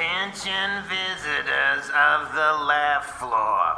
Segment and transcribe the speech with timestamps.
[0.00, 3.76] Attention visitors of the left floor.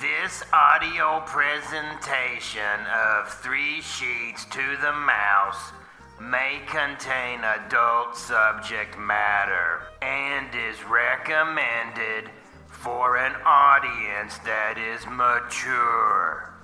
[0.00, 5.72] This audio presentation of Three Sheets to the Mouse
[6.20, 12.30] may contain adult subject matter and is recommended
[12.68, 16.54] for an audience that is mature,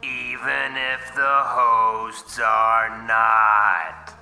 [0.00, 4.19] even if the hosts are not.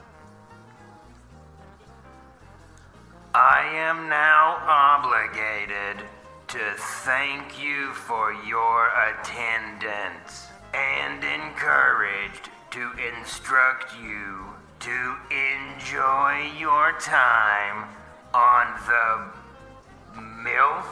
[3.34, 6.06] I am now obligated
[6.48, 6.58] to
[7.04, 14.46] thank you for your attendance and encouraged to instruct you
[14.80, 17.88] to enjoy your time
[18.32, 20.86] on the MILF.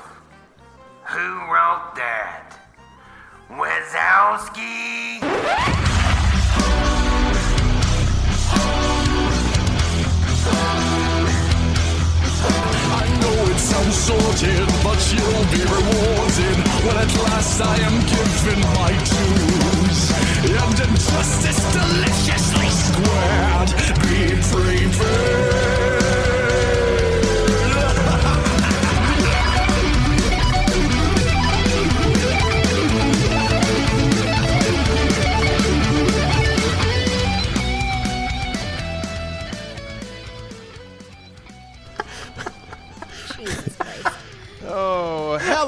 [1.05, 2.59] Who wrote that?
[3.49, 5.23] Wazowski?
[13.77, 20.01] Sounds sorted, but you'll be rewarded when at last I am given my dues.
[20.49, 23.71] And injustice deliciously squared,
[24.03, 25.96] be prepared.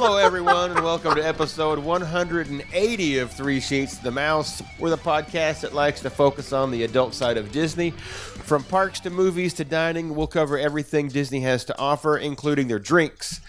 [0.08, 4.62] Hello everyone, and welcome to episode 180 of Three Sheets to the Mouse.
[4.78, 7.90] We're the podcast that likes to focus on the adult side of Disney.
[7.90, 12.78] From parks to movies to dining, we'll cover everything Disney has to offer, including their
[12.78, 13.42] drinks.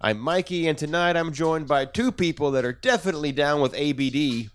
[0.00, 4.50] I'm Mikey, and tonight I'm joined by two people that are definitely down with ABD.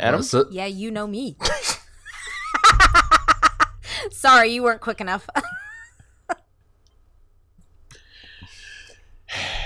[0.00, 0.24] Adam?
[0.50, 1.36] Yeah, you know me.
[4.10, 5.28] Sorry, you weren't quick enough.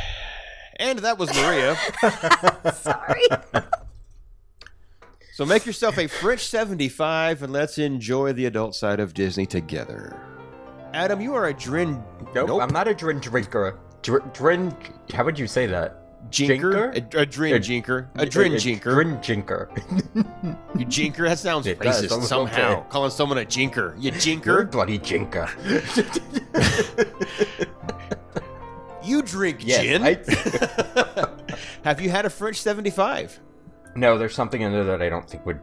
[0.78, 1.76] And that was Maria.
[2.74, 3.24] Sorry.
[5.32, 10.16] so make yourself a French 75 and let's enjoy the adult side of Disney together.
[10.94, 12.02] Adam, you are a Drin.
[12.34, 13.78] Nope, I'm not a drin drinker.
[14.02, 14.74] Dr- drin.
[15.12, 16.30] How would you say that?
[16.30, 16.92] Jinker?
[16.92, 17.14] Jinker?
[17.14, 18.08] A, a Drin jinker.
[18.16, 18.82] A Drin jinker.
[18.82, 19.68] Drin jinker.
[20.78, 21.28] You jinker?
[21.28, 22.26] That sounds It does, racist okay.
[22.26, 22.82] somehow.
[22.88, 23.94] Calling someone a jinker.
[23.96, 24.14] You You're
[24.62, 24.70] a jinker?
[24.70, 25.48] bloody jinker.
[29.08, 30.02] You drink Yes, gin?
[30.04, 31.28] I-
[31.84, 33.40] Have you had a French 75?
[33.96, 35.60] no, there's something in there that I don't think would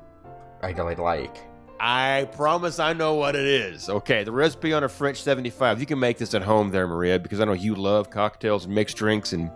[0.61, 1.37] I really like.
[1.79, 3.89] I promise I know what it is.
[3.89, 5.79] Okay, the recipe on a French 75.
[5.79, 8.73] You can make this at home there, Maria, because I know you love cocktails and
[8.73, 9.51] mixed drinks and.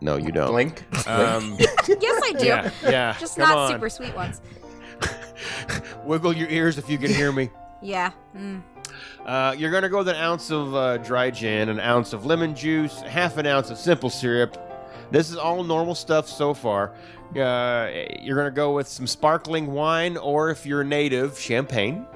[0.00, 0.50] No, you don't.
[0.52, 0.84] Blink.
[1.08, 2.46] Um, yes, I do.
[2.46, 3.16] yeah, yeah.
[3.18, 3.72] Just come not on.
[3.72, 4.40] super sweet ones.
[6.04, 7.50] Wiggle your ears if you can hear me.
[7.82, 8.12] Yeah.
[8.36, 8.62] Mm.
[9.28, 12.24] Uh, you're going to go with an ounce of uh, dry gin, an ounce of
[12.24, 14.56] lemon juice, half an ounce of simple syrup.
[15.10, 16.94] This is all normal stuff so far.
[17.36, 17.90] Uh,
[18.22, 22.06] you're going to go with some sparkling wine, or if you're native, champagne.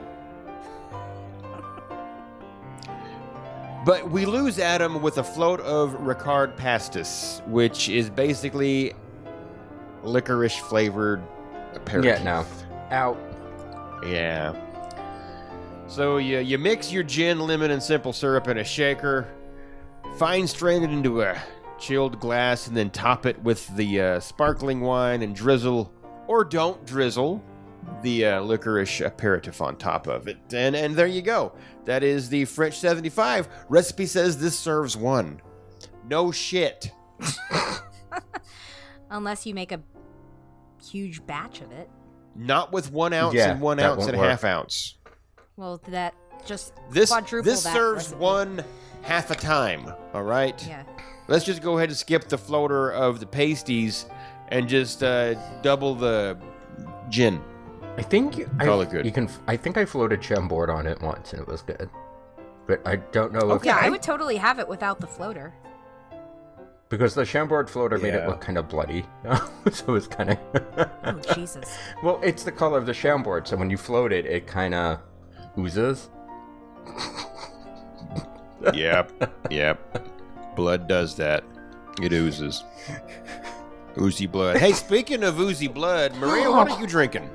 [3.85, 8.95] But we lose Adam with a float of Ricard pastis, which is basically
[10.03, 11.23] licorice flavored
[11.75, 12.21] aperitif.
[12.21, 12.47] yeah, no.
[12.91, 13.19] Out.
[14.03, 14.72] Yeah.
[15.93, 19.29] So you you mix your gin, lemon, and simple syrup in a shaker,
[20.17, 21.39] fine strain it into a
[21.79, 25.93] chilled glass, and then top it with the uh, sparkling wine and drizzle,
[26.29, 27.45] or don't drizzle,
[28.01, 30.39] the uh, licorice aperitif on top of it.
[30.55, 31.53] And and there you go.
[31.85, 33.51] That is the French 75.
[33.69, 35.43] Recipe says this serves one.
[36.09, 36.91] No shit.
[39.11, 39.83] Unless you make a
[40.83, 41.91] huge batch of it.
[42.35, 44.97] Not with one ounce Yeah, and one ounce and a half ounce.
[45.63, 46.13] Well, that
[46.45, 48.21] just This quadruple this that serves recipe.
[48.21, 48.65] one
[49.03, 49.93] half a time.
[50.13, 50.61] All right.
[50.67, 50.83] Yeah.
[51.29, 54.07] Let's just go ahead and skip the floater of the pasties
[54.49, 56.37] and just uh, double the
[57.11, 57.41] gin.
[57.97, 59.07] I think you, I, Call it good.
[59.07, 59.29] You can.
[59.47, 61.89] I think I floated Chambord on it once and it was good,
[62.67, 65.55] but I don't know if Yeah, I would totally have it without the floater.
[66.89, 69.05] because the Chambord floater made it look kind of bloody,
[69.71, 70.39] so it's kind of.
[71.05, 71.79] Oh, Jesus.
[72.03, 74.99] well, it's the color of the Chambord, so when you float it, it kind of
[75.59, 76.09] oozes.
[78.75, 79.13] Yep.
[79.51, 80.09] yep.
[80.55, 81.45] Blood does that.
[82.01, 82.63] It oozes.
[84.01, 84.57] Oozy blood.
[84.57, 87.29] Hey, speaking of oozy blood, Maria, what are you drinking?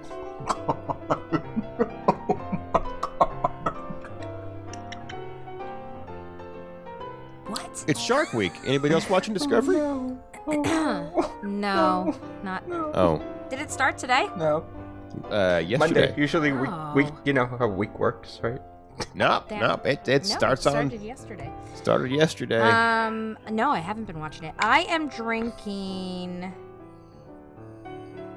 [7.48, 7.84] What?
[7.88, 8.54] It's Shark Week.
[8.66, 9.78] Anybody else watching Discovery?
[11.44, 12.64] no, not.
[12.70, 14.28] Oh, Did it start today?
[14.38, 14.66] No.
[15.26, 15.64] Uh, Monday.
[15.66, 16.14] yesterday.
[16.18, 16.94] Usually, week, Oh.
[16.96, 17.08] week.
[17.26, 18.62] You know how a week works, right?
[19.14, 19.60] Nope, Damn.
[19.62, 19.86] nope.
[19.86, 21.52] It, it No, starts it started on yesterday.
[21.76, 22.60] started yesterday.
[22.60, 24.56] Um, no, I haven't been watching it.
[24.60, 26.52] I am drinking.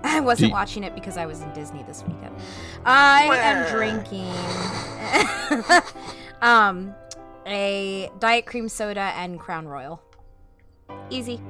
[0.02, 2.34] I wasn't Do- watching it because I was in Disney this weekend.
[2.84, 4.32] I am drinking,
[6.42, 6.94] um,
[7.46, 10.02] a diet cream soda and Crown Royal.
[11.10, 11.40] Easy.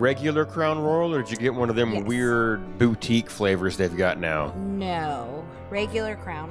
[0.00, 2.04] Regular Crown Royal, or did you get one of them Yes.
[2.04, 4.52] weird boutique flavors they've got now?
[4.56, 6.50] No, regular Crown.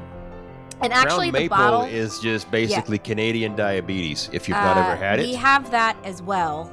[0.82, 4.30] And Crown actually, the Maple bottle is just basically Canadian diabetes.
[4.34, 6.72] If you've not Uh, ever had it, We have that as well.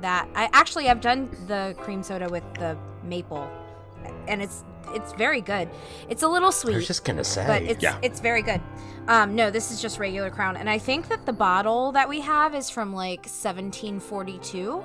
[0.00, 3.48] That I actually I've done the cream soda with the maple,
[4.28, 4.64] and it's
[4.94, 5.68] it's very good.
[6.08, 6.72] It's a little sweet.
[6.74, 7.44] I was sweet, just gonna say.
[7.46, 7.96] but it's Yeah.
[8.02, 8.60] it's very good.
[9.08, 12.20] Um, no, this is just regular Crown, and I think that the bottle that we
[12.20, 14.82] have is from like 1742.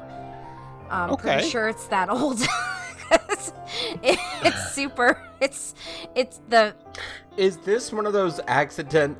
[0.89, 1.33] I'm Okay.
[1.35, 2.39] pretty sure it's that old.
[4.03, 5.21] it, it's super.
[5.39, 5.75] It's
[6.15, 6.75] it's the
[7.37, 9.17] Is this one of those accident?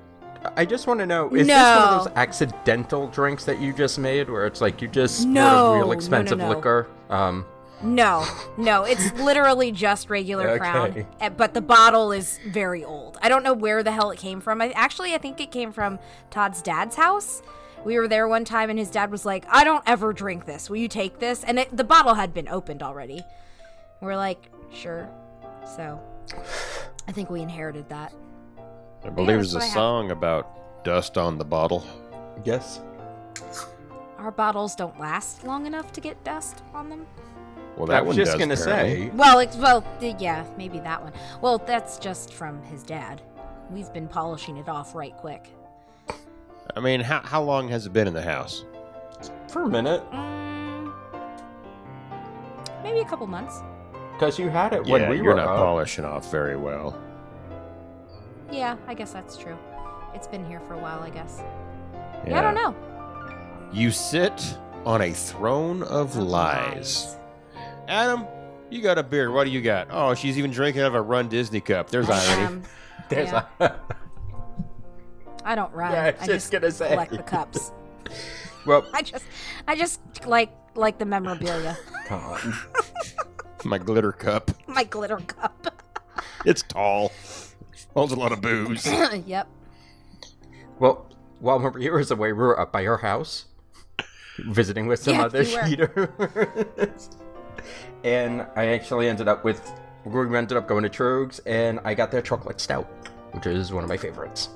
[0.56, 4.00] I just want to know: Is this one of those accidental drinks that you just
[4.00, 6.50] made, where it's like you just poured No, a no, real no, expensive no.
[6.50, 6.88] liquor?
[7.10, 7.46] Um,
[7.84, 8.26] No,
[8.58, 10.60] no, it's literally just regular Okay.
[10.60, 13.18] Crown, eh, but the bottle is very old.
[13.22, 14.62] I don't know where the hell it came from.
[14.62, 16.00] I, actually, I think it came from
[16.30, 17.42] Todd's dad's house.
[17.88, 20.70] We were there one time, and his dad was like, "I don't ever drink this.
[20.70, 23.24] Will you take this?" And it, the bottle had been opened already.
[24.02, 25.10] We're like, "Sure."
[25.78, 25.98] So,
[27.08, 28.12] I think we inherited that.
[29.06, 29.74] I believe that's there's a what I have.
[29.74, 31.86] song about dust on the bottle.
[32.44, 32.82] yes.
[34.18, 37.08] Our bottles don't last long enough to get dust on them.
[37.78, 39.06] Well, that I was just does, gonna apparently.
[39.06, 39.12] say.
[39.16, 41.14] Well, it's, well, yeah, maybe that one.
[41.40, 43.22] Well, that's just from his dad.
[43.72, 45.48] We've been polishing it off right quick.
[46.76, 48.66] I mean, how how long has it been in the house?
[49.50, 50.92] For a minute, Mm,
[52.84, 53.62] maybe a couple months.
[54.14, 55.58] because you had it when yeah, we you're were not up.
[55.58, 57.00] polishing off very well.
[58.52, 59.58] Yeah, I guess that's true.
[60.14, 61.42] It's been here for a while, I guess.
[61.94, 62.76] Yeah, Yeah, I don't know.
[63.74, 67.18] You sit on a throne of lies.
[67.88, 68.26] Adam,
[68.70, 69.32] you got a beer.
[69.32, 69.88] What do you got?
[69.92, 71.90] Oh, she's even drinking out of a Run Disney cup.
[71.90, 72.46] There's irony.
[72.46, 72.64] Um,
[73.10, 73.76] There's yeah, a-
[75.48, 75.94] I don't run.
[75.94, 76.90] Yeah, I was I just just gonna say.
[76.90, 77.72] collect the cups.
[78.66, 79.24] well, I just,
[79.66, 81.78] I just like like the memorabilia.
[82.08, 82.54] Tom.
[83.64, 84.52] My glitter cup.
[84.68, 85.74] My glitter cup.
[86.46, 87.12] It's tall.
[87.94, 88.86] Holds a lot of booze.
[89.26, 89.48] yep.
[90.80, 91.10] Well,
[91.40, 93.46] while Maria was away, we were up by her house,
[94.38, 95.68] visiting with some Yeah, other you were.
[95.68, 97.10] cheaters.
[98.04, 99.74] and I actually ended up with,
[100.06, 102.86] we ended up going to Tröegs, and I got their chocolate stout,
[103.32, 104.50] which is one of my favorites.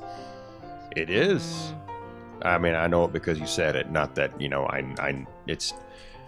[0.96, 1.74] It is.
[2.44, 3.92] I mean, I know it because you said it.
[3.92, 4.66] Not that you know.
[4.66, 4.80] I.
[5.00, 5.26] I.
[5.48, 5.74] It's.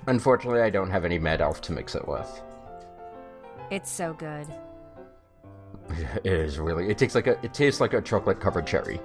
[0.08, 2.42] Unfortunately, I don't have any Mad Elf to mix it with.
[3.72, 4.48] It's so good.
[6.24, 6.90] It is really.
[6.90, 7.38] It tastes like a.
[7.44, 9.00] It tastes like a chocolate covered cherry.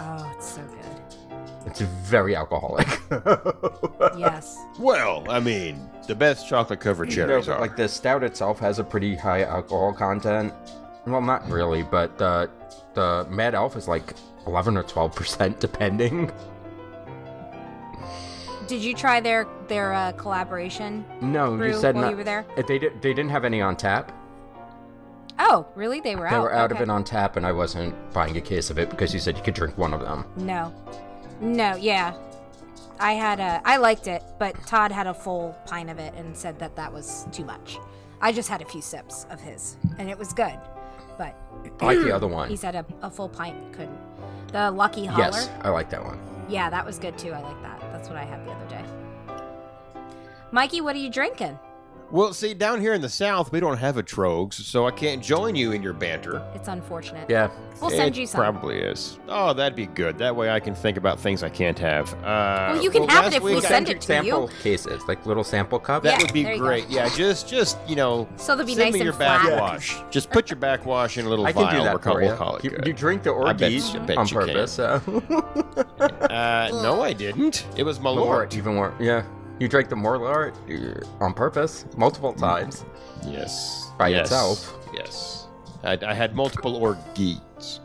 [0.00, 1.36] Oh, it's so good.
[1.66, 2.88] It's very alcoholic.
[4.18, 4.58] Yes.
[4.78, 7.58] Well, I mean, the best chocolate covered You know, cherries are.
[7.58, 10.52] like the stout itself has a pretty high alcohol content.
[11.06, 12.50] Well, not really, but the
[12.94, 14.12] the Mad Elf is like
[14.46, 16.30] eleven or twelve percent, depending.
[18.66, 21.04] Did you try their their uh, collaboration?
[21.20, 22.10] No, you said while not.
[22.10, 22.46] you were there?
[22.66, 23.02] They did.
[23.02, 24.12] They didn't have any on tap.
[25.38, 26.00] Oh, really?
[26.00, 26.42] They were They out.
[26.42, 29.12] were out of it on tap, and I wasn't buying a case of it because
[29.12, 30.24] you said you could drink one of them.
[30.36, 30.72] No.
[31.40, 32.14] No, yeah.
[33.00, 36.36] I had a I liked it, but Todd had a full pint of it and
[36.36, 37.78] said that that was too much.
[38.20, 40.56] I just had a few sips of his and it was good.
[41.18, 41.34] But
[41.80, 42.48] I like the other one.
[42.48, 43.98] he said a, a full pint couldn't.
[44.52, 45.24] The Lucky Holler.
[45.24, 46.20] Yes, I like that one.
[46.48, 47.32] Yeah, that was good too.
[47.32, 47.80] I like that.
[47.92, 48.84] That's what I had the other day.
[50.50, 51.58] Mikey, what are you drinking?
[52.12, 55.22] Well, see, down here in the south, we don't have a Tröegs, so I can't
[55.22, 56.46] join you in your banter.
[56.54, 57.24] It's unfortunate.
[57.30, 57.48] Yeah,
[57.80, 58.38] We'll send it you some.
[58.38, 59.18] Probably is.
[59.28, 60.18] Oh, that'd be good.
[60.18, 62.12] That way, I can think about things I can't have.
[62.22, 64.42] Uh, Well, you can have last it if we week I- send it to sample
[64.42, 64.62] you.
[64.62, 66.04] cases, like little sample cups.
[66.04, 66.66] That Yeah, would be there you go.
[66.66, 66.88] great.
[66.90, 69.42] Yeah, just, just you know, So they'll be send nice me and your flat.
[69.48, 69.96] backwash.
[70.10, 71.78] Just put your backwash in a little I can vial.
[71.78, 72.36] do that We're call- for we'll you.
[72.36, 72.70] call it you.
[72.70, 72.86] good.
[72.86, 74.46] You drink the I bet orgeat I bet on you can.
[74.48, 74.72] purpose.
[74.72, 75.00] So.
[76.32, 77.64] Uh, no, I didn't.
[77.76, 78.54] It was More, Malort.
[78.56, 78.92] even more.
[79.00, 79.22] Yeah,
[79.62, 82.84] you drank the Malort uh, on purpose multiple times.
[83.24, 83.92] Yes.
[83.96, 84.22] By yes.
[84.22, 84.76] itself.
[84.92, 85.46] Yes.
[85.84, 87.80] I, I had multiple orgies.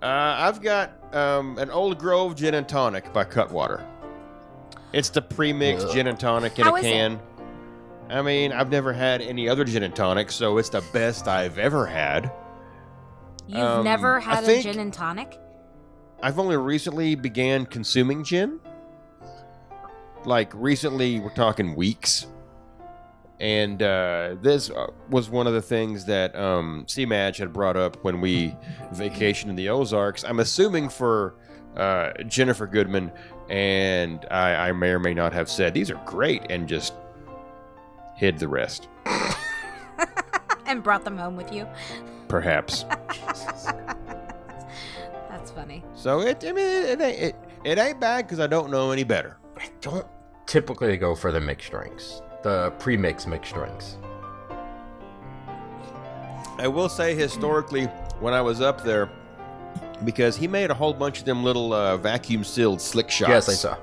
[0.00, 3.84] Uh, I've got um, an Old Grove Gin and Tonic by Cutwater.
[4.92, 5.92] It's the pre-mixed Ugh.
[5.92, 6.90] gin and tonic in How a is it?
[6.90, 7.20] can.
[8.08, 11.58] I mean, I've never had any other gin and tonic, so it's the best I've
[11.58, 12.30] ever had.
[13.48, 15.40] You've Um, never had a gin and tonic?
[16.22, 18.60] I've only recently began consuming gin.
[20.24, 22.26] Like recently, we're talking weeks.
[23.40, 28.02] And uh, this uh, was one of the things that um, C-Match had brought up
[28.04, 28.56] when we
[28.92, 30.24] vacationed in the Ozarks.
[30.24, 31.34] I'm assuming for
[31.76, 33.10] uh, Jennifer Goodman,
[33.50, 36.94] and I, I may or may not have said these are great, and just
[38.16, 38.88] hid the rest.
[40.66, 41.66] and brought them home with you.
[42.28, 42.84] Perhaps.
[45.28, 45.82] That's funny.
[45.94, 49.04] so it, I mean, it, ain't- it, it ain't bad because I don't know any
[49.04, 49.36] better.
[49.58, 50.06] I don't
[50.46, 53.98] typically they go for the mixed drinks, the pre-mixed mixed drinks.
[56.58, 57.86] I will say historically,
[58.20, 59.10] when I was up there,
[60.04, 63.28] because he made a whole bunch of them little uh, vacuum sealed slick shots.
[63.28, 63.76] Yes, I saw.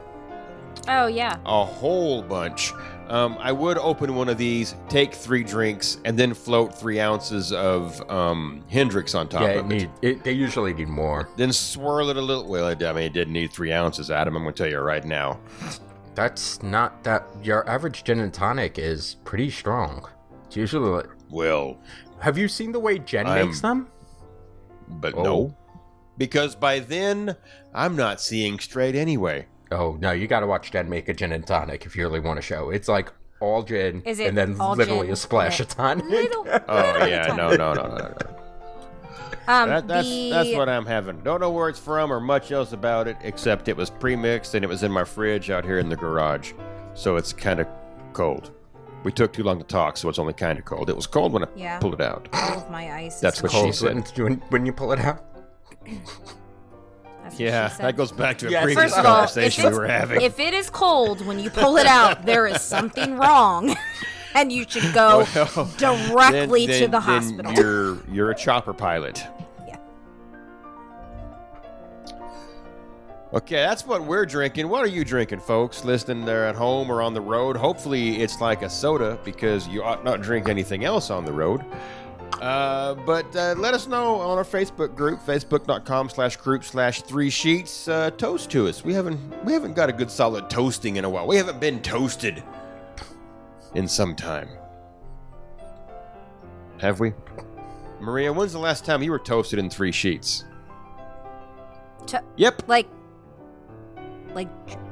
[0.87, 1.37] Oh yeah.
[1.45, 2.73] A whole bunch.
[3.09, 7.51] Um, I would open one of these, take three drinks, and then float three ounces
[7.51, 9.77] of um, Hendrick's on top Yeah, of it it.
[9.77, 11.27] need, it, they usually need more.
[11.35, 12.47] Then swirl it a little.
[12.47, 14.37] Well, I mean, it didn't need three ounces, Adam.
[14.37, 15.41] I'm going to tell you right now.
[16.15, 17.25] That's not that.
[17.43, 20.07] Your average gin and tonic is pretty strong.
[20.47, 20.89] It's usually.
[20.89, 21.77] like- Well,
[22.19, 23.87] Have you seen the way Jen I'm- makes them?
[24.87, 25.23] but Oh.
[25.23, 25.57] no.
[26.17, 27.35] Because by then,
[27.73, 29.47] I'm not seeing straight anyway.
[29.71, 32.19] Oh no, you got to watch Jen make a gin and tonic if you really
[32.19, 32.69] want to show.
[32.69, 36.05] It's like all gin Is it and then literally gin a splash and of tonic.
[36.05, 36.45] Little.
[36.67, 37.33] Oh, yeah.
[37.35, 38.15] No, no, no, no, no.
[39.47, 41.19] Um, That, that's the, that's what I'm having.
[41.21, 44.63] Don't know where it's from or much else about it, except it was pre-mixed and
[44.63, 46.53] it was in my fridge out here in the garage,
[46.93, 47.67] so it's kind of
[48.13, 48.51] cold.
[49.03, 50.89] We took too long to talk, so it's only kind of cold.
[50.89, 51.79] It was cold when I Yeah.
[51.79, 52.29] pulled it out.
[52.33, 53.15] all of my ice.
[53.15, 54.07] is That's what she said.
[54.17, 55.23] when, when you pull it out.
[57.23, 58.63] That's Yeah, that goes back to a Yes.
[58.63, 60.21] previous First all, conversation we were having.
[60.21, 63.75] if it is cold when you pull it out, there is something wrong,
[64.35, 67.53] and you should go Well, directly then- to the then- hospital.
[67.53, 69.23] You're you're a chopper pilot.
[69.67, 69.77] Yeah.
[73.33, 74.67] Okay, that's what we're drinking.
[74.67, 75.85] What are you drinking, folks?
[75.85, 77.55] Listening there at home or on the road?
[77.55, 81.63] Hopefully, it's like a soda because you ought not drink anything else on the road.
[82.41, 87.29] Uh, but uh, let us know on our Facebook group, facebook.com slash group slash three
[87.29, 87.87] sheets.
[87.87, 88.83] Uh, toast to us.
[88.83, 91.25] We haven't we haven't got a good solid toasting in a while.
[91.27, 92.43] We haven't been toasted
[93.75, 94.49] in some time.
[96.79, 97.13] Have we?
[97.99, 100.45] Maria, when's the last time you were toasted in three sheets?
[102.07, 102.63] To- Yep.
[102.67, 102.87] like,
[104.33, 104.49] like,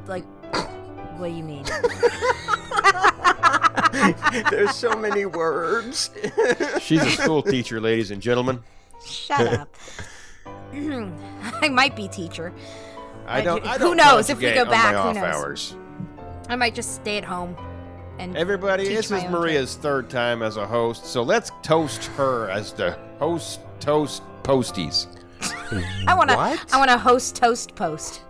[0.07, 0.25] like,
[1.17, 1.63] what do you mean?
[4.51, 6.11] There's so many words.
[6.79, 8.61] She's a school teacher, ladies and gentlemen.
[9.03, 9.75] Shut up.
[10.73, 12.53] I might be teacher.
[13.25, 13.65] I I don't.
[13.65, 15.35] I who don't knows if we go back, who knows?
[15.35, 15.75] hours.
[16.47, 17.55] I might just stay at home
[18.19, 21.51] and Everybody, teach this my is own Maria's third time as a host, so let's
[21.63, 25.07] toast her as the host toast posties.
[26.07, 26.35] I want to.
[26.35, 26.73] What?
[26.73, 28.21] I want to host toast post.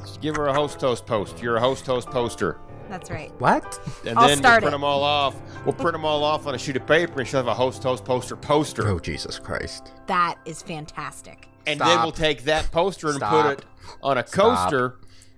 [0.00, 1.42] Just give her a host toast post.
[1.42, 2.58] You're a host toast poster.
[2.90, 3.32] That's right.
[3.40, 3.80] what?
[4.06, 4.76] And I'll then start we'll print it.
[4.76, 5.34] them all off.
[5.64, 7.82] We'll print them all off on a sheet of paper, and she'll have a host
[7.82, 8.86] toast poster poster.
[8.86, 9.92] Oh Jesus Christ!
[10.06, 11.48] That is fantastic.
[11.66, 13.44] and then we'll take that poster and Stop.
[13.46, 13.64] put it
[14.02, 14.96] on a coaster,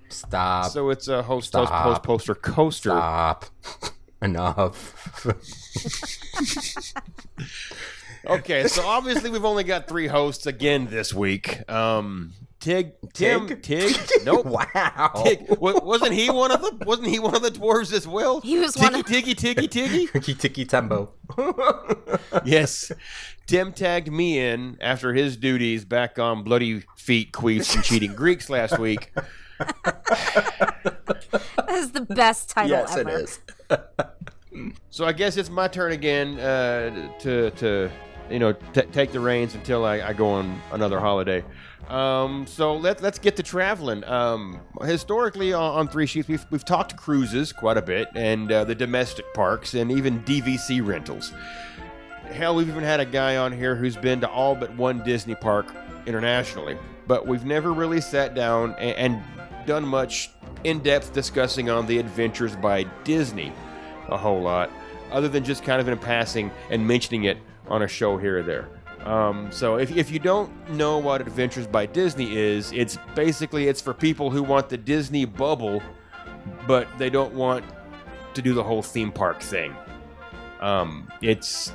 [0.08, 0.70] Stop!
[0.70, 1.84] so it's a host toast Stop.
[1.84, 2.90] post poster coaster.
[2.90, 3.46] Stop!
[4.22, 5.24] Enough.
[8.28, 11.68] Okay, so obviously we've only got three hosts again this week.
[11.70, 13.62] Um, Tig, Tim, Tig?
[13.62, 14.46] Tig, nope.
[14.46, 15.22] wow.
[15.24, 16.84] Tig, wa- wasn't he one of the?
[16.84, 18.40] Wasn't he one of the dwarves as well?
[18.40, 20.12] He was Tiggy, one of- Tiggy, Tiggy, Tiggy.
[20.12, 21.12] Tiki tiki tembo.
[22.44, 22.90] yes,
[23.46, 28.50] Tim tagged me in after his duties back on bloody feet, queefs, and cheating Greeks
[28.50, 29.12] last week.
[31.56, 33.10] That is the best title yes, ever.
[33.10, 33.40] it is.
[34.88, 37.90] So I guess it's my turn again uh, to to
[38.30, 41.44] you know t- take the reins until I, I go on another holiday.
[41.88, 44.02] Um, so let let's get to traveling.
[44.04, 48.64] Um, historically, on, on Three Sheets, we've we've talked cruises quite a bit, and uh,
[48.64, 51.34] the domestic parks, and even DVC rentals.
[52.30, 55.34] Hell, we've even had a guy on here who's been to all but one Disney
[55.34, 55.66] park
[56.06, 60.30] internationally, but we've never really sat down and, and done much
[60.64, 63.52] in-depth discussing on the adventures by Disney
[64.08, 64.70] a whole lot,
[65.10, 68.42] other than just kind of in passing and mentioning it on a show here or
[68.42, 68.68] there.
[69.04, 73.80] Um, so if, if you don't know what Adventures by Disney is, it's basically it's
[73.80, 75.80] for people who want the Disney bubble,
[76.66, 77.64] but they don't want
[78.34, 79.76] to do the whole theme park thing.
[80.60, 81.72] Um, it's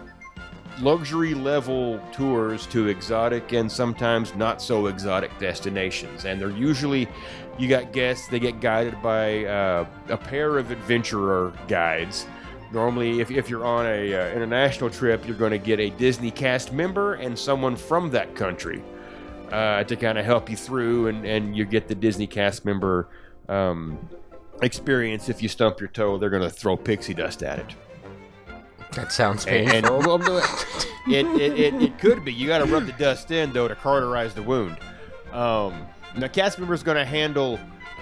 [0.80, 7.08] luxury level tours to exotic and sometimes not so exotic destinations, and they're usually
[7.58, 8.28] you got guests.
[8.28, 12.26] They get guided by uh, a pair of adventurer guides.
[12.72, 16.32] Normally, if, if you're on a uh, international trip, you're going to get a Disney
[16.32, 18.82] cast member and someone from that country
[19.52, 23.10] uh, to kind of help you through, and, and you get the Disney cast member
[23.50, 24.00] um,
[24.62, 25.28] experience.
[25.28, 27.76] If you stump your toe, they're going to throw pixie dust at it.
[28.94, 30.38] That sounds And, and painful.
[31.08, 32.34] it, it, it, it could be.
[32.34, 34.78] You got to rub the dust in though to cauterize the wound.
[35.32, 37.60] Um, now, cast member is going to handle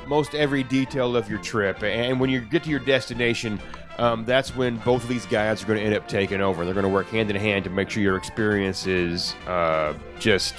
[0.07, 3.59] most every detail of your trip, and when you get to your destination,
[3.99, 6.65] um, that's when both of these guys are going to end up taking over.
[6.65, 10.55] They're going to work hand in hand to make sure your experience is uh, just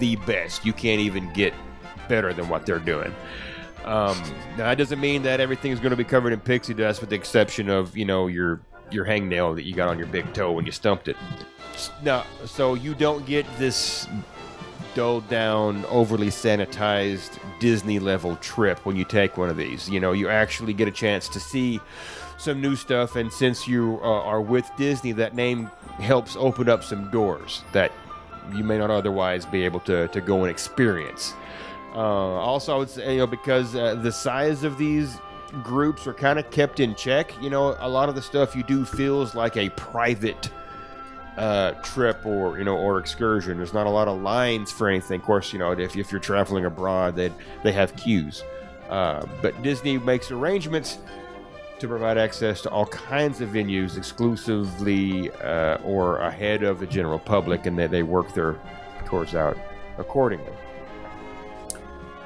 [0.00, 0.64] the best.
[0.64, 1.54] You can't even get
[2.08, 3.14] better than what they're doing.
[3.84, 4.20] Um,
[4.56, 7.10] now that doesn't mean that everything is going to be covered in pixie dust, with
[7.10, 8.60] the exception of you know your
[8.92, 11.16] your hangnail that you got on your big toe when you stumped it.
[12.02, 14.08] Now, so you don't get this
[14.94, 19.88] dulled down, overly sanitized Disney level trip when you take one of these.
[19.88, 21.80] You know, you actually get a chance to see
[22.36, 26.84] some new stuff, and since you uh, are with Disney, that name helps open up
[26.84, 27.92] some doors that
[28.54, 31.34] you may not otherwise be able to, to go and experience.
[31.94, 35.18] Uh, also, I would say, you know, because uh, the size of these
[35.62, 38.62] groups are kind of kept in check, you know, a lot of the stuff you
[38.62, 40.50] do feels like a private
[41.38, 43.56] uh, trip or you know or excursion.
[43.56, 45.20] There's not a lot of lines for anything.
[45.20, 48.42] Of course, you know if, if you're traveling abroad, they they have queues.
[48.90, 50.98] Uh, but Disney makes arrangements
[51.78, 57.20] to provide access to all kinds of venues exclusively uh, or ahead of the general
[57.20, 58.56] public, and they, they work their
[59.06, 59.56] tours out
[59.96, 60.52] accordingly.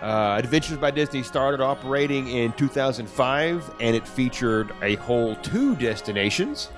[0.03, 6.71] Uh, Adventures by Disney started operating in 2005, and it featured a whole two destinations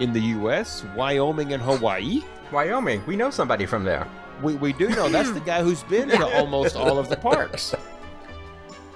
[0.00, 2.22] in the U.S., Wyoming and Hawaii.
[2.50, 4.08] Wyoming, we know somebody from there.
[4.42, 7.76] We, we do know that's the guy who's been to almost all of the parks.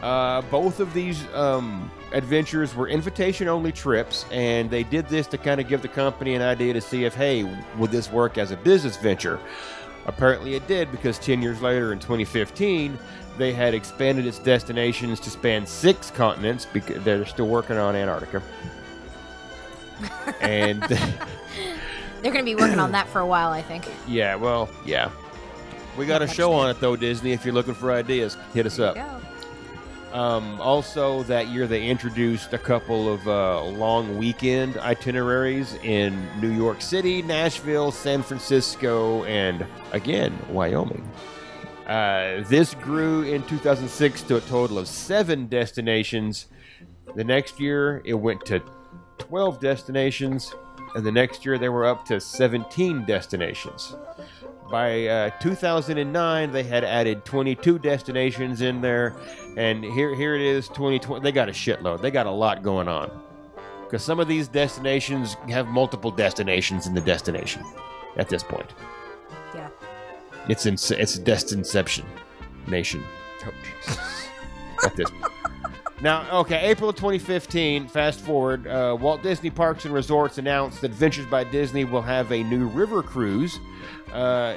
[0.01, 5.39] Uh, both of these um, adventures were invitation only trips, and they did this to
[5.39, 7.45] kind of give the company an idea to see if, hey,
[7.79, 9.39] would this work as a business venture?
[10.07, 12.99] Apparently it did because 10 years later in 2015,
[13.39, 18.43] they had expanded its destinations to span six continents because they're still working on Antarctica.
[20.41, 20.83] and
[22.23, 23.85] They're going to be working on that for a while, I think.
[24.07, 25.11] yeah, well, yeah.
[25.97, 27.33] We got a show on it though, Disney.
[27.33, 28.97] If you're looking for ideas, hit us up.
[30.13, 36.51] Um, also, that year they introduced a couple of uh, long weekend itineraries in New
[36.51, 41.11] York City, Nashville, San Francisco, and again, Wyoming.
[41.87, 46.47] Uh, this grew in 2006 to a total of seven destinations.
[47.15, 48.63] The next year, it went to
[49.17, 50.55] 12 destinations,
[50.95, 53.97] and the next year, they were up to 17 destinations.
[54.73, 59.15] By uh, 2009, they had added 22 destinations in there,
[59.59, 61.23] and here here it is, 2020.
[61.23, 62.01] They got a shitload.
[62.01, 63.11] They got a lot going on
[63.85, 67.63] because some of these destinations have multiple destinations in the destination.
[68.17, 68.73] At this point,
[69.55, 69.69] Yeah.
[70.49, 72.07] it's in it's Destinception
[72.67, 73.05] Nation.
[73.45, 74.29] Oh, Jesus.
[74.87, 75.11] At this.
[75.11, 75.33] Point.
[76.01, 80.91] Now, okay, April of 2015, fast forward, uh, Walt Disney Parks and Resorts announced that
[80.91, 83.61] Adventures by Disney will have a new river cruise
[84.13, 84.57] uh,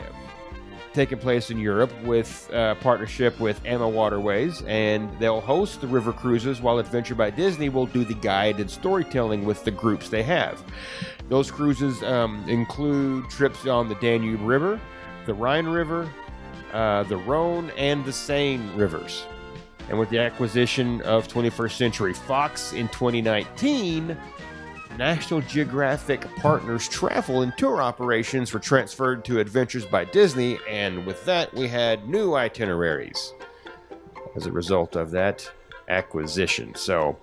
[0.95, 6.61] taking place in Europe with uh, partnership with AmaWaterways, and they'll host the river cruises
[6.61, 10.63] while Adventure by Disney will do the guide and storytelling with the groups they have.
[11.27, 14.79] Those cruises um, include trips on the Danube River,
[15.25, 16.09] the Rhine River,
[16.71, 19.25] uh, the Rhone, and the Seine rivers.
[19.89, 24.17] And with the acquisition of 21st Century Fox in 2019,
[24.97, 31.23] National Geographic Partners travel and tour operations were transferred to Adventures by Disney, and with
[31.25, 33.33] that, we had new itineraries
[34.35, 35.49] as a result of that
[35.89, 36.73] acquisition.
[36.75, 37.17] So,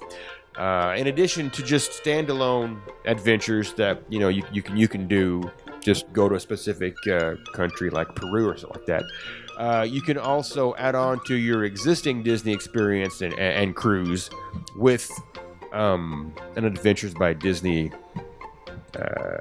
[0.56, 5.08] uh, in addition to just standalone adventures that you know you, you can you can
[5.08, 9.04] do, just go to a specific uh, country like Peru or something like that.
[9.56, 14.28] Uh, you can also add on to your existing Disney experience and, and cruise
[14.76, 15.10] with
[15.72, 17.90] um, an Adventures by Disney
[18.96, 19.38] uh,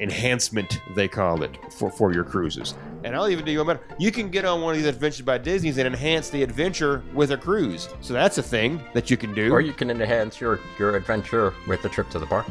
[0.00, 2.74] enhancement, they call it, for, for your cruises.
[3.04, 3.80] And I'll even do you a better.
[3.98, 7.30] You can get on one of these Adventures by Disney's and enhance the adventure with
[7.32, 7.88] a cruise.
[8.00, 9.52] So that's a thing that you can do.
[9.52, 12.46] Or you can enhance your, your adventure with a trip to the park.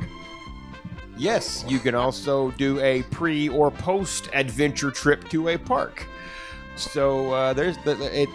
[1.17, 6.05] Yes, you can also do a pre or post adventure trip to a park.
[6.77, 8.29] So uh, there's the, it.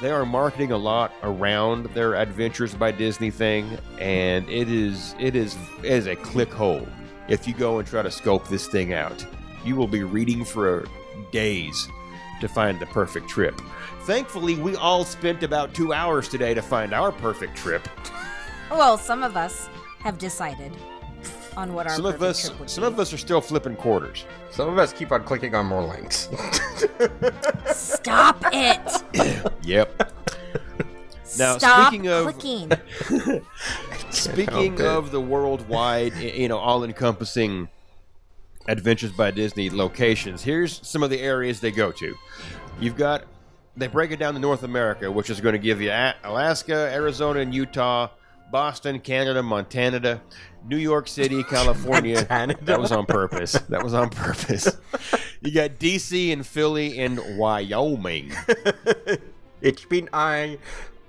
[0.00, 5.34] They are marketing a lot around their Adventures by Disney thing, and it is it
[5.34, 6.86] is it is a click hole.
[7.28, 9.24] If you go and try to scope this thing out,
[9.64, 10.84] you will be reading for
[11.32, 11.88] days
[12.42, 13.58] to find the perfect trip.
[14.02, 17.88] Thankfully, we all spent about two hours today to find our perfect trip.
[18.70, 19.68] Well, some of us
[20.00, 20.76] have decided
[21.56, 22.86] on what our Some of us, some be.
[22.88, 24.24] of us are still flipping quarters.
[24.50, 26.28] Some of us keep on clicking on more links.
[27.72, 29.42] Stop it!
[29.62, 30.12] Yep.
[31.38, 32.70] Now, Stop speaking of- clicking.
[34.10, 37.68] Speaking of the worldwide, you know, all-encompassing
[38.68, 42.14] Adventures by Disney locations, here's some of the areas they go to.
[42.80, 43.24] You've got
[43.76, 47.40] they break it down to North America, which is going to give you Alaska, Arizona,
[47.40, 48.08] and Utah,
[48.50, 50.22] Boston, Canada, Montana,
[50.68, 52.16] New York City, California.
[52.30, 52.56] Montana.
[52.62, 53.52] That was on purpose.
[53.68, 54.76] That was on purpose.
[55.40, 58.32] You got DC and Philly and Wyoming.
[59.62, 60.58] Ich bin ein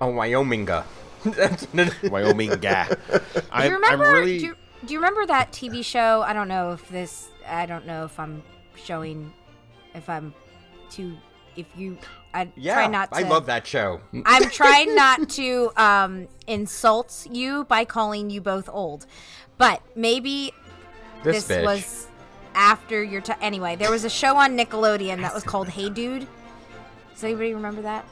[0.00, 0.84] a Wyominger.
[2.10, 2.88] Wyoming guy.
[2.88, 3.86] Do you remember?
[3.88, 4.38] I'm really.
[4.38, 6.22] do, you, do you remember that TV show?
[6.22, 7.28] I don't know if this.
[7.46, 8.42] I don't know if I'm
[8.76, 9.32] showing.
[9.94, 10.34] If I'm
[10.90, 11.16] too.
[11.56, 11.98] If you.
[12.32, 13.18] I yeah, try not to.
[13.18, 14.00] I love that show.
[14.24, 19.06] I'm trying not to um, insult you by calling you both old,
[19.58, 20.52] but maybe
[21.22, 21.64] This, this bitch.
[21.64, 22.06] was
[22.54, 23.38] after your time.
[23.40, 26.26] Anyway, there was a show on Nickelodeon that was called Hey Dude.
[27.14, 28.04] Does anybody remember that?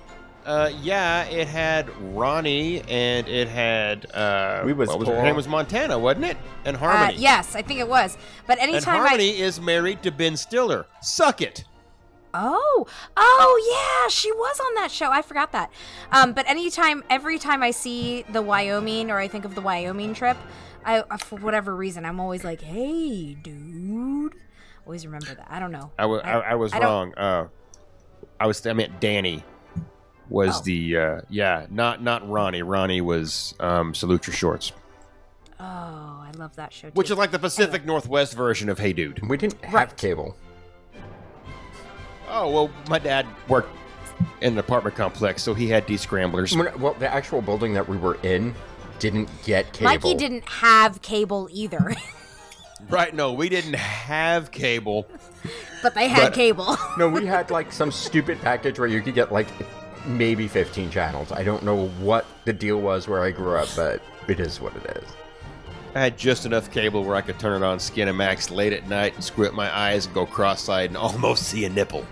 [0.44, 5.34] Uh, yeah, it had Ronnie and it had uh, We was what was her name
[5.34, 6.36] was Montana, wasn't it?
[6.64, 7.18] And Uh, Harmony.
[7.18, 8.16] yes, I think it was.
[8.46, 10.86] But And anytime Harmony is married to Ben Stiller.
[11.00, 11.64] Suck it.
[12.38, 15.10] Oh oh yeah, she was on that show.
[15.10, 15.70] I forgot that.
[16.12, 20.12] Um, but anytime, every time I see the Wyoming or I think of the Wyoming
[20.14, 20.36] trip,
[20.86, 24.32] I uh, for whatever reason I'm always like, hey dude.
[24.86, 25.46] Always remember that.
[25.50, 25.90] I don't know.
[25.98, 27.12] I wa- I- I was I wrong.
[27.14, 27.48] Uh,
[28.40, 29.42] I was I meant Danny
[30.28, 30.62] was Oh.
[30.64, 32.62] the uh, yeah, not not Ronnie.
[32.62, 34.72] Ronnie was um, Salute Your Shorts,
[35.58, 36.88] Oh, I love that show.
[36.94, 39.26] which is like the Pacific Northwest version of Hey Dude.
[39.28, 39.96] We didn't have Right.
[39.96, 40.36] cable.
[42.28, 43.70] Oh well, my dad worked
[44.40, 46.56] in an apartment complex, so he had descramblers.
[46.56, 48.54] When- Well, the actual building that we were in
[48.98, 49.84] didn't get cable.
[49.90, 51.94] Mikey didn't have cable either,
[52.88, 53.12] Right?
[53.14, 55.06] No, we didn't have cable.
[55.82, 56.76] but they had But- cable.
[56.98, 59.48] No, we had like some stupid package where you could get like
[60.06, 61.32] maybe 15 channels.
[61.32, 64.76] I don't know what the deal was where I grew up, but it is what
[64.76, 65.08] it is.
[65.96, 69.14] I had just enough cable where I could turn it on Skinamax late at night
[69.14, 72.04] and squint my eyes and go cross-eyed and almost see a nipple.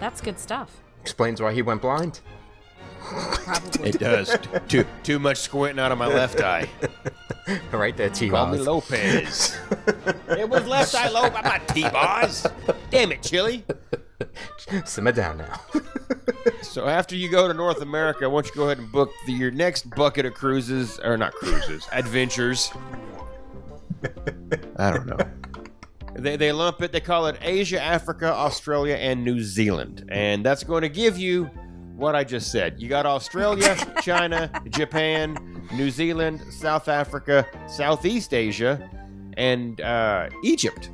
[0.00, 0.76] That's good stuff.
[1.00, 2.20] Explains why he went blind.
[3.04, 3.90] Probably.
[3.90, 4.36] It does.
[4.68, 6.68] too too much squinting out of my left eye.
[7.72, 8.30] right there, T.
[8.30, 9.58] Call me Lopez.
[10.28, 11.36] it was left eye Lopez.
[11.36, 12.46] I'm not T-Boz.
[12.90, 13.64] Damn it, Chili.
[14.84, 15.60] Simmer down now.
[16.62, 19.32] So after you go to North America, why don't you go ahead and book the,
[19.32, 22.72] your next bucket of cruises, or not cruises, adventures.
[24.76, 25.18] I don't know.
[26.16, 30.08] They, they lump it, they call it Asia, Africa, Australia, and New Zealand.
[30.08, 31.50] And that's going to give you
[31.96, 32.80] what I just said.
[32.80, 35.36] You got Australia, China, Japan,
[35.74, 38.90] New Zealand, South Africa, Southeast Asia,
[39.36, 40.90] and uh, Egypt.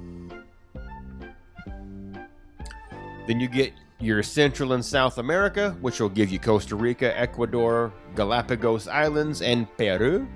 [3.26, 7.92] Then you get your Central and South America, which will give you Costa Rica, Ecuador,
[8.14, 10.26] Galapagos Islands, and Peru.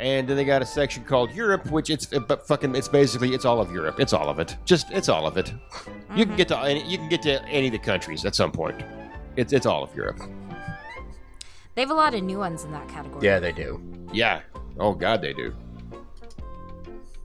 [0.00, 3.44] And then they got a section called Europe, which it's but fucking it's basically it's
[3.44, 4.00] all of Europe.
[4.00, 4.56] It's all of it.
[4.64, 5.52] Just it's all of it.
[6.16, 8.50] You can get to any, you can get to any of the countries at some
[8.50, 8.82] point.
[9.36, 10.20] It's it's all of Europe.
[11.74, 13.24] They have a lot of new ones in that category.
[13.24, 13.80] yeah, they do.
[14.12, 14.42] Yeah.
[14.78, 15.54] Oh God, they do.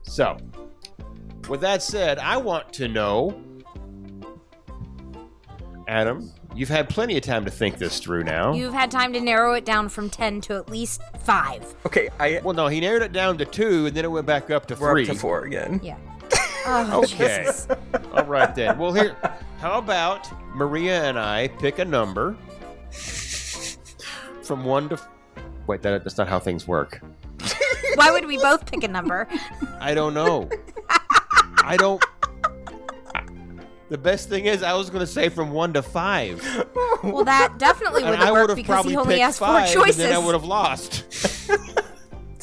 [0.02, 0.36] So,
[1.48, 3.40] with that said, I want to know,
[5.86, 6.32] Adam.
[6.52, 8.52] You've had plenty of time to think this through now.
[8.52, 11.76] You've had time to narrow it down from 10 to at least 5.
[11.86, 14.50] Okay, I well, no, he narrowed it down to two, and then it went back
[14.50, 15.08] up to we're three.
[15.08, 15.80] up to four again.
[15.80, 15.96] Yeah.
[16.72, 17.42] Oh, Okay.
[17.44, 17.66] Jesus.
[18.12, 18.78] All right then.
[18.78, 19.16] Well, here,
[19.58, 22.36] how about Maria and I pick a number
[24.42, 25.00] from one to.
[25.66, 27.00] Wait, that, that's not how things work.
[27.94, 29.28] Why would we both pick a number?
[29.80, 30.48] I don't know.
[31.62, 32.04] I don't.
[33.88, 36.40] The best thing is, I was going to say from one to five,
[37.02, 39.48] Well, that definitely wouldn't I would work have because probably he only picked has four
[39.48, 39.98] five, choices.
[39.98, 41.04] and then I would have lost.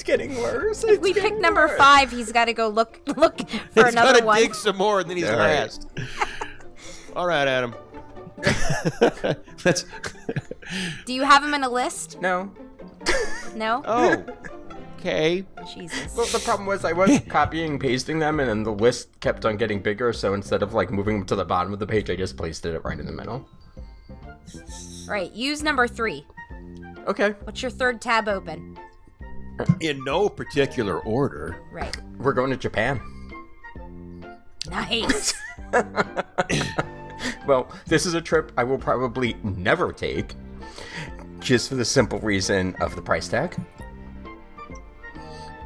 [0.07, 0.83] It's getting worse.
[0.83, 4.19] if we pick number five, he's got to go look look for He's another got
[4.19, 4.41] to one.
[4.41, 5.55] dig some more, and then he's All right.
[5.59, 5.87] last.
[7.15, 7.75] All right, Adam.
[9.65, 9.85] Let's.
[11.05, 12.21] Do you have him in a list?
[12.21, 12.51] No.
[13.55, 13.83] No.
[13.85, 14.25] Oh.
[14.99, 15.45] Okay.
[15.75, 16.15] Jesus.
[16.17, 19.45] Well, the problem was I was copying and pasting them, and then the list kept
[19.45, 20.11] on getting bigger.
[20.11, 22.65] So instead of like moving them to the bottom of the page, I just placed
[22.65, 23.47] it right in the middle.
[25.07, 25.31] Right.
[25.33, 26.25] Use number three.
[27.07, 28.77] Okay, What's your third tab open?
[29.79, 31.61] In no particular order.
[31.71, 31.95] Right.
[32.17, 33.01] we're going to Japan.
[34.69, 35.33] Nice.
[37.47, 40.33] Well, this is a trip I will probably never take,
[41.39, 43.55] just for the simple reason of the price tag.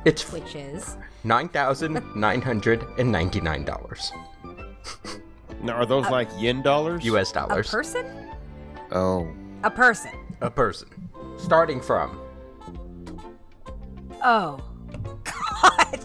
[0.05, 4.11] It's Which is nine thousand nine hundred and ninety-nine dollars
[5.61, 7.03] Now, are those like yen dollars?
[7.05, 7.31] U.S.
[7.31, 7.67] Dollars.
[7.67, 8.29] A dollars person?
[8.91, 9.27] Oh.
[9.63, 10.11] A person.
[10.41, 10.87] a person,
[11.37, 12.19] starting from
[14.23, 14.59] Oh.
[15.23, 15.99] God.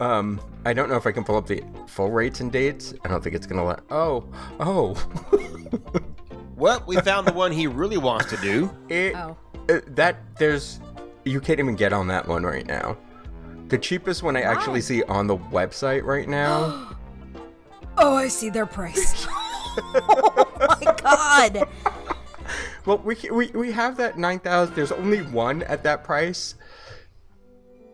[0.00, 2.94] Um, I don't know if I can pull up the full rates and dates.
[3.04, 3.80] I don't think it's gonna let.
[3.90, 4.24] Oh,
[4.60, 4.94] oh.
[6.56, 8.70] Well, we found the one he really wants to do.
[8.88, 9.36] It, Oh.
[9.68, 10.78] uh, that there's
[11.24, 12.96] you can't even get on that one right now.
[13.66, 16.88] The cheapest one I actually see on the website right now.
[17.98, 19.26] Oh, I see their price.
[19.76, 21.68] oh my god.
[22.86, 24.74] well, we we we have that nine thousand.
[24.74, 26.54] There's only one at that price.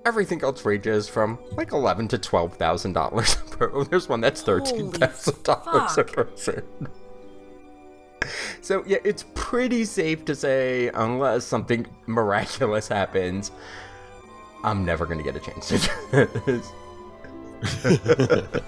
[0.09, 3.35] Everything else ranges from like eleven to twelve thousand dollars.
[3.51, 3.71] per.
[3.75, 6.62] Oh, there's one that's thirteen thousand dollars a person.
[8.62, 13.51] So yeah, it's pretty safe to say, unless something miraculous happens,
[14.64, 16.73] I'm never gonna get a chance to do this.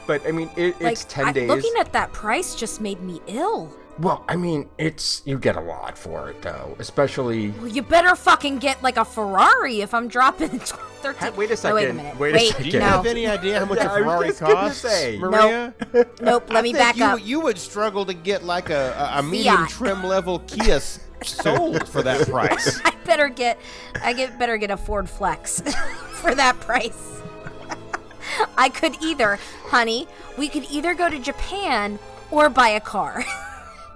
[0.06, 1.48] but I mean, it, Like it's ten I- days.
[1.50, 3.70] looking at that price just made me ill.
[4.00, 7.50] Well, I mean, it's you get a lot for it though, especially.
[7.50, 11.36] Well, you better fucking get like a Ferrari if I'm dropping 13.
[11.36, 12.18] Wait a No, wait a minute.
[12.18, 12.64] wait a second.
[12.64, 12.84] Do you no.
[12.86, 15.18] have any idea how much Yeah, I a was Ferrari just gonna costs, say.
[15.18, 15.74] Maria?
[15.92, 16.50] Nope, nope.
[16.50, 17.24] let me think back you, up.
[17.24, 19.68] You would struggle to get like a, a, a medium Fiat.
[19.70, 20.80] trim level Kia
[21.24, 22.80] sold for that price.
[22.84, 23.58] I better get
[24.02, 25.60] I get better get a Ford Flex
[26.12, 27.20] for that price.
[28.56, 30.06] I could either, honey,
[30.36, 31.98] we could either go to Japan
[32.30, 33.24] or buy a car.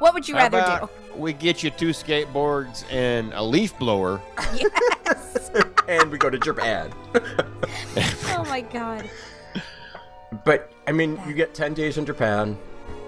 [0.03, 4.21] What would you How rather about we get you two skateboards and a leaf blower.
[4.55, 5.51] Yes.
[5.89, 6.93] and we go to Japan.
[7.15, 9.09] oh my god.
[10.45, 12.59] But I mean, you get 10 days in Japan.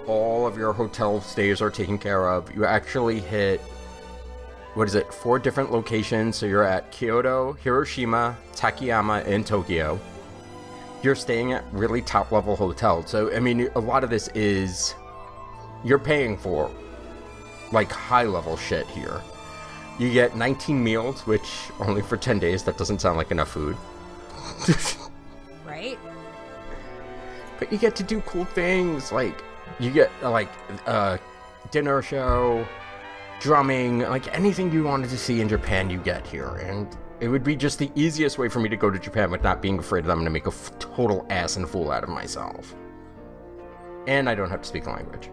[0.07, 2.53] All of your hotel stays are taken care of.
[2.55, 3.59] You actually hit
[4.75, 5.13] what is it?
[5.13, 6.35] Four different locations.
[6.35, 9.99] So you're at Kyoto, Hiroshima, Takayama, and Tokyo.
[11.03, 13.09] You're staying at really top level hotels.
[13.09, 14.95] So I mean, a lot of this is
[15.83, 16.71] you're paying for
[17.75, 19.21] like high level shit here.
[19.99, 23.77] You get 19 meals, which only for 10 days, that doesn't sound like enough food.
[25.65, 25.99] Right?
[27.59, 29.43] But you get to do cool things like
[29.79, 30.49] you get uh, like
[30.87, 31.19] a
[31.71, 32.65] dinner show,
[33.39, 36.55] drumming, like anything you wanted to see in Japan, you get here.
[36.57, 39.43] And it would be just the easiest way for me to go to Japan with
[39.43, 42.03] not being afraid that I'm going to make a f- total ass and fool out
[42.03, 42.75] of myself.
[44.07, 45.29] And I don't have to speak the language,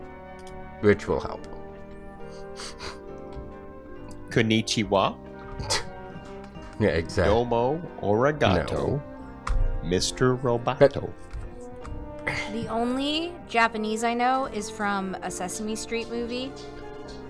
[0.80, 1.46] which will help.
[4.30, 5.16] Konnichiwa,
[6.80, 7.32] Yeah, exactly.
[7.34, 9.00] domo, arigato,
[9.84, 10.38] Mr.
[10.40, 11.12] Roboto.
[12.52, 16.52] The only Japanese I know is from a Sesame Street movie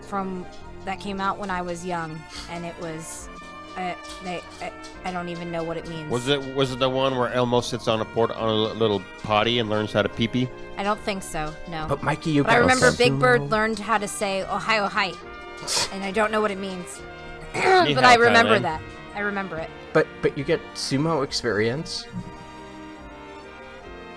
[0.03, 0.47] from
[0.85, 3.29] that came out when I was young and it was
[3.77, 4.73] uh, they I,
[5.05, 6.11] I don't even know what it means.
[6.11, 9.03] Was it was it the one where Elmo sits on a port on a little
[9.23, 10.49] potty and learns how to pee pee?
[10.77, 11.53] I don't think so.
[11.69, 11.87] No.
[11.89, 14.87] But Mikey, you But I got remember some- Big Bird learned how to say Ohio
[14.89, 15.13] Hi,
[15.93, 17.01] and I don't know what it means.
[17.55, 18.63] But I remember Thailand.
[18.63, 18.83] that.
[19.15, 19.69] I remember it.
[19.93, 22.07] But but you get sumo experience,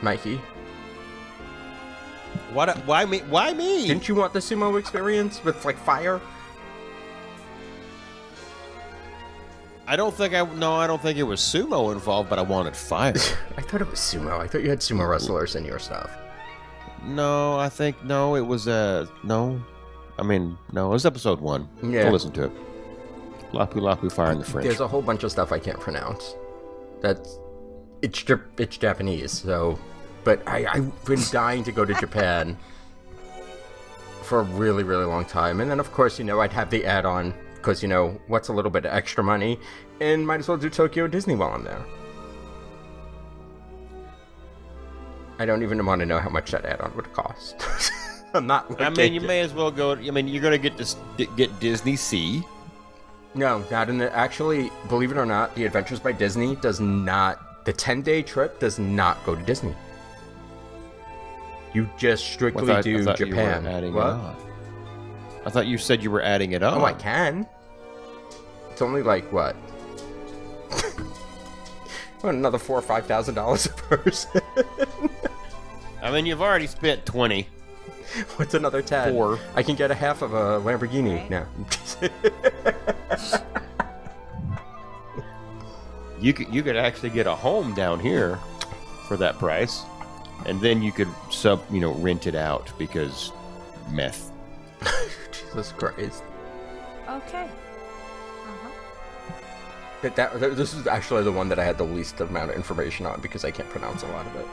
[0.01, 0.39] Mikey.
[2.53, 2.75] What?
[2.85, 3.19] Why me?
[3.29, 3.87] Why me?
[3.87, 6.21] Didn't you want the sumo experience with like fire?
[9.87, 10.43] I don't think I.
[10.55, 13.13] No, I don't think it was sumo involved, but I wanted fire.
[13.57, 14.39] I thought it was sumo.
[14.39, 16.09] I thought you had sumo wrestlers in your stuff.
[17.03, 18.35] no, I think no.
[18.35, 19.61] It was uh no.
[20.17, 20.87] I mean no.
[20.87, 21.69] It was episode one.
[21.83, 22.03] Yeah.
[22.03, 22.51] Go listen to it.
[23.51, 24.65] Lapu Lapu Fire in the French.
[24.65, 26.35] There's a whole bunch of stuff I can't pronounce.
[27.01, 27.37] That's
[28.01, 28.23] it's
[28.57, 29.31] it's Japanese.
[29.31, 29.77] So,
[30.23, 32.57] but I I've been dying to go to Japan
[34.23, 36.85] for a really really long time, and then of course you know I'd have the
[36.85, 37.33] add-on
[37.65, 39.59] because you know what's a little bit of extra money,
[39.99, 41.83] and might as well do Tokyo Disney while I'm there.
[45.39, 47.55] I don't even want to know how much that add-on would cost.
[48.35, 48.79] I'm not.
[48.79, 49.93] I mean, you may as well go.
[49.93, 50.85] I mean, you're gonna get to
[51.35, 52.45] get DisneySea.
[53.33, 54.15] No, not in the.
[54.15, 57.65] Actually, believe it or not, the Adventures by Disney does not.
[57.65, 59.73] The 10 day trip does not go to Disney.
[61.73, 63.91] You just strictly I do were Japan.
[63.91, 64.35] what?
[65.45, 66.77] I thought you said you were adding it up.
[66.77, 67.47] Oh, I can.
[68.75, 69.55] It's only like what?
[72.19, 74.41] what, another four or five thousand dollars a person.
[76.03, 77.47] I mean, you've already spent twenty.
[78.35, 79.13] What's another ten?
[79.13, 79.39] Four.
[79.55, 81.29] I can get a half of a Lamborghini Right.
[81.29, 81.47] now.
[86.19, 88.39] You could you could actually get a home down here
[89.07, 89.83] for that price,
[90.45, 93.31] and then you could sub you know rent it out because
[93.89, 94.31] meth.
[95.31, 96.23] Jesus Christ.
[97.07, 97.47] Okay.
[100.01, 102.55] That, that, that- this is actually the one that I had the least amount of
[102.57, 104.45] information on because I can't pronounce a lot of it.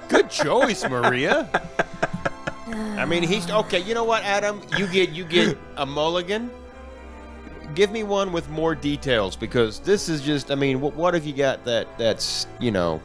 [0.08, 1.48] Good choice, Maria.
[2.72, 3.78] I mean, he's okay.
[3.80, 4.60] You know what, Adam?
[4.76, 6.50] You get you get a mulligan.
[7.74, 10.50] Give me one with more details because this is just.
[10.50, 13.00] I mean, what, what have you got that that's you know?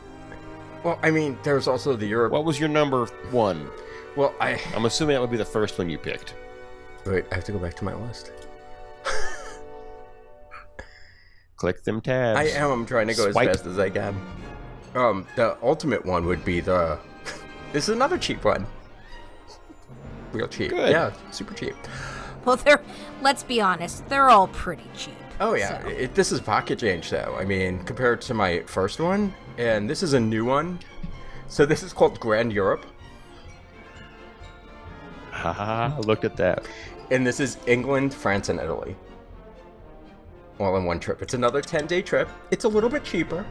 [0.83, 2.31] Well, I mean, there's also the Europe.
[2.31, 3.69] What was your number one?
[4.15, 6.33] Well, I I'm assuming that would be the first one you picked.
[7.05, 7.25] wait.
[7.31, 8.31] I have to go back to my list.
[11.65, 12.37] Click them tabs.
[12.37, 12.69] I am.
[12.69, 13.49] I'm trying to go Swipe.
[13.49, 14.15] as fast as I can.
[14.93, 16.99] Um, the ultimate one would be the.
[17.73, 18.67] this is another cheap one.
[20.31, 20.69] Real cheap.
[20.69, 20.91] Good.
[20.91, 21.73] Yeah, super cheap.
[22.45, 22.83] Well, they're
[23.23, 25.15] let's be honest, they're all pretty cheap.
[25.39, 27.35] Oh yeah, so- it, this is pocket change though.
[27.35, 30.77] I mean, compared to my first one, and this is a new one.
[31.47, 32.85] So this is called Grand Europe,
[35.31, 36.67] Haha, look at that.
[37.09, 38.95] and this is England, France, and Italy.
[40.59, 41.21] All in one trip.
[41.21, 42.29] It's another 10 day trip.
[42.51, 43.45] It's a little bit cheaper.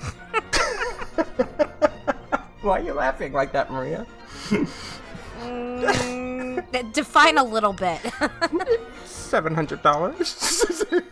[2.62, 4.06] Why are you laughing like that, Maria?
[5.40, 7.98] Mm, define a little bit
[9.04, 11.02] $700.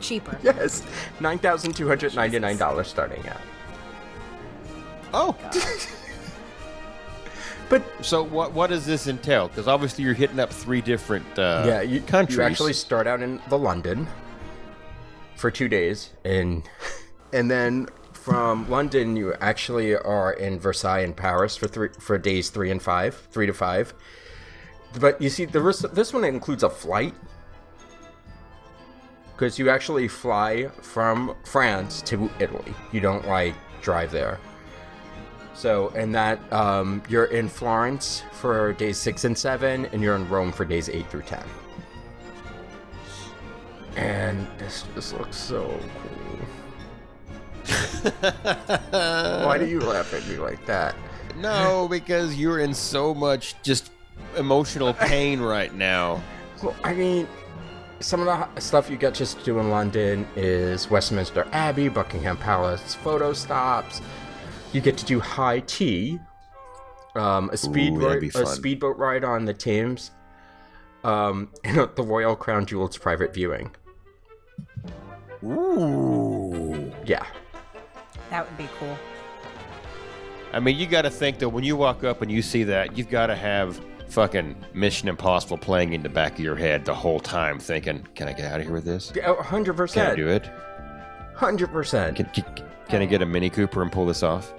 [0.00, 0.38] cheaper.
[0.42, 0.82] yes.
[1.20, 3.40] $9,299 starting out.
[5.14, 5.36] Oh,
[7.68, 9.48] But so what what does this entail?
[9.48, 12.38] Because obviously you're hitting up three different uh, yeah, you, countries.
[12.38, 14.06] you actually start out in the London
[15.34, 16.62] for two days, and
[17.32, 22.50] and then from London you actually are in Versailles and Paris for three for days
[22.50, 23.94] three and five, three to five.
[25.00, 25.60] But you see, the
[25.92, 27.14] this one includes a flight
[29.32, 32.74] because you actually fly from France to Italy.
[32.92, 34.38] You don't like drive there.
[35.56, 40.28] So, and that um, you're in Florence for days six and seven, and you're in
[40.28, 41.42] Rome for days eight through ten.
[43.96, 45.80] And this just looks so
[47.64, 47.72] cool.
[48.90, 50.94] Why do you laugh at me like that?
[51.38, 53.90] no, because you're in so much just
[54.36, 56.22] emotional pain right now.
[56.62, 57.28] Well, I mean,
[58.00, 62.36] some of the stuff you get just to do in London is Westminster Abbey, Buckingham
[62.36, 64.00] Palace photo stops.
[64.76, 66.20] You get to do high tea,
[67.14, 70.10] um, a speed Ooh, that'd ri- be a speedboat ride on the Thames,
[71.02, 73.74] um, and the Royal Crown Jewels private viewing.
[75.42, 76.92] Ooh.
[77.06, 77.24] Yeah,
[78.28, 78.98] That would be cool.
[80.52, 82.98] I mean, you got to think that when you walk up and you see that,
[82.98, 86.94] you've got to have fucking Mission Impossible playing in the back of your head the
[86.94, 89.10] whole time, thinking, "Can I get out of here with this?
[89.40, 90.18] hundred percent.
[90.18, 91.34] Can I percent, do it?
[91.34, 92.16] hundred percent.
[92.16, 92.44] Can, can,
[92.90, 94.52] can I get a Mini Cooper and pull this off?"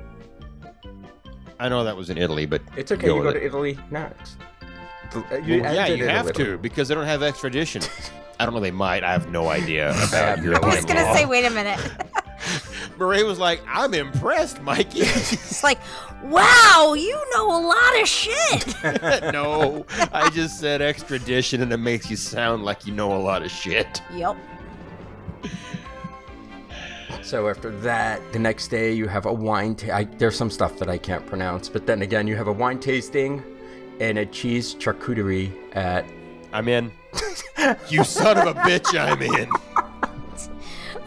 [1.60, 3.08] I know that was in Italy, but It's okay.
[3.08, 3.46] go You go with to it.
[3.48, 4.38] Italy next.
[5.12, 6.46] The- uh, Well, yeah, you have little.
[6.46, 7.82] to because they don't have extradition.
[8.40, 8.60] I don't know.
[8.60, 9.04] They might.
[9.04, 11.16] I have no idea have about no I was gonna law.
[11.16, 11.80] say, wait a minute.
[12.98, 15.80] Marie was like, "I'm impressed, Mikey." It's like,
[16.24, 18.76] wow, you know a lot of shit.
[19.34, 23.42] no, I just said extradition, and it makes you sound like you know a lot
[23.44, 24.02] of shit.
[24.14, 24.36] yep.
[27.24, 29.76] So after that, the next day you have a wine.
[29.76, 32.54] Ta- I, there's some stuff that I can't pronounce, but then again, you have a
[32.54, 33.44] wine tasting
[34.00, 36.06] and a cheese charcuterie at.
[36.54, 36.92] I'm in.
[37.90, 39.50] you son of a bitch, I'm in.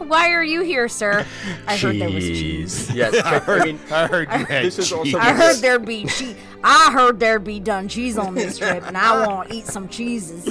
[0.06, 1.26] Why are you here, sir?
[1.66, 2.90] I heard there was cheese.
[2.94, 5.14] Yes, I I heard, mean, I heard you had This is also cheese.
[5.14, 6.36] I heard there'd be cheese.
[6.64, 9.88] I heard there'd be done cheese on this trip, and I want to eat some
[9.88, 10.44] cheeses.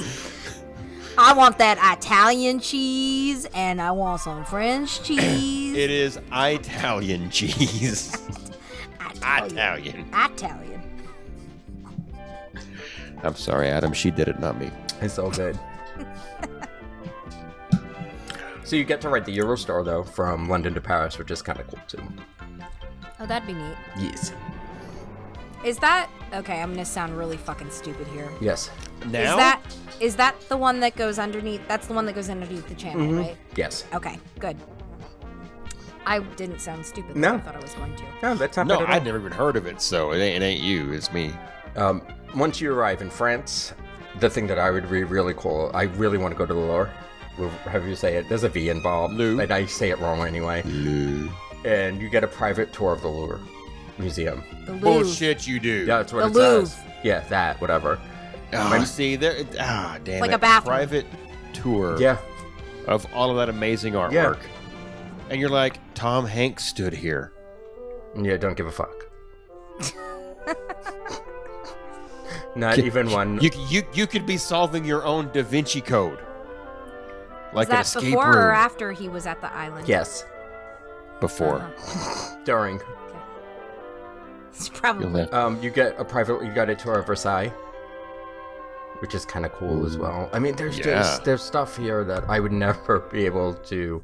[1.18, 5.76] I want that Italian cheese, and I want some French cheese.
[5.76, 8.16] It is Italian cheese.
[9.00, 9.28] Italian.
[9.58, 10.08] Italian.
[10.12, 10.82] Italian.
[13.22, 13.92] I'm sorry, Adam.
[13.92, 14.70] She did it, not me.
[15.00, 15.58] it's all good.
[18.64, 21.60] so you get to ride the Eurostar though from London to Paris, which is kind
[21.60, 22.02] of cool too.
[23.18, 23.76] Oh, that'd be neat.
[23.98, 24.32] Yes.
[25.64, 26.60] Is that okay?
[26.62, 28.28] I'm gonna sound really fucking stupid here.
[28.40, 28.70] Yes.
[29.06, 29.20] Now?
[29.20, 29.60] Is that
[30.00, 31.60] is that the one that goes underneath?
[31.68, 33.18] That's the one that goes underneath the channel, Mm-hmm.
[33.18, 33.36] right?
[33.56, 33.84] Yes.
[33.94, 34.56] Okay, good.
[36.06, 37.14] I didn't sound stupid.
[37.16, 37.32] No.
[37.32, 38.04] No, I thought I was going to.
[38.22, 38.94] No, that's not No, bad at.
[38.96, 40.92] I'd never even heard of it, so it ain't, it ain't you.
[40.92, 41.32] It's me.
[41.76, 42.02] Um,
[42.34, 43.74] once you arrive in France,
[44.18, 46.58] the thing that I would be really cool, I really want to go to the
[46.58, 46.90] Louvre.
[47.38, 49.42] Louvre, However you say it, there's a V involved, Louvre.
[49.44, 50.62] and I say it wrong anyway.
[50.64, 51.28] Lou.
[51.64, 53.38] And you get a private tour of the Louvre
[54.00, 54.42] Museum.
[54.66, 54.84] The Louvre.
[54.90, 55.84] Bullshit, you do.
[55.86, 56.66] Yeah, that's what The it Louvre.
[56.66, 56.78] says.
[57.04, 57.98] Yeah, that, whatever.
[58.52, 59.44] Oh, see, there.
[59.60, 60.34] Ah, damn Like it.
[60.34, 60.74] a bathroom.
[60.74, 61.06] Private
[61.52, 62.18] tour Yeah,
[62.86, 64.12] of all of that amazing artwork.
[64.12, 64.34] yeah.
[65.30, 67.32] And you're like, Tom Hanks stood here.
[68.20, 69.06] yeah, don't give a fuck.
[72.56, 73.38] Not Can- even one.
[73.40, 76.18] You, you, you could be solving your own Da Vinci Code.
[77.52, 78.36] Like Is an escape before room.
[78.36, 79.88] or after he was at the island?
[79.88, 80.24] yes,
[81.20, 81.60] Before.
[81.60, 82.36] Uh-huh.
[82.44, 82.80] during.
[84.50, 85.22] It's You'll probably.
[85.30, 86.42] Um, you get a private.
[86.44, 87.52] You got a tour of Versailles.
[89.00, 90.28] which is kind of cool as well.
[90.30, 90.84] I mean, there's Yeah.
[90.84, 94.02] just there's stuff here that I would never be able to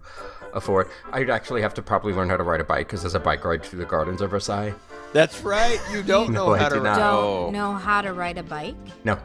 [0.55, 0.88] afford.
[1.12, 3.44] I'd actually have to probably learn how to ride a bike because there's a bike
[3.44, 4.72] ride through the gardens of Versailles.
[5.12, 5.78] That's right.
[5.92, 6.99] You don't No, know I how do to not.
[6.99, 7.42] Oh.
[7.44, 8.74] Don't know how to ride a bike.
[9.05, 9.18] No,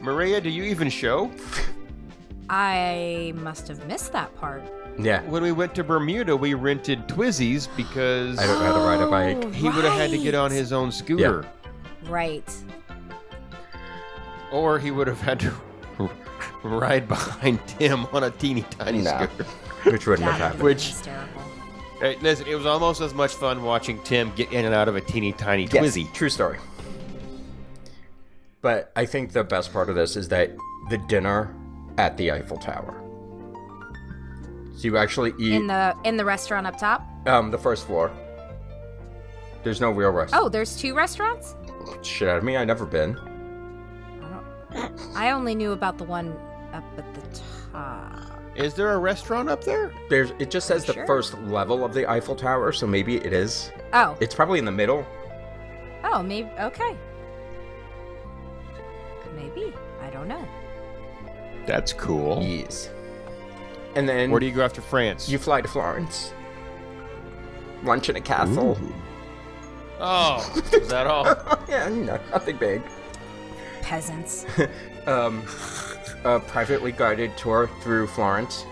[0.00, 1.32] Maria, do you even show?
[2.48, 4.62] I must have missed that part.
[4.98, 8.80] Yeah, When we went to Bermuda, we rented Twizzies because I don't know how to
[8.84, 9.44] ride a oh, bike.
[9.46, 11.46] Oh, he would have had to get on his own scooter.
[12.06, 12.50] Right.
[14.50, 15.52] Or he would have had to
[16.62, 19.24] ride behind Tim on a teeny tiny Nah.
[19.26, 19.44] scooter.
[19.84, 20.58] which wouldn't That have would happened.
[20.58, 21.42] been Which- hysterical.
[22.00, 24.94] Hey, listen, it was almost as much fun watching Tim get in and out of
[24.94, 26.12] a teeny tiny Yes, Twizzy.
[26.14, 26.58] true story.
[28.60, 30.52] But I think the best part of this is that
[30.90, 31.54] the dinner
[31.96, 33.00] at the Eiffel Tower.
[34.78, 37.02] So you actually eat In the in the restaurant up top.
[37.26, 38.12] um the first floor.
[39.64, 40.44] There's no real restaurant.
[40.44, 41.56] Oh, there's two restaurants.
[42.02, 43.18] Shit out of me, I never been.
[45.16, 46.32] I only knew about the one
[46.72, 47.40] up at the
[47.72, 48.40] top.
[48.54, 49.92] Is there a restaurant up there?
[50.10, 51.06] There's it just says the Sure.
[51.06, 53.72] first level of the Eiffel Tower, so maybe it is.
[53.92, 55.04] Oh, It's probably in the middle.
[56.04, 56.48] oh, maybe.
[56.60, 56.96] Okay.
[59.34, 59.74] Maybe.
[60.00, 60.46] I don't know.
[61.66, 62.42] That's cool.
[62.44, 62.90] Yes.
[63.98, 65.28] And then Where do you go after France?
[65.28, 66.32] you fly to Florence.
[67.82, 68.78] Lunch in a castle.
[69.98, 71.24] Oh, is that all?
[71.68, 72.80] yeah, no, nothing big.
[73.82, 74.46] Peasants.
[75.08, 75.42] um,
[76.22, 78.64] a privately guided tour through Florence,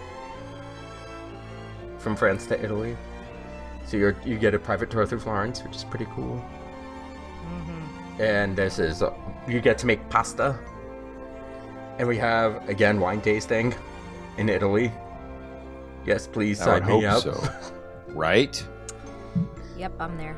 [1.99, 2.97] from France to Italy.
[3.85, 6.41] So you you get a private tour through Florence, which is pretty cool.
[7.49, 8.21] Mhm.
[8.21, 9.13] And this is uh,
[9.49, 10.57] you get to make pasta.
[11.99, 13.75] And we have again wine tasting
[14.39, 14.93] in Italy.
[16.07, 17.23] Yes, please I would sign me hope up.
[17.23, 17.73] so.
[18.09, 18.65] Right?
[19.77, 20.37] Yep, I'm there.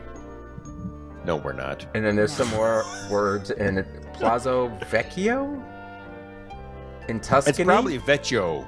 [1.25, 1.87] No, we're not.
[1.95, 5.62] And then there's some more words in Palazzo Vecchio
[7.09, 7.51] in Tuscany.
[7.57, 8.66] It's probably Vecchio,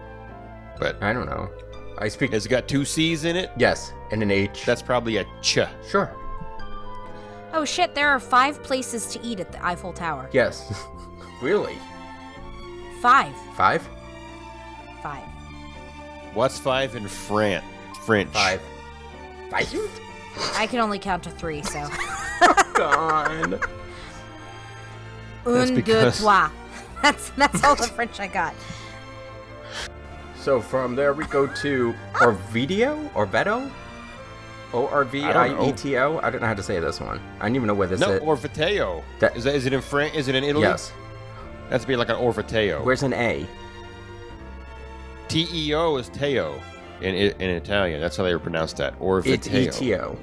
[0.79, 1.51] but I don't know.
[1.99, 3.51] I speak it's got two C's in it.
[3.57, 4.65] yes, and an H.
[4.65, 5.59] That's probably a ch.
[5.89, 6.15] sure.
[7.53, 7.95] Oh shit!
[7.97, 10.31] There are five places to eat at the Eiffel Tower.
[10.33, 10.73] Yes.
[11.43, 11.77] really?
[13.03, 13.35] Five.
[13.57, 13.87] Five?
[15.03, 15.25] Five.
[16.35, 17.63] What's five in Fran-
[18.05, 18.31] French?
[18.31, 18.61] Five.
[19.51, 19.91] Five?
[20.55, 21.81] I can only count to three, so.
[22.75, 23.61] God.
[25.45, 26.51] That's Un, because- deux, trois.
[27.03, 28.55] That's that's all the French I got.
[30.37, 33.11] So from there we go to Orvieto?
[33.15, 33.71] Orveto?
[34.75, 36.19] O R V I E T O?
[36.23, 37.19] I don't know how to say this one.
[37.41, 38.21] I don't even know where this No, is.
[38.21, 39.03] Orvateo.
[39.21, 40.15] That- Is that is it in France?
[40.15, 40.65] Is it in Italy?
[40.65, 40.93] yes.
[41.71, 42.85] That's be like an Orvateo.
[42.85, 43.47] Where's an A?
[45.31, 46.61] T E O is Teo
[47.01, 48.01] in in Italian.
[48.01, 48.99] That's how they pronounce that.
[48.99, 49.27] Orvateo.
[49.27, 50.19] It's E T O.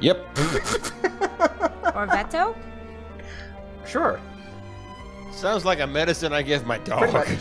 [0.00, 0.34] Yep.
[1.94, 2.56] Orvetto?
[3.84, 4.20] Sure.
[5.32, 7.26] Sounds like a medicine I give my dog.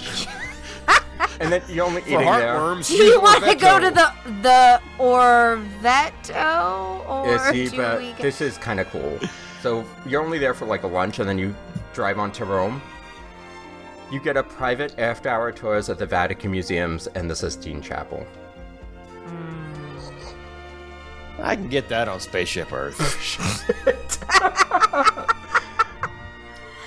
[1.39, 2.55] And then you're only For eating there.
[2.57, 4.11] heartworms, Do you want to go to the
[4.41, 9.19] the Orvetto or Yeah, see, but we go- this is kind of cool.
[9.61, 11.55] So you're only there for like a lunch, and then you
[11.93, 12.81] drive on to Rome.
[14.11, 18.25] You get a private after-hour tours of the Vatican museums and the Sistine Chapel.
[21.39, 22.97] I can get that on Spaceship Earth.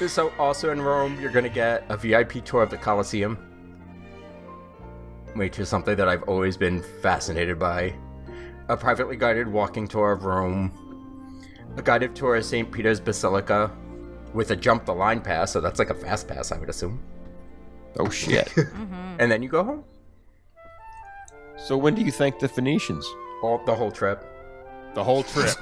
[0.08, 3.36] So also in Rome, you're gonna get a VIP tour of the Colosseum,
[5.34, 7.94] which is something that I've always been fascinated by.
[8.68, 10.72] A privately guided walking tour of Rome,
[11.76, 12.72] a guided tour of St.
[12.72, 13.70] Peter's Basilica,
[14.34, 17.00] with a jump the line pass, so that's like a fast pass, I would assume.
[17.98, 18.48] oh shit.
[18.56, 19.16] Mm-hmm.
[19.20, 19.84] And then you go home.
[21.58, 23.06] so when do you thank the Phoenicians?
[23.42, 24.24] All the whole trip.
[24.94, 25.50] The whole trip.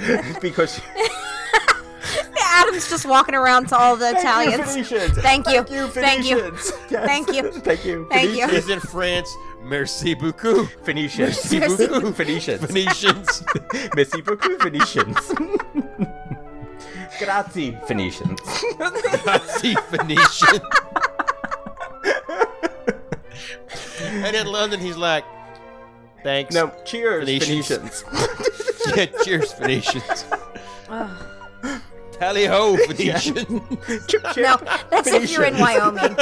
[0.40, 0.80] because
[2.42, 4.70] Adam's just walking around to all the Italians.
[4.72, 5.18] Phoenicians.
[5.18, 5.62] Thank you.
[5.62, 6.36] Thank you, Thank you.
[6.38, 6.70] Yes.
[6.88, 7.50] Thank you.
[7.52, 8.08] Thank you.
[8.10, 8.46] Thank you.
[8.46, 9.28] is it France?
[9.62, 10.66] Merci beaucoup.
[10.84, 11.50] Phoenicians.
[11.52, 12.58] Merci beaucoup, Phoenicians.
[12.66, 13.44] Phoenicians.
[13.94, 15.32] Merci beaucoup, Phoenicians.
[17.18, 18.40] Grazie, Phoenicians.
[19.22, 20.60] Grazie, Phoenician.
[24.24, 25.24] and in London, he's like,
[26.22, 26.54] thanks.
[26.54, 28.02] No, cheers, Phoenicians.
[28.02, 28.04] Phoenicians.
[28.96, 30.24] Yeah, cheers, Phoenicians.
[32.12, 33.60] Tally ho, Phoenician.
[34.36, 34.56] No,
[34.90, 36.16] that's if you're in Wyoming.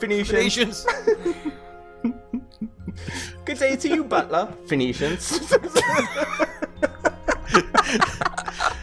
[0.00, 0.30] Phoenicians.
[0.30, 0.86] Phoenicians.
[3.44, 4.52] Good day to you, Butler.
[4.66, 5.40] Phoenicians.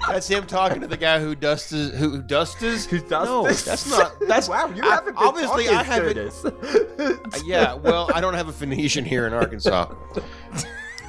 [0.07, 3.63] That's him talking to the guy who dusts who dusts Who does no, this?
[3.65, 4.13] that's not.
[4.27, 4.67] That's wow.
[4.69, 6.13] You I- haven't been obviously uh, I haven't.
[6.13, 6.45] Curtis.
[7.45, 9.93] Yeah, well, I don't have a Phoenician here in Arkansas.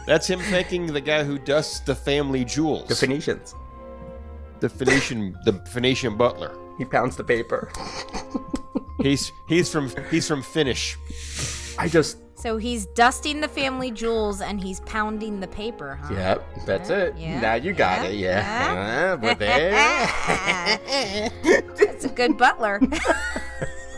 [0.07, 2.89] That's him thanking the guy who dusts the family jewels.
[2.89, 3.55] The Phoenicians.
[4.61, 6.57] the Phoenician, the Phoenician butler.
[6.79, 7.71] He pounds the paper.
[9.07, 10.97] He's he's from he's from Finnish.
[11.79, 12.19] I just.
[12.35, 16.13] So he's dusting the family jewels and he's pounding the paper, huh?
[16.13, 17.17] Yep, that's it.
[17.17, 18.15] yeah, now you got yeah, it.
[18.17, 19.15] Yeah.
[19.15, 19.71] Uh, but there.
[21.77, 22.81] That's a good butler.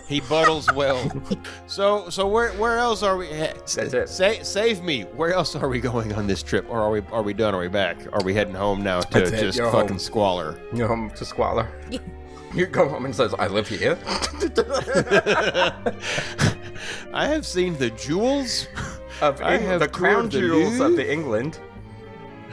[0.08, 1.12] He buttles well.
[1.66, 3.28] so so where where else are we?
[3.28, 4.08] That's it.
[4.08, 5.02] Say, save me.
[5.02, 6.64] Where else are we going on this trip?
[6.70, 7.54] Or are we are we done?
[7.54, 7.98] Are we back?
[8.14, 9.98] Are we heading home now to That's it, just you're fucking home.
[9.98, 10.58] squalor?
[10.72, 11.70] You know, home to squalor.
[12.54, 13.98] You go home and says, "I live here."
[17.12, 18.66] I have seen the jewels,
[19.20, 21.58] of I have the crown toured the jewels of the England.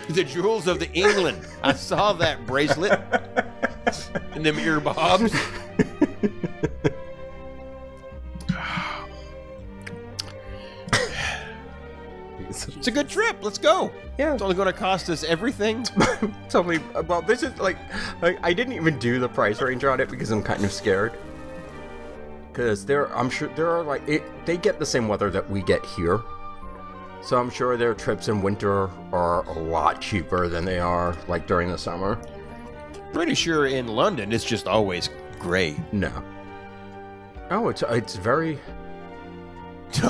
[0.09, 1.45] the jewels of the England.
[1.63, 2.99] I saw that bracelet
[4.33, 5.33] and them ear bobs.
[12.63, 13.37] It's a good trip.
[13.41, 13.91] Let's go.
[14.17, 14.33] Yeah.
[14.33, 15.83] It's only going to cost us everything.
[16.49, 17.77] Tell me, uh, well, this is like,
[18.21, 21.13] like, I didn't even do the price range on it because I'm kind of scared.
[22.51, 25.61] Because there, I'm sure there are like, it, they get the same weather that we
[25.63, 26.21] get here.
[27.21, 31.47] So I'm sure their trips in winter are a lot cheaper than they are like
[31.47, 32.19] during the summer.
[33.13, 35.75] Pretty sure in London it's just always gray.
[35.91, 36.11] No.
[37.49, 38.59] Oh, it's it's very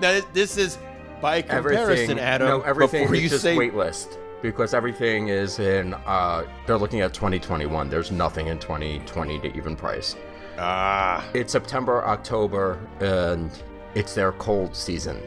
[0.00, 0.78] now this is
[1.20, 2.18] by comparison, everything.
[2.18, 2.48] Adam.
[2.48, 5.94] no, everything before is you just say wait list because everything is in.
[5.94, 7.88] uh They're looking at 2021.
[7.88, 10.14] There's nothing in 2020 to even price.
[10.58, 13.50] ah, It's September, October, and
[13.94, 15.20] it's their cold season.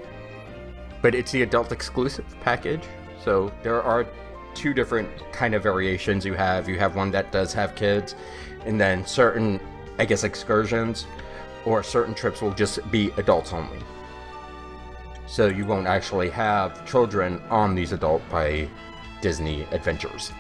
[1.02, 2.84] But it's the adult exclusive package.
[3.24, 4.06] So there are
[4.54, 6.68] two different kind of variations you have.
[6.70, 8.16] You have one that does have kids,
[8.66, 9.60] and then certain,
[9.98, 11.08] I guess, excursions
[11.66, 13.80] or certain trips will just be adults only.
[15.30, 18.68] So you won't actually have children on these adult by
[19.22, 20.32] Disney adventures.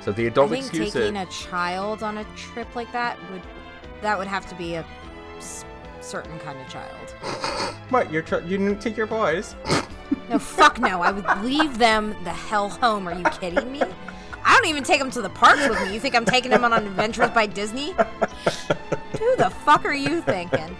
[0.00, 0.92] So the adult I think exclusive.
[1.02, 3.42] taking a child on a trip like that would
[4.02, 4.84] that would have to be a
[6.00, 7.14] certain kind of child.
[7.90, 8.10] What?
[8.10, 9.54] You're tr- you didn't take your boys?
[10.28, 11.02] No, fuck no.
[11.02, 13.06] I would leave them the hell home.
[13.08, 13.82] Are you kidding me?
[14.44, 15.92] I don't even take them to the parks with me.
[15.92, 17.92] You think I'm taking them on adventures by Disney?
[19.18, 20.76] Who the fuck are you thinking?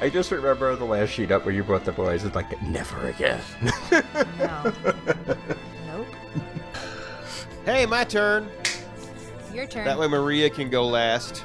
[0.00, 2.24] I just remember the last sheet up where you brought the boys.
[2.24, 3.40] It's like never again.
[4.38, 4.72] No.
[5.86, 6.06] Nope.
[7.64, 8.48] hey, my turn.
[9.54, 9.84] Your turn.
[9.86, 11.44] That way Maria can go last.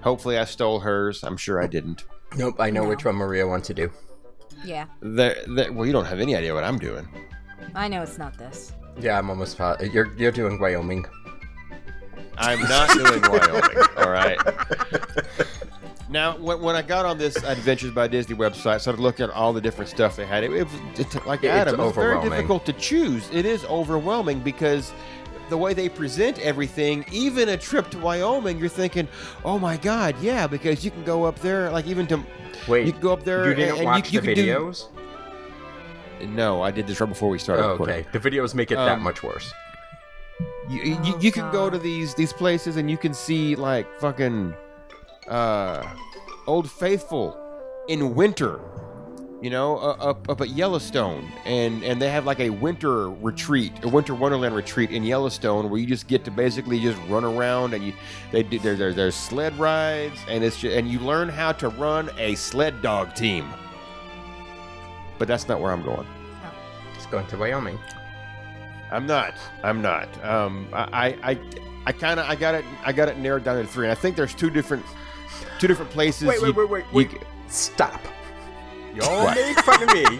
[0.00, 1.22] Hopefully I stole hers.
[1.22, 2.04] I'm sure I didn't.
[2.36, 2.56] nope.
[2.58, 2.88] I know No.
[2.88, 3.90] which one Maria wants to do.
[4.64, 4.86] Yeah.
[5.00, 7.06] There, there, well, you don't have any idea what I'm doing.
[7.76, 8.72] I know it's not this.
[8.98, 9.56] Yeah, I'm almost.
[9.56, 11.06] po- You're you're doing Wyoming.
[12.38, 13.86] I'm not doing Wyoming.
[13.98, 14.38] All right.
[16.18, 19.52] Now, when, when I got on this Adventures by Disney website, started looking at all
[19.52, 20.42] the different stuff they had.
[20.42, 21.78] It, it was it's like It's Adam.
[21.78, 23.30] It's very difficult to choose.
[23.32, 24.92] It is overwhelming because
[25.48, 29.06] the way they present everything, even a trip to Wyoming, you're thinking,
[29.44, 32.20] "Oh my God, yeah!" Because you can go up there, like even to
[32.66, 33.50] Wait, you can go up there.
[33.50, 34.88] You didn't and, watch you, the you do- videos?
[36.26, 37.64] no, I did this right before we started.
[37.64, 38.04] Oh, okay.
[38.10, 39.52] The videos make it that Um, much worse.
[40.68, 44.52] You, you, you can go to these these places and you can see like fucking
[45.28, 45.86] uh
[46.46, 47.36] Old Faithful
[47.88, 48.60] in winter,
[49.40, 53.72] you know, uh, up up at Yellowstone, and and they have like a winter retreat,
[53.82, 57.74] a winter wonderland retreat in Yellowstone where you just get to basically just run around
[57.74, 57.92] and you
[58.32, 61.68] they do there there there's sled rides and it's just, and you learn how to
[61.68, 63.48] run a sled dog team.
[65.18, 66.06] But that's not where I'm going.
[66.94, 67.78] Just going to Wyoming.
[68.90, 69.34] I'm not.
[69.62, 70.08] I'm not.
[70.24, 71.38] Um, I, I,
[71.86, 73.94] I kind of, I got it, I got it narrowed down to three, and I
[73.94, 74.84] think there's two different,
[75.58, 76.26] two different places.
[76.28, 77.10] Wait, wait, you- wait, wait, you wait.
[77.10, 78.00] c- Stop.
[78.94, 80.04] Y'all made fun of me.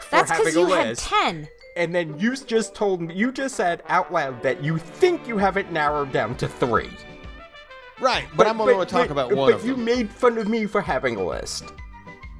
[0.00, 1.48] for That's having because a you had list, 10.
[1.76, 5.38] and then you just told me, you just said out loud that you think you
[5.38, 6.90] have it narrowed down to three.
[8.00, 9.84] right, but, I'm only going to talk about one But of you them.
[9.84, 11.64] made fun of me for having a list.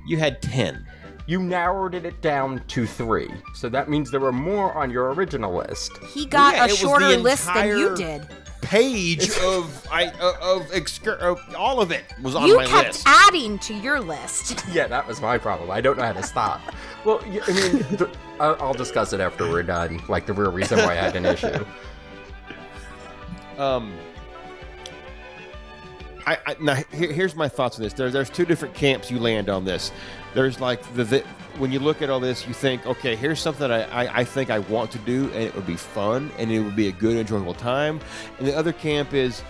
[0.07, 0.87] You had ten.
[1.26, 5.55] You narrowed it down to three, so that means there were more on your original
[5.55, 5.99] list.
[6.14, 8.26] He got Yeah, a shorter list than you did.
[8.61, 12.51] Page of I uh, of excur- of all of it was on my list.
[12.51, 13.05] You my kept list.
[13.07, 14.65] adding to your list.
[14.73, 15.71] Yeah, that was my problem.
[15.71, 16.61] I don't know how to stop.
[17.05, 20.03] Well, y- I mean, the, I'll, I'll discuss it after we're done.
[20.09, 21.65] Like the real reason why I had an issue.
[23.59, 23.93] Um,
[26.29, 27.95] I, I now here, here's my thoughts on this.
[27.95, 29.93] There, there's two different camps you land on this.
[30.35, 31.20] There's like the, the
[31.57, 34.51] when you look at all this, you think, okay, here's something I, I, I think
[34.51, 37.16] I want to do, and it would be fun, and it would be a good,
[37.16, 37.99] enjoyable time.
[38.39, 39.43] And the other camp is,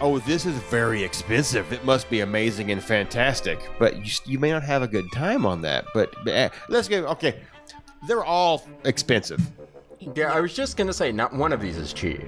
[0.00, 1.72] oh, this is very expensive.
[1.72, 3.58] It must be amazing and fantastic.
[3.78, 5.86] But you, you may not have a good time on that.
[5.92, 7.04] But uh, let's go.
[7.06, 7.40] Okay,
[8.06, 9.40] they're all expensive,
[10.14, 12.22] Yeah, I was just gonna say, not one of these is cheap.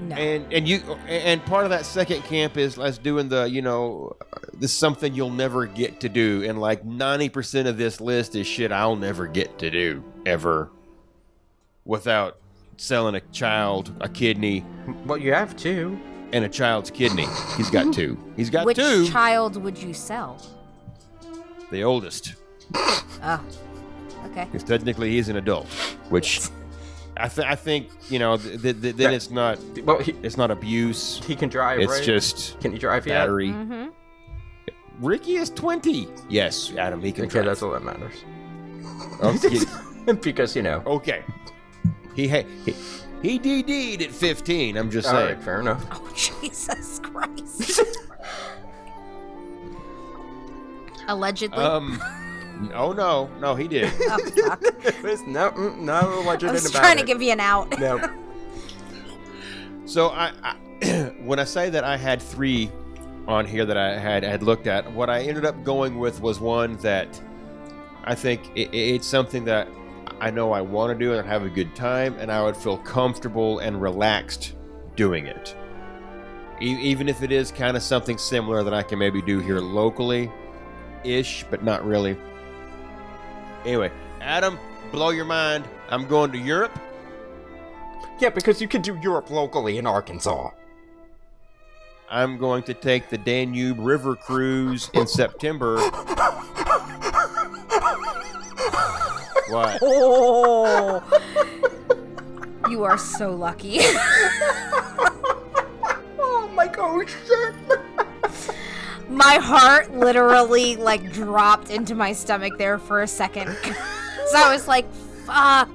[0.00, 0.14] No.
[0.16, 0.78] and and you
[1.08, 4.76] and part of that second camp is us doing the you know uh, this is
[4.76, 8.70] something you'll never get to do, and like ninety percent of this list is shit
[8.70, 10.70] I'll never get to do ever,
[11.84, 12.38] without
[12.76, 14.64] selling a child a kidney
[15.04, 15.98] Well, you have two.
[16.32, 17.26] and a child's kidney.
[17.56, 18.16] He's got two.
[18.36, 19.08] He's got Which two.
[19.08, 20.40] child would you sell?
[21.70, 22.34] the oldest.
[23.20, 23.40] Oh.
[24.26, 24.44] Okay.
[24.44, 25.66] because technically he's an adult,
[26.08, 26.40] which
[27.20, 30.36] I, th- I think you know th- th- th- then it's not Well, he, it's
[30.36, 31.20] not abuse.
[31.26, 32.02] he can drive, It's right?
[32.02, 33.14] just Can he drive yet?
[33.20, 33.48] battery.
[33.48, 35.04] Mm-hmm.
[35.04, 36.08] Ricky is twenty.
[36.28, 37.46] Yes, Adam, he can Okay, drive.
[37.46, 38.24] that's all that matters.
[39.22, 40.14] Okay.
[40.22, 40.82] because you know.
[40.86, 41.22] okay.
[42.14, 42.74] He, ha- he
[43.22, 44.76] he DD'd at fifteen.
[44.76, 45.34] I'm just All saying.
[45.36, 45.84] right, fair enough.
[45.92, 47.80] Oh Jesus Christ.
[51.08, 51.56] Allegedly.
[51.64, 52.00] Um.
[52.74, 53.92] Oh no, no, he did.
[54.00, 54.60] oh fuck.
[55.02, 57.68] There's no, mm, no legend I was about trying to give you an out.
[57.78, 58.00] No.
[59.86, 62.70] So I, I when I say that I had three
[63.26, 66.40] on here that I had had looked at, what I ended up going with was
[66.40, 67.20] one that
[68.04, 69.68] I think i it's something that
[70.20, 72.78] I know I want to do and have a good time, and I would feel
[72.78, 74.54] comfortable and relaxed
[74.96, 75.54] doing it.
[76.60, 79.60] E- even if it is kind of something similar that I can maybe do here
[79.60, 80.30] locally,
[81.04, 82.18] ish, but not really.
[83.64, 83.90] Anyway,
[84.20, 84.58] Adam,
[84.92, 85.64] blow your mind.
[85.90, 86.78] I'm going to Europe.
[88.20, 90.50] Yeah, because you could do Europe locally in Arkansas.
[92.10, 95.76] I'm going to take the Danube River cruise in September.
[99.50, 99.78] what?
[99.82, 101.02] Oh.
[102.70, 103.80] you are so lucky.
[106.20, 107.14] Oh my gosh!
[109.08, 113.48] My heart literally like dropped into my stomach there for a second.
[114.26, 114.92] so I was like,
[115.26, 115.70] fuck.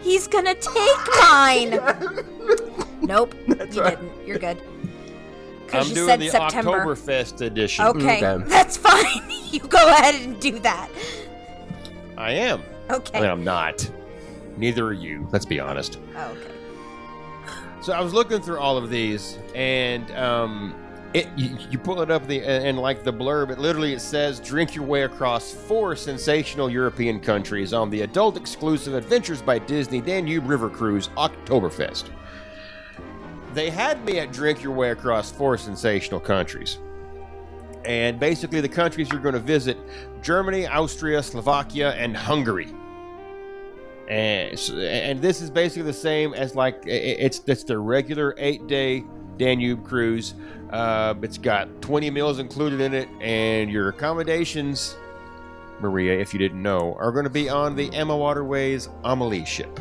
[0.00, 1.70] He's gonna take mine.
[3.02, 3.34] nope.
[3.46, 4.00] you right.
[4.00, 4.26] didn't.
[4.26, 4.58] You're good.
[5.72, 6.84] I'm you doing said the September.
[6.84, 7.84] Oktoberfest edition.
[7.84, 8.44] Okay, Okay.
[8.48, 9.22] that's fine.
[9.50, 10.88] you go ahead and do that.
[12.16, 12.62] I am.
[12.90, 13.18] Okay.
[13.18, 13.90] I mean, I'm not.
[14.56, 15.28] Neither are you.
[15.30, 15.98] Let's be honest.
[16.16, 16.54] Oh, okay.
[17.82, 20.74] So I was looking through all of these, and um,
[21.14, 23.92] it you, you pull it up the uh, and, and like the blurb, it literally
[23.94, 29.40] it says drink your way across four sensational European countries on the adult exclusive Adventures
[29.40, 32.10] by Disney Danube River Cruise Oktoberfest.
[33.54, 36.78] They had me at drink your way across four sensational countries.
[37.84, 39.78] And basically, the countries you're going to visit
[40.20, 42.68] Germany, Austria, Slovakia, and Hungary.
[44.08, 49.04] And, and this is basically the same as like it's it's their regular eight day
[49.38, 50.34] Danube cruise.
[50.70, 54.96] Uh, it's got 20 meals included in it, and your accommodations,
[55.80, 59.80] Maria, if you didn't know, are going to be on the AmaWaterways Amelie ship.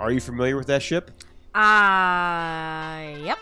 [0.00, 1.10] Are you familiar with that ship?
[1.54, 3.38] Uh, yep.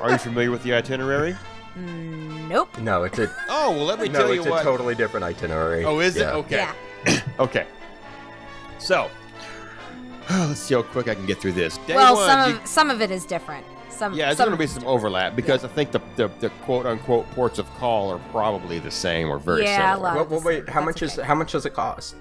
[0.00, 1.36] Are you familiar with the itinerary?
[1.76, 2.78] Nope.
[2.80, 5.84] No, it's a Oh well, let me no, tell you it's a totally different itinerary.
[5.84, 6.20] Oh, is it?
[6.20, 6.32] Yeah.
[6.34, 6.56] Okay.
[7.06, 7.20] Yeah.
[7.38, 7.66] Okay.
[8.78, 9.10] So,
[10.30, 11.78] let's see how quick I can get through this.
[11.78, 13.64] Day well, one, some you- of some of it is different.
[13.90, 16.48] Some yeah, there's going to be it's some overlap because I think the, the, the
[16.64, 20.10] quote unquote ports of call are probably the same or very Yeah, similar.
[20.10, 20.30] a Well, lot.
[20.30, 20.68] well, wait.
[20.68, 22.16] How That's much is how much does it cost?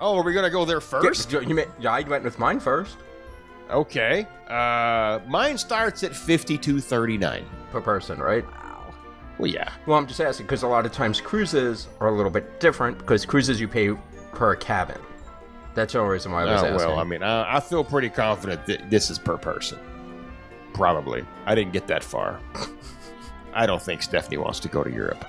[0.00, 1.30] Oh, are we going to go there first?
[1.32, 2.96] You, you meant, yeah, I went with mine first
[3.70, 4.26] Okay.
[4.48, 7.44] Uh, mine starts at fifty-two thirty-nine.
[7.70, 8.44] per person, right?
[8.44, 8.92] Wow.
[9.38, 9.70] Well, yeah.
[9.86, 12.98] Well, I'm just asking because a lot of times cruises are a little bit different
[12.98, 13.90] because cruises you pay
[14.32, 14.98] per cabin.
[15.74, 16.76] That's the only reason why I was Oh, asking.
[16.88, 19.78] well, I mean, I, I feel pretty confident that this is per person.
[20.74, 21.24] Probably.
[21.46, 22.40] I didn't get that far.
[23.52, 25.24] I don't think Stephanie wants to go to Europe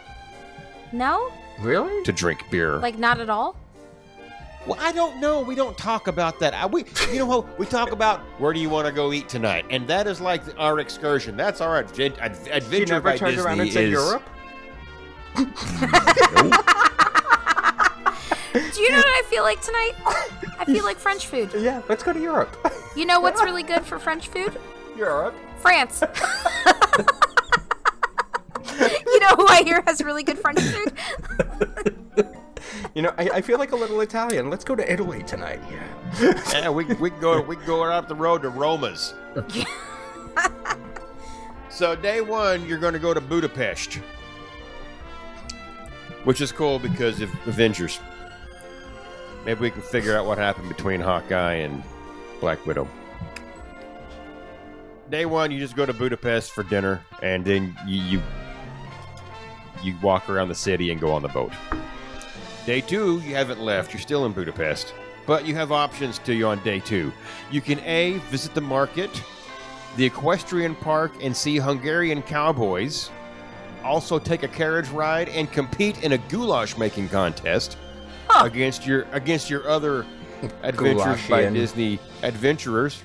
[0.92, 2.04] No, really?
[2.04, 2.78] to drink beer.
[2.78, 3.56] like not at all.
[4.68, 5.42] Well, I don't know.
[5.42, 6.54] We don't talk about that.
[6.54, 9.28] I, we, you know, how we talk about where do you want to go eat
[9.28, 11.36] tonight, and that is like our excursion.
[11.36, 13.92] That's our advent, ad, adventure You never by turned Disney around and said is.
[13.92, 14.24] Europe?
[18.54, 19.94] Do you know what I feel like tonight?
[20.60, 21.52] I feel like French food.
[21.62, 22.56] Yeah, let's go to Europe.
[22.96, 24.60] You know what's really good for French food?
[24.98, 25.36] Europe.
[25.60, 26.02] France.
[28.80, 30.94] you know who I hear has really good French food?
[32.94, 34.50] You know, I, I feel like a little Italian.
[34.50, 35.62] Let's go to Italy tonight.
[35.70, 36.42] Yeah.
[36.52, 39.14] Yeah, we, we can go we can go out the road to Roma's.
[41.70, 43.96] so day one, you're going to go to Budapest,
[46.26, 48.00] which is cool because of Avengers.
[49.46, 51.84] Maybe we can figure out what happened between Hawkeye and
[52.40, 52.88] Black Widow.
[55.10, 58.22] day one, you just go to Budapest for dinner, and then you you,
[59.84, 61.52] you walk around the city and go on the boat.
[62.66, 63.94] Day two, you haven't left.
[63.94, 64.94] You're still in Budapest,
[65.26, 67.12] but you have options to you on day two.
[67.52, 69.10] You can a visit the market,
[69.98, 73.10] the equestrian park, and see Hungarian cowboys.
[73.84, 77.78] Also, take a carriage ride and compete in a goulash making contest
[78.40, 80.06] against your against your other
[80.64, 81.54] adventures by Goulashian.
[81.54, 83.04] Disney adventurers.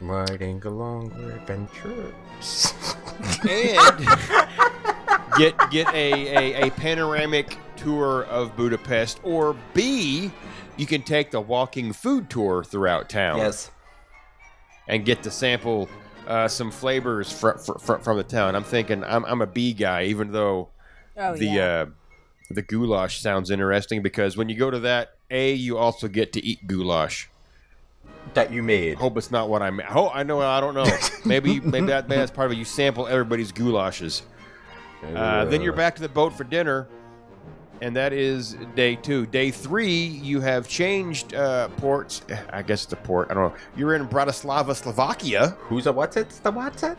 [0.00, 2.74] Riding along our adventures.
[3.48, 4.06] and
[5.38, 10.30] get get a, a, a panoramic tour of Budapest, or B,
[10.76, 13.70] you can take the walking food tour throughout town yes.
[14.88, 15.88] and get to sample
[16.26, 18.54] uh, some flavors fr- fr- fr- from the town.
[18.56, 20.70] I'm thinking I'm, I'm a B guy, even though
[21.16, 21.86] Oh the uh,
[22.54, 26.44] the goulash sounds interesting because when you go to that, A, you also get to
[26.44, 27.28] eat goulash.
[28.34, 28.96] That you made.
[28.96, 29.94] Hope it's not what I meant.
[29.94, 30.40] Oh, I know.
[30.40, 30.86] I don't know.
[31.26, 32.58] Maybe maybe that maybe that's part of it.
[32.58, 34.22] You sample everybody's goulashes.
[35.14, 36.88] Uh, then you're back to the boat for dinner,
[37.82, 39.26] and that is day two.
[39.26, 42.22] Day three, you have changed uh, ports.
[42.50, 43.30] I guess the port.
[43.30, 43.58] I don't know.
[43.76, 45.50] You're in Bratislava, Slovakia.
[45.60, 46.30] Who's a what's it?
[46.42, 46.96] The what's it?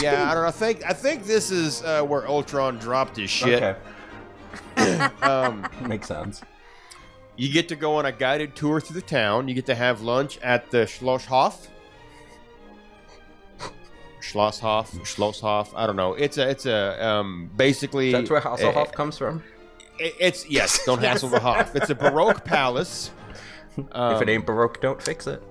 [0.00, 0.48] Yeah, I don't know.
[0.48, 3.62] I think I think this is uh, where Ultron dropped his shit.
[3.62, 3.78] Okay.
[5.22, 6.42] Um, Makes sense.
[7.36, 9.46] you get to go on a guided tour through the town.
[9.48, 11.68] You get to have lunch at the Schlosshof.
[14.20, 15.68] Schlosshof, Schlosshof.
[15.74, 16.14] I don't know.
[16.14, 18.12] It's a, it's a, um, basically.
[18.12, 19.42] That's where Hasselhoff eh, comes from.
[19.98, 20.84] it- It's yes.
[20.84, 21.74] Don't hassle the Hoff.
[21.74, 23.10] It's a Baroque palace.
[23.92, 25.42] Um, if it ain't Baroque, don't fix it.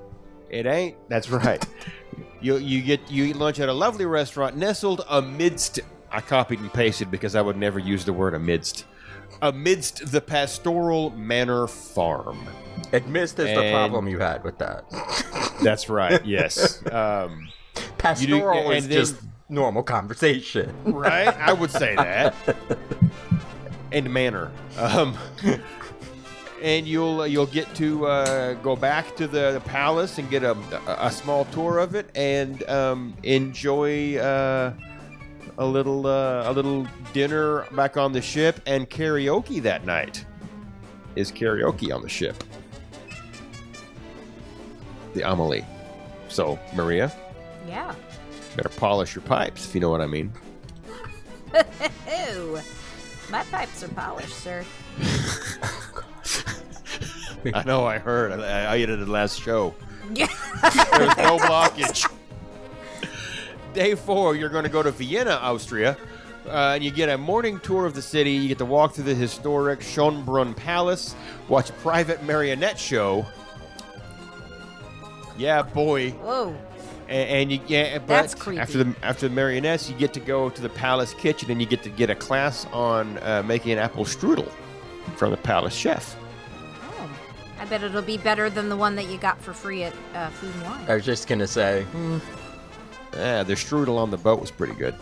[0.49, 0.97] It ain't.
[1.09, 1.65] That's right.
[2.41, 5.79] you you get you eat lunch at a lovely restaurant nestled amidst.
[6.12, 8.86] I copied and pasted because I would never use the word amidst.
[9.41, 12.39] Amidst the pastoral manor farm.
[12.91, 14.86] Amidst is the problem you had with that.
[15.64, 16.24] That's right.
[16.26, 16.84] Yes.
[16.91, 17.49] Um,
[17.97, 19.16] Pastoral and is then- just
[19.49, 20.74] normal conversation.
[20.86, 21.28] right.
[21.28, 22.34] I would say that.
[23.91, 24.51] And manor.
[24.78, 25.18] Um,
[26.62, 30.51] and you'll you'll get to uh, go back to the, the palace and get a,
[30.88, 34.74] a, a small tour of it and um, enjoy uh,
[35.60, 40.26] a little uh, a little dinner back on the ship and karaoke that night.
[41.16, 42.43] Is karaoke on the ship?
[45.14, 45.66] The Amelie.
[46.30, 47.12] So Maria,
[47.68, 47.93] Yeah.
[48.55, 50.32] better polish your pipes if you know what I mean.
[51.53, 52.60] Ew.
[53.30, 54.64] My pipes are polished, sir.
[57.53, 57.86] I know.
[57.86, 58.32] I heard.
[58.34, 59.76] I, I edited the last show.
[60.16, 60.26] Yeah.
[60.64, 62.12] There's no blockage.
[63.74, 65.95] Day four, you're going to go to Vienna, Austria,
[66.47, 68.32] uh, and you get a morning tour of the city.
[68.32, 71.15] You get to walk through the historic Schönbrunn Palace,
[71.47, 73.26] watch a private marionette show.
[75.38, 76.11] Yeah, boy.
[76.11, 76.55] Whoa.
[77.07, 78.59] And, and you yeah, but That's creepy.
[78.59, 81.65] after the after the marionettes, you get to go to the palace kitchen and you
[81.67, 84.51] get to get a class on uh, making an apple strudel
[85.15, 86.15] from the palace chef.
[86.84, 87.09] Oh.
[87.59, 90.30] I bet it'll be better than the one that you got for free at uh,
[90.30, 90.86] Food and Wine.
[90.88, 91.86] I was just gonna say,
[93.14, 94.95] Yeah, the strudel on the boat was pretty good.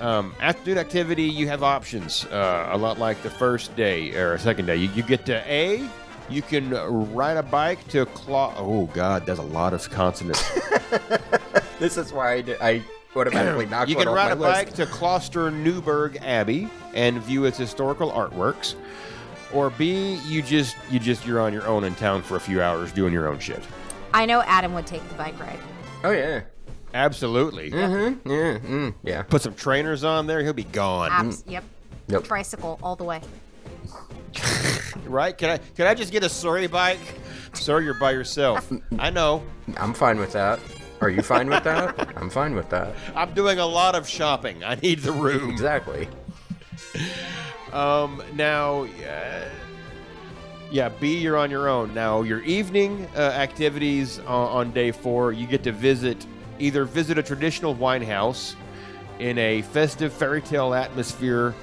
[0.00, 2.24] Um, afternoon activity, you have options.
[2.26, 4.76] Uh, a lot like the first day or second day.
[4.76, 5.88] You, you get to A,
[6.28, 6.70] you can
[7.14, 8.54] ride a bike to Claw.
[8.56, 10.48] Oh, God, that's a lot of consonants.
[11.78, 12.82] this is why I, did, I
[13.14, 14.66] automatically knocked you one can ride my a list.
[14.66, 18.74] bike to Klosterneuburg Abbey and view its historical artworks.
[19.52, 22.60] Or B, you just you just you're on your own in town for a few
[22.60, 23.62] hours doing your own shit.
[24.12, 25.58] I know Adam would take the bike ride.
[26.02, 26.42] Oh yeah.
[26.94, 27.70] Absolutely.
[27.70, 28.28] Mm-hmm.
[28.28, 28.58] Yeah.
[28.58, 29.22] Mm, yeah.
[29.22, 31.10] Put some trainers on there, he'll be gone.
[31.12, 31.64] Abs- yep.
[32.08, 32.24] Yep.
[32.24, 33.20] Tricycle all the way.
[35.06, 35.36] Right?
[35.38, 36.98] Can I can I just get a sorry bike?
[37.52, 38.72] Sir, you're by yourself.
[38.98, 39.44] I know.
[39.76, 40.58] I'm fine with that.
[41.00, 42.12] Are you fine with that?
[42.16, 42.92] I'm fine with that.
[43.14, 44.64] I'm doing a lot of shopping.
[44.64, 45.50] I need the room.
[45.50, 46.08] Exactly.
[47.72, 49.44] Um, now, uh,
[50.70, 51.94] yeah, B, you're on your own.
[51.94, 56.26] Now, your evening uh, activities on, on day four, you get to visit
[56.58, 58.56] either visit a traditional wine house
[59.18, 61.54] in a festive fairy tale atmosphere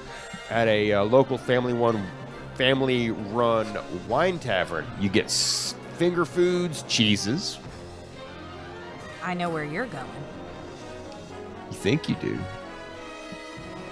[0.50, 2.04] at a uh, local family one
[2.54, 3.66] family run
[4.08, 4.86] wine tavern.
[5.00, 7.58] You get s- finger foods, cheeses.
[9.22, 10.04] I know where you're going.
[11.70, 12.38] You think you do.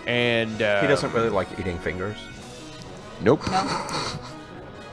[0.07, 2.16] And uh, He doesn't really like eating fingers.
[3.20, 3.46] Nope.
[3.50, 3.86] No.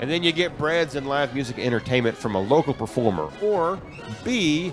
[0.02, 3.30] And then you get breads and live music entertainment from a local performer.
[3.42, 3.78] Or
[4.24, 4.72] B,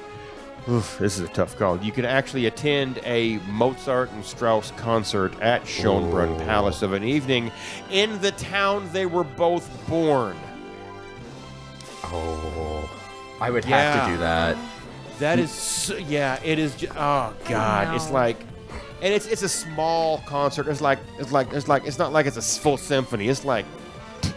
[0.69, 1.79] oof, this is a tough call.
[1.83, 6.39] You can actually attend a Mozart and Strauss concert at Schönbrunn.
[6.45, 7.51] Palace of an evening
[7.91, 10.37] in the town they were both born.
[12.05, 12.91] Oh.
[13.41, 14.07] I would have Yeah.
[14.07, 14.57] to do that.
[15.19, 16.75] That is so, yeah, it is.
[16.75, 18.13] Ju- oh God, it's no.
[18.15, 18.39] like,
[19.01, 20.69] and it's it's a small concert.
[20.69, 23.29] It's like it's like it's like it's not like it's a s- full symphony.
[23.29, 23.65] It's like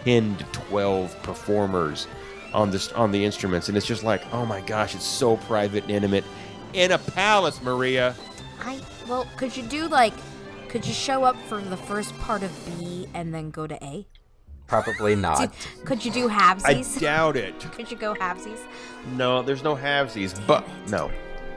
[0.05, 2.07] ten to twelve performers
[2.53, 5.83] on this on the instruments, and it's just like, oh my gosh, it's so private
[5.83, 6.23] and intimate
[6.73, 8.15] in a palace, Maria.
[8.61, 10.13] I well, could you do like,
[10.67, 14.07] could you show up for the first part of B and then go to A?
[14.67, 15.55] Probably Do- not.
[15.83, 16.97] could you do halvesies?
[16.97, 17.59] I doubt it.
[17.71, 18.59] could you go halvesies?
[19.13, 21.11] No, there's no halvesies, but no,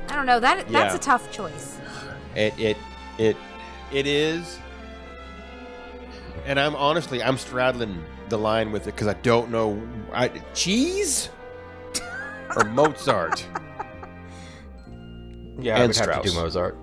[0.09, 0.40] I don't know.
[0.40, 1.78] That that's a tough choice.
[2.34, 2.76] It it
[3.18, 3.36] it
[3.93, 4.59] it is.
[6.47, 8.03] And I'm honestly I'm straddling
[8.33, 9.80] the line with it because I don't know.
[10.12, 11.28] I, cheese
[12.57, 13.47] or Mozart.
[15.61, 16.33] Yeah, I And would have to Strauss.
[16.33, 16.76] do Mozart.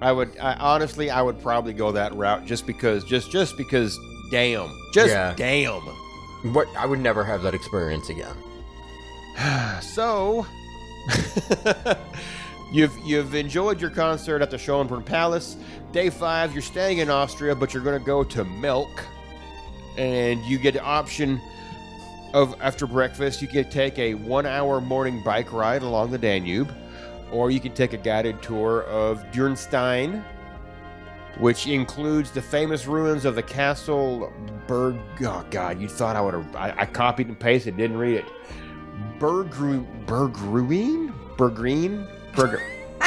[0.00, 3.98] I would I, honestly I would probably go that route just because just just because
[4.30, 5.34] damn just Yeah.
[5.36, 5.80] damn.
[6.52, 6.68] What?
[6.76, 8.34] I would never have that experience again.
[9.82, 10.46] So,
[12.72, 15.56] you've you've enjoyed your concert at the Schoenbrunn Palace.
[15.92, 19.04] Day five, you're staying in Austria, but you're going to go to Melk,
[19.96, 21.40] and you get the option
[22.34, 26.72] of after breakfast, you can take a one-hour morning bike ride along the Danube,
[27.30, 30.22] or you can take a guided tour of Dürnstein,
[31.38, 34.32] which includes the famous ruins of the castle
[34.66, 34.96] Berg.
[35.22, 36.56] Oh God, you thought I would have?
[36.56, 38.26] I, I copied and pasted, didn't read it.
[39.18, 41.12] Bergru Bergruin?
[41.36, 42.06] Bergreen?
[42.34, 42.62] Burger.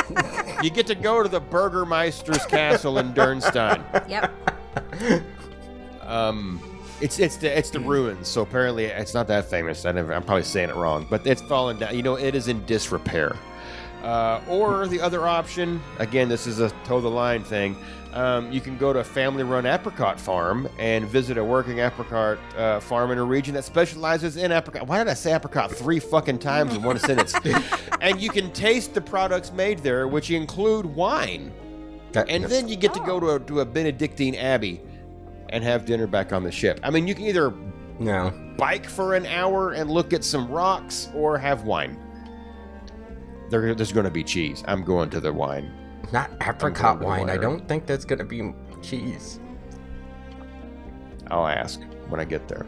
[0.64, 3.84] you get to go to the Burgermeister's castle in Dürnstein.
[4.10, 4.32] Yep.
[6.02, 8.28] Um, it's it's the it's the ruins.
[8.28, 9.86] So apparently it's not that famous.
[9.86, 11.96] I never, I'm probably saying it wrong, but it's fallen down.
[11.96, 13.36] You know, it is in disrepair.
[14.04, 17.76] Uh, or the other option, again, this is a toe the line thing.
[18.14, 22.80] Um, you can go to a family-run apricot farm and visit a working apricot uh,
[22.80, 24.88] farm in a region that specializes in apricot.
[24.88, 27.36] Why did I say apricot three fucking times in one sentence?
[28.02, 31.52] and you can taste the products made there, which include wine.
[32.14, 34.80] That- And then you get to go to a, to a Benedictine abbey
[35.50, 36.80] and have dinner back on the ship.
[36.84, 37.54] I mean, you can either
[38.00, 38.34] no.
[38.58, 41.98] bike for an hour and look at some rocks or have wine.
[43.50, 44.64] There, there's going to be cheese.
[44.68, 45.74] I'm going to the wine.
[46.12, 47.30] Not apricot to wine.
[47.30, 49.40] I don't think that's gonna be cheese.
[51.30, 52.66] I'll ask when I get there.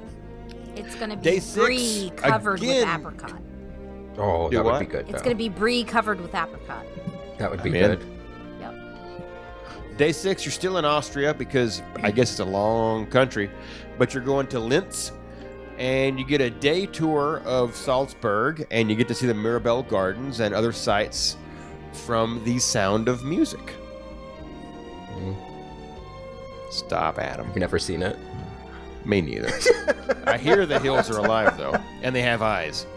[0.76, 2.88] It's gonna be Day six, brie covered again.
[2.88, 3.42] with apricot.
[4.18, 4.74] Oh, Do that what?
[4.74, 5.02] would be good.
[5.10, 5.24] It's though.
[5.24, 6.86] gonna be brie covered with apricot.
[7.40, 8.00] That would be I'm good.
[8.02, 8.21] Yep.
[10.02, 13.52] Day six, you're still in Austria because I guess it's a long country,
[14.00, 15.12] but you're going to Linz
[15.78, 19.88] and you get a day tour of Salzburg and you get to see the Mirabell
[19.88, 21.38] Gardens and other sites
[21.94, 23.76] from the sound of music.
[25.12, 26.72] Mm-hmm.
[26.72, 27.46] Stop, Adam.
[27.50, 28.18] You've never seen it.
[29.06, 29.52] Me neither.
[30.26, 32.88] I hear the hills are alive though, and they have eyes.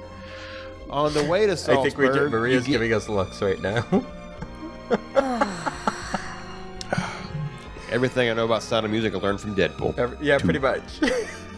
[0.89, 3.61] On the way to Salzburg, I think we get, Maria's get- giving us looks right
[3.61, 4.07] now.
[7.95, 9.97] everything I know about Sound of Music I learned from Deadpool.
[9.99, 10.83] Every- yeah, pretty much.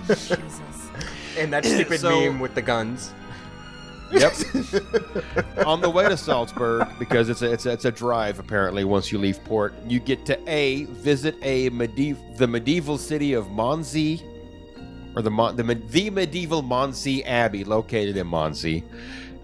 [0.07, 0.31] Jesus.
[1.39, 3.13] and that stupid So- meme with the guns.
[4.13, 4.35] Yep.
[5.67, 8.85] On the way to Salzburg, because it's a, it's a it's a drive apparently.
[8.85, 13.47] Once you leave port, you get to a visit a medieval the medieval city of
[13.49, 14.23] Mondsee,
[15.17, 18.85] or the the the medieval Mondsee Abbey located in Mondsee,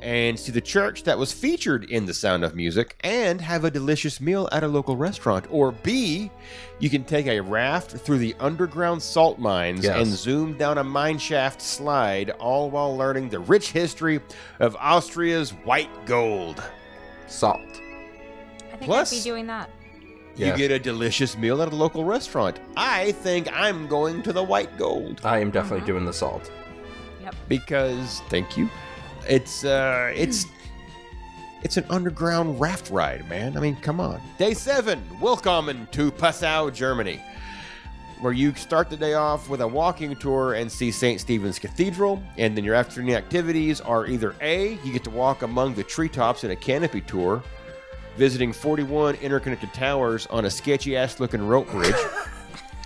[0.03, 3.71] and see the church that was featured in The Sound of Music, and have a
[3.71, 5.47] delicious meal at a local restaurant.
[5.51, 6.31] Or B,
[6.81, 9.97] you can take a raft through the underground salt mines Yes.
[9.97, 14.21] and zoom down a mine shaft slide, all while learning the rich history
[14.61, 16.63] of Austria's white gold.
[17.29, 17.61] Salt.
[17.61, 19.71] I think Plus- I'd be doing that.
[20.35, 20.49] Yeah.
[20.53, 22.59] You get a delicious meal at a local restaurant.
[22.77, 25.87] I think I'm going to the white gold I am definitely Uh-huh.
[25.87, 26.51] doing the salt.
[27.23, 27.35] Yep.
[27.49, 28.69] Because thank you.
[29.29, 30.47] It's uh it's
[31.63, 33.57] it's an underground raft ride, man.
[33.57, 34.21] I mean, come on.
[34.37, 37.23] Day 7, welcome to Passau, Germany.
[38.21, 41.21] Where you start the day off with a walking tour and see St.
[41.21, 45.75] Stephen's Cathedral, and then your afternoon activities are either A, you get to walk among
[45.75, 47.45] the treetops in a canopy tour,
[48.17, 51.95] visiting 41 interconnected towers on a sketchy ass looking rope bridge.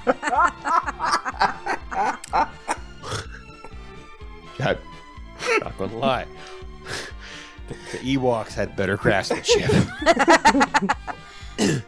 [6.01, 6.27] gonna lie.
[7.91, 9.69] The Ewoks had better craftsmanship.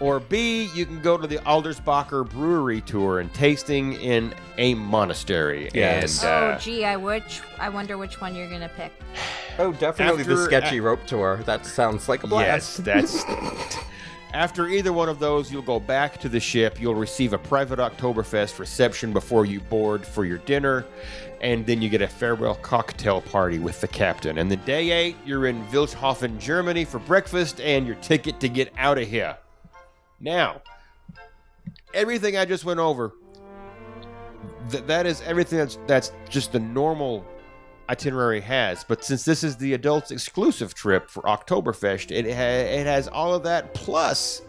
[0.00, 5.68] or B, you can go to the Aldersbacher Brewery tour and tasting in a monastery.
[5.74, 6.24] Yes.
[6.24, 8.92] And, uh, oh, gee, I which I wonder which one you're gonna pick.
[9.58, 11.42] Oh, definitely the After- sketchy rope tour.
[11.44, 12.80] That sounds like a blast.
[12.86, 13.76] Yes, that's.
[14.34, 16.80] After either one of those, you'll go back to the ship.
[16.80, 20.86] You'll receive a private Oktoberfest reception before you board for your dinner,
[21.42, 24.38] and then you get a farewell cocktail party with the captain.
[24.38, 28.72] And the day eight, you're in Vilshofen, Germany for breakfast and your ticket to get
[28.78, 29.36] out of here.
[30.18, 30.62] Now,
[31.92, 33.12] everything I just went over,
[34.70, 37.22] th- that is everything that's that's just the normal
[37.88, 38.84] itinerary has.
[38.84, 43.34] But since this is the adults exclusive trip for Oktoberfest, it ha- it has all
[43.34, 44.42] of that plus.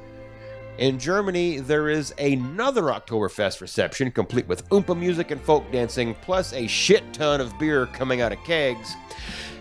[0.79, 6.51] In Germany, there is another Oktoberfest reception, complete with Oompa music and folk dancing, plus
[6.53, 8.95] a shit ton of beer coming out of kegs.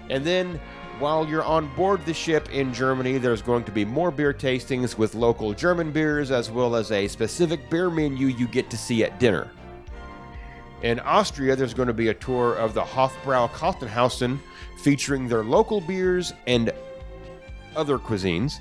[0.09, 0.59] And then,
[0.99, 4.97] while you're on board the ship in Germany, there's going to be more beer tastings
[4.97, 9.05] with local German beers, as well as a specific beer menu you get to see
[9.05, 9.51] at dinner.
[10.83, 14.41] In Austria, there's going to be a tour of the Hofbrau Kaltenhausen
[14.79, 16.73] featuring their local beers and
[17.77, 18.55] other cuisines.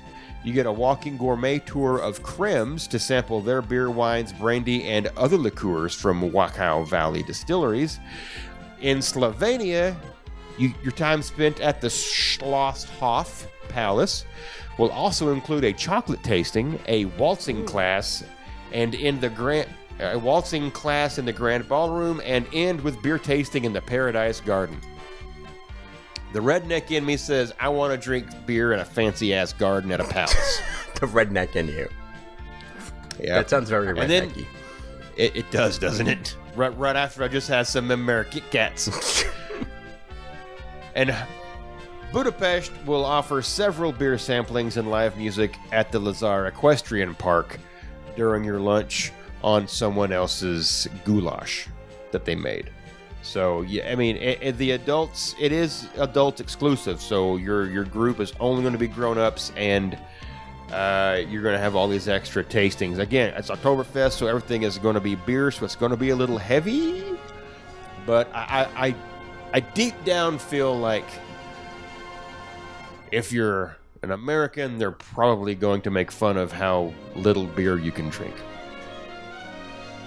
[0.44, 5.08] You get a walking gourmet tour of Krems to sample their beer, wines, brandy, and
[5.16, 7.98] other liqueurs from Wachau Valley distilleries.
[8.80, 9.96] In Slovenia,
[10.58, 14.24] you, your time spent at the Schlosshof Palace
[14.78, 17.66] will also include a chocolate tasting, a waltzing mm.
[17.66, 18.22] class,
[18.72, 19.68] and in the grand
[20.02, 24.40] a waltzing class in the grand ballroom, and end with beer tasting in the Paradise
[24.40, 24.80] Garden.
[26.32, 29.92] The redneck in me says, I want to drink beer in a fancy ass garden
[29.92, 30.62] at a palace.
[30.94, 31.88] the redneck in you.
[33.20, 33.36] yeah.
[33.36, 34.46] That sounds very then- rednecky.
[35.14, 36.36] It, it does, doesn't it?
[36.56, 39.24] Right, right after I just had some American Kit Kats.
[40.94, 41.14] and
[42.12, 47.58] Budapest will offer several beer samplings and live music at the Lazar Equestrian Park
[48.16, 49.12] during your lunch
[49.42, 51.66] on someone else's goulash
[52.10, 52.70] that they made.
[53.22, 57.00] So yeah, I mean, it, it- the adults it is adult exclusive.
[57.00, 59.98] So your your group is only going to be grown ups and.
[60.70, 62.98] Uh, you're going to have all these extra tastings.
[62.98, 66.08] Again, it's Oktoberfest, so everything is going to be beer, so it's going to be
[66.10, 67.04] a little heavy.
[68.06, 68.94] But I, I, I,
[69.52, 71.04] I deep down feel like
[73.10, 77.92] if you're an American, they're probably going to make fun of how little beer you
[77.92, 78.34] can drink.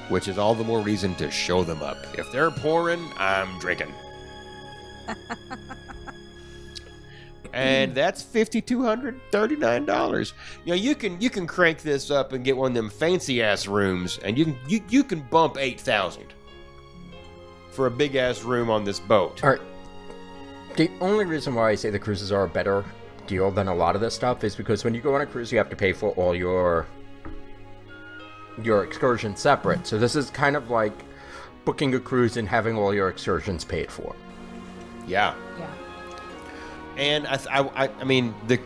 [0.09, 1.97] Which is all the more reason to show them up.
[2.17, 3.91] If they're pouring, I'm drinking.
[7.53, 10.33] and that's fifty two hundred thirty nine dollars.
[10.65, 13.41] You know, you can you can crank this up and get one of them fancy
[13.41, 16.33] ass rooms, and you can you, you can bump eight thousand
[17.71, 19.43] for a big ass room on this boat.
[19.43, 19.61] All right.
[20.75, 22.83] The only reason why I say the cruises are a better
[23.27, 25.51] deal than a lot of this stuff is because when you go on a cruise,
[25.51, 26.85] you have to pay for all your
[28.63, 29.85] your excursion separate.
[29.87, 30.93] So this is kind of like
[31.65, 34.15] booking a cruise and having all your excursions paid for.
[35.07, 35.67] Yeah, Yeah.
[36.97, 38.59] and I, th- I, I, I mean the.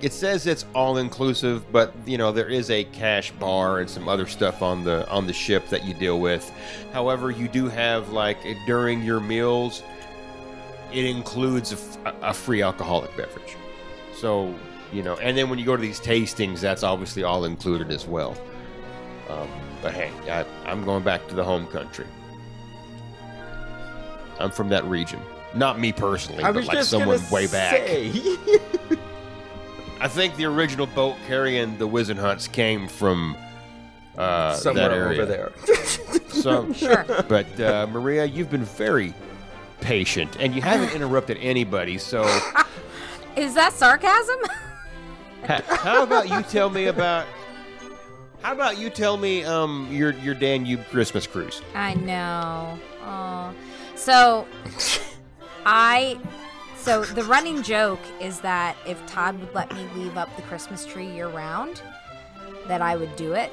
[0.00, 4.06] It says it's all inclusive, but you know there is a cash bar and some
[4.08, 6.50] other stuff on the on the ship that you deal with.
[6.92, 9.82] However, you do have like uh, during your meals,
[10.92, 13.56] it includes a, f- a free alcoholic beverage.
[14.16, 14.52] So
[14.92, 18.04] you know, and then when you go to these tastings, that's obviously all included as
[18.06, 18.36] well.
[19.28, 19.48] Um,
[19.82, 22.06] but hey, I, I'm going back to the home country.
[24.38, 25.20] I'm from that region.
[25.54, 27.76] Not me personally, but like someone way back.
[27.86, 28.10] say.
[30.00, 33.36] I think the original boat carrying the Wizenhunts came from
[34.18, 35.22] uh, that somewhere area.
[35.22, 35.52] over there.
[36.34, 37.04] So, Sure.
[37.28, 39.14] but uh, Maria, you've been very
[39.80, 41.96] patient, and you haven't interrupted anybody.
[41.96, 42.24] So,
[43.36, 44.40] Is that sarcasm?
[45.44, 47.26] how about you tell me about?
[48.44, 51.62] How about you tell me um your your Danube Christmas cruise?
[51.74, 52.78] I know.
[53.02, 53.54] Oh.
[53.94, 54.46] So
[55.64, 56.18] I
[56.76, 60.84] so the running joke is that if Todd would let me leave up the Christmas
[60.84, 61.80] tree year round,
[62.68, 63.50] that I would do it.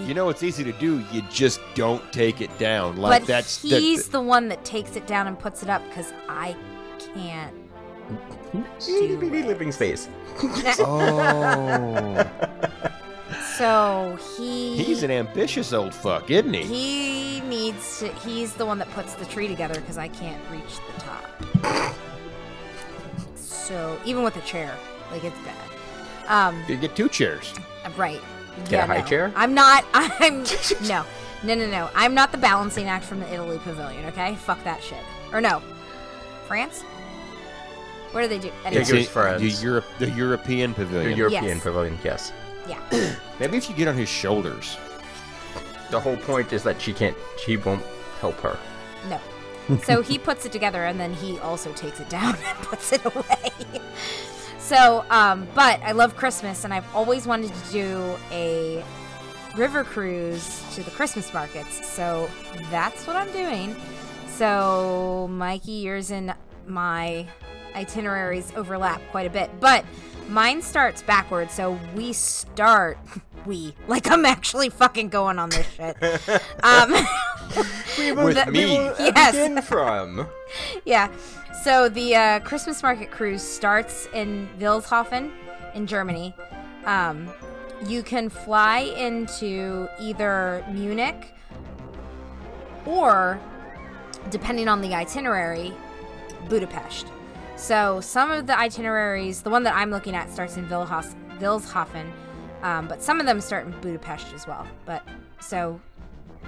[0.00, 1.04] You know it's easy to do.
[1.12, 2.96] You just don't take it down.
[2.96, 6.10] Like but that's he's the one that takes it down and puts it up because
[6.26, 6.56] I
[7.14, 7.54] can't.
[8.80, 10.08] Itty bitty living space.
[10.78, 12.26] oh,
[13.56, 16.62] So he he's an ambitious old fuck, isn't he?
[16.64, 18.08] he needs to.
[18.08, 21.94] He's the one that puts the tree together because I can't reach the top.
[23.36, 24.74] So even with a chair,
[25.10, 25.56] like it's bad.
[26.28, 27.52] Um, You get two chairs.
[27.96, 28.20] Right.
[28.68, 29.06] Get a high no.
[29.06, 29.32] chair?
[29.36, 29.84] I'm not.
[29.94, 30.42] I'm
[30.86, 31.04] no,
[31.44, 31.90] no, no, no.
[31.94, 34.04] I'm not the balancing act from the Italy Pavilion.
[34.06, 35.02] Okay, fuck that shit.
[35.32, 35.62] Or no,
[36.46, 36.82] France.
[38.12, 38.50] What do they do?
[38.64, 39.42] Anyway, Take your- It's France.
[39.42, 41.18] The, Europe, the European The pavilion.
[41.18, 41.62] European Yes.
[41.62, 42.32] pavilion, yes.
[42.68, 43.16] Yeah.
[43.40, 44.76] Maybe if you get on his shoulders.
[45.90, 47.84] The whole point is that she can't, she won't
[48.20, 48.58] help her.
[49.08, 49.20] No.
[49.82, 53.04] So he puts it together and then he also takes it down and puts it
[53.04, 53.82] away.
[54.66, 58.84] So, um, but I love Christmas, and I've always wanted to do a
[59.56, 61.86] river cruise to the Christmas markets.
[61.88, 62.28] So
[62.68, 63.76] that's what I'm doing.
[64.26, 66.34] So, Mikey, yours and
[66.66, 67.28] my
[67.76, 69.84] itineraries overlap quite a bit, but
[70.28, 71.54] mine starts backwards.
[71.54, 72.98] So we start,
[73.46, 75.96] we, like I'm actually fucking going on this shit.
[76.62, 76.90] um,
[77.98, 78.74] With the- me.
[78.98, 79.32] Yes.
[79.32, 80.26] Begin from.
[80.84, 81.08] yeah.
[81.62, 85.32] So the uh, Christmas market cruise starts in Vilshofen
[85.74, 86.34] in Germany.
[86.84, 87.30] Um,
[87.86, 91.34] you can fly into either Munich
[92.84, 93.40] or,
[94.30, 95.72] depending on the itinerary,
[96.48, 97.06] Budapest.
[97.56, 102.10] So some of the itineraries, the one that I'm looking at starts in Wilhos- Vilshofen,
[102.62, 104.66] um, but some of them start in Budapest as well.
[104.84, 105.02] But
[105.40, 105.80] so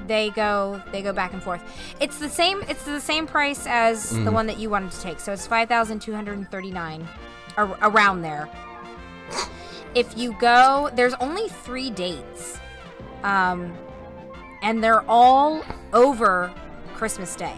[0.07, 1.63] they go they go back and forth.
[2.01, 5.19] It's the same it's the same price as the one that you wanted to take.
[5.19, 7.09] So it's 5239
[7.57, 8.49] ar- around there.
[9.95, 12.59] If you go, there's only 3 dates.
[13.25, 13.75] Um
[14.63, 16.53] and they're all over
[16.95, 17.55] Christmas Day.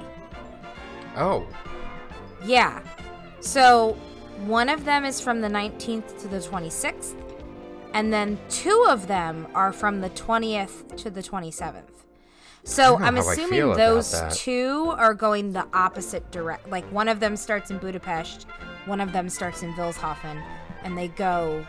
[1.17, 1.47] Oh.
[2.45, 2.81] Yeah.
[3.41, 3.97] So
[4.45, 7.15] one of them is from the 19th to the 26th,
[7.95, 11.85] and then two of them are from the 20th to the 27th.
[12.65, 16.69] So I'm assuming those two are going the opposite direct.
[16.69, 18.47] Like one of them starts in Budapest,
[18.85, 20.43] one of them starts in Vilshofen,
[20.85, 21.65] and they go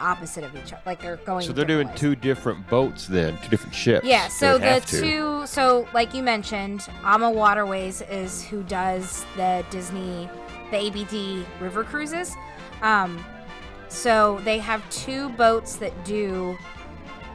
[0.00, 0.82] opposite of each other.
[0.84, 1.46] Like they're going.
[1.46, 1.98] So they're doing ways.
[1.98, 4.04] two different boats then, two different ships.
[4.04, 5.00] Yeah, so They the have to.
[5.00, 10.28] two, so like you mentioned, AmaWaterways is who does the Disney,
[10.72, 12.34] the ABD river cruises.
[12.82, 13.24] Um,
[13.88, 16.56] so they have two boats that do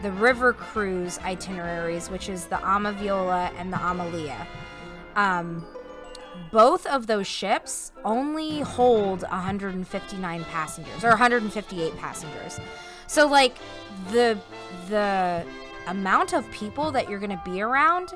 [0.02, 4.46] the river cruise itineraries, which is the AmaViola and the AmaLea.
[5.16, 5.66] Um,
[6.52, 12.60] both of those ships only hold 159 passengers or 158 passengers.
[13.08, 13.58] So like
[14.12, 14.38] the
[14.90, 15.46] the
[15.88, 18.14] amount of people that you're going to be around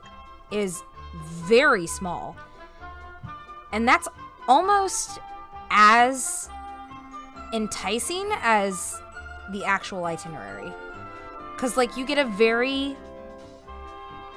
[0.52, 2.36] is very small.
[3.72, 4.08] And that's
[4.48, 5.20] almost
[5.70, 6.50] as
[7.54, 9.02] enticing as
[9.52, 10.72] the actual itinerary.
[11.58, 12.96] Cuz like you get a very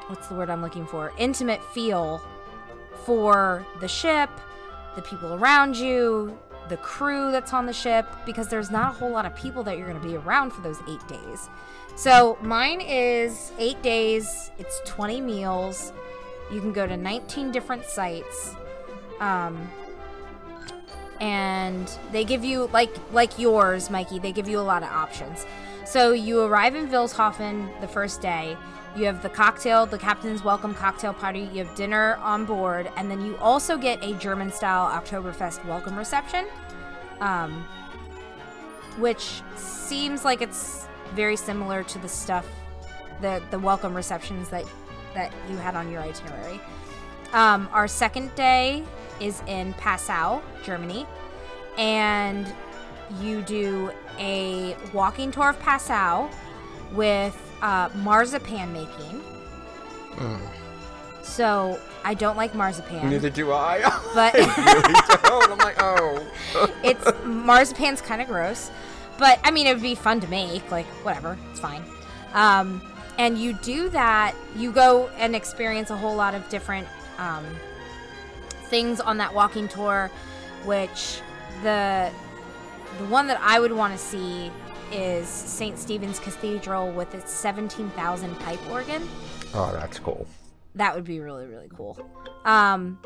[0.09, 1.13] what's the word I'm looking for?
[1.19, 2.21] intimate feel
[3.05, 4.31] for the ship,
[4.97, 6.39] the people around you,
[6.69, 9.77] the crew that's on the ship, because there's not a whole lot of people that
[9.77, 11.49] you're going to be around for those eight days.
[11.97, 15.93] So mine is eight days, it's 20 meals.
[16.53, 18.55] You can go to 19 different sites.
[19.21, 19.69] Um,
[21.21, 24.19] and they give you like like yours, Mikey.
[24.19, 25.47] They give you a lot of options.
[25.85, 28.57] So you arrive in Vilshofen the first day.
[28.97, 31.49] You have the cocktail, the captain's welcome cocktail party.
[31.53, 36.47] You have dinner on board, and then you also get a German-style Oktoberfest welcome reception,
[37.21, 37.65] um,
[38.99, 42.47] which seems like it's very similar to the stuff,
[43.21, 44.65] the the welcome receptions that
[45.15, 46.61] that you had on your itinerary.
[47.33, 48.85] Um, our second day
[49.21, 51.07] is in Passau, Germany,
[51.79, 52.47] and
[53.21, 56.31] you do a walking tour of Passau
[56.93, 59.23] with uh, marzipan making.
[61.23, 63.81] So I don't like marzipan, Neither do I.
[64.15, 65.53] but really don't.
[65.53, 66.73] I'm like, oh.
[66.85, 68.71] it's marzipan's kind of gross.
[69.19, 70.71] But I mean, it would be fun to make.
[70.71, 71.83] Like whatever, it's fine.
[72.35, 72.83] Um,
[73.19, 74.35] and you do that.
[74.55, 76.87] You go and experience a whole lot of different
[77.19, 77.45] um,
[78.69, 80.11] things on that walking tour,
[80.65, 81.21] which
[81.63, 82.11] the
[82.99, 84.53] the one that I would want to see
[84.93, 85.79] is St.
[85.79, 89.09] Stephen's Cathedral with its 17,000 pipe organ.
[89.53, 90.27] Oh, that's cool.
[90.77, 91.99] That would be really, really cool.
[92.45, 92.99] Um,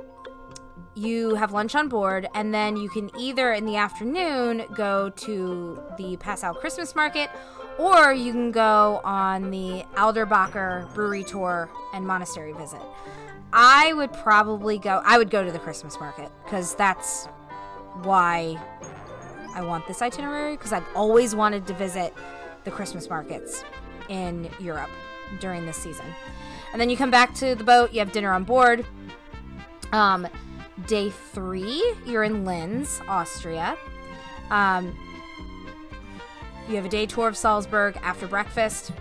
[0.94, 5.82] you have lunch on board, and then you can either in the afternoon go to
[5.96, 7.30] the Passau Christmas market,
[7.78, 12.82] or you can go on the Aldersbacher brewery tour and monastery visit.
[13.52, 17.26] I would probably go, I would go to the Christmas market because that's
[18.02, 18.60] why
[19.54, 22.12] I want this itinerary because I've always wanted to visit
[22.64, 23.64] the Christmas markets
[24.08, 24.90] in Europe
[25.40, 26.06] during this season.
[26.72, 28.84] And then you come back to the boat, you have dinner on board.
[29.92, 30.28] Um,
[30.86, 33.76] day three, you're in Linz, Austria.
[34.50, 34.96] Um,
[36.68, 38.92] you have a day tour of Salzburg after breakfast.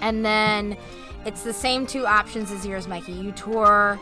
[0.00, 0.76] And then
[1.24, 3.12] it's the same two options as yours, Mikey.
[3.12, 3.98] You tour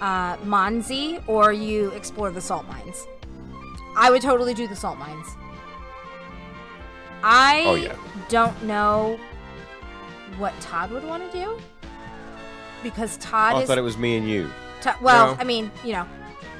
[0.00, 3.06] uh, Mondsee or you explore the salt mines.
[3.96, 5.26] I would totally do the salt mines.
[7.22, 7.94] I Oh, yeah.
[8.28, 9.18] don't know
[10.38, 11.58] what Todd would want to do
[12.82, 14.50] because Todd Oh, I is thought it was me and you.
[14.82, 15.40] To- well, No.
[15.40, 16.06] I mean, you know,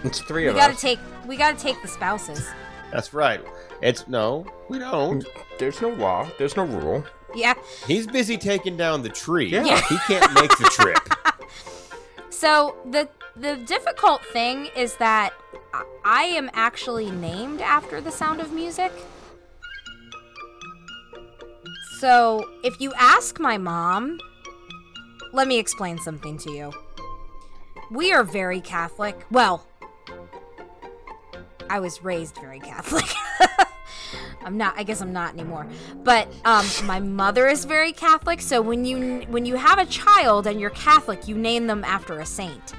[0.05, 0.81] It's three we of got to us.
[0.81, 2.47] take we got to take the spouses.
[2.93, 3.41] That's right.
[3.81, 5.25] It's no, we don't.
[5.59, 6.29] There's no law.
[6.39, 7.05] There's no rule.
[7.35, 7.55] Yeah.
[7.87, 9.47] He's busy taking down the tree.
[9.49, 9.81] Yeah.
[9.89, 10.99] He can't make the trip.
[12.33, 15.35] So the the difficult thing is that
[15.75, 18.91] I- I am actually named after the sound of music.
[21.99, 24.19] So if you ask my mom,
[25.35, 26.73] let me explain something to you.
[27.91, 29.27] We are very Catholic.
[29.31, 29.67] Well,
[31.69, 33.05] I was raised very Catholic.
[34.45, 34.75] I'm not.
[34.77, 35.67] I guess I'm not anymore.
[36.03, 38.41] But um, my mother is very Catholic.
[38.41, 42.19] So when you when you have a child and you're Catholic, you name them after
[42.19, 42.75] a saint.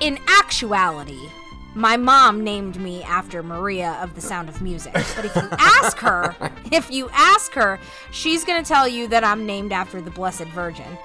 [0.00, 1.28] In actuality,
[1.74, 4.92] my mom named me after Maria of the Sound of Music.
[4.92, 6.34] But if you ask her,
[6.72, 7.78] if you ask her,
[8.10, 10.98] she's gonna tell you that I'm named after the Blessed Virgin.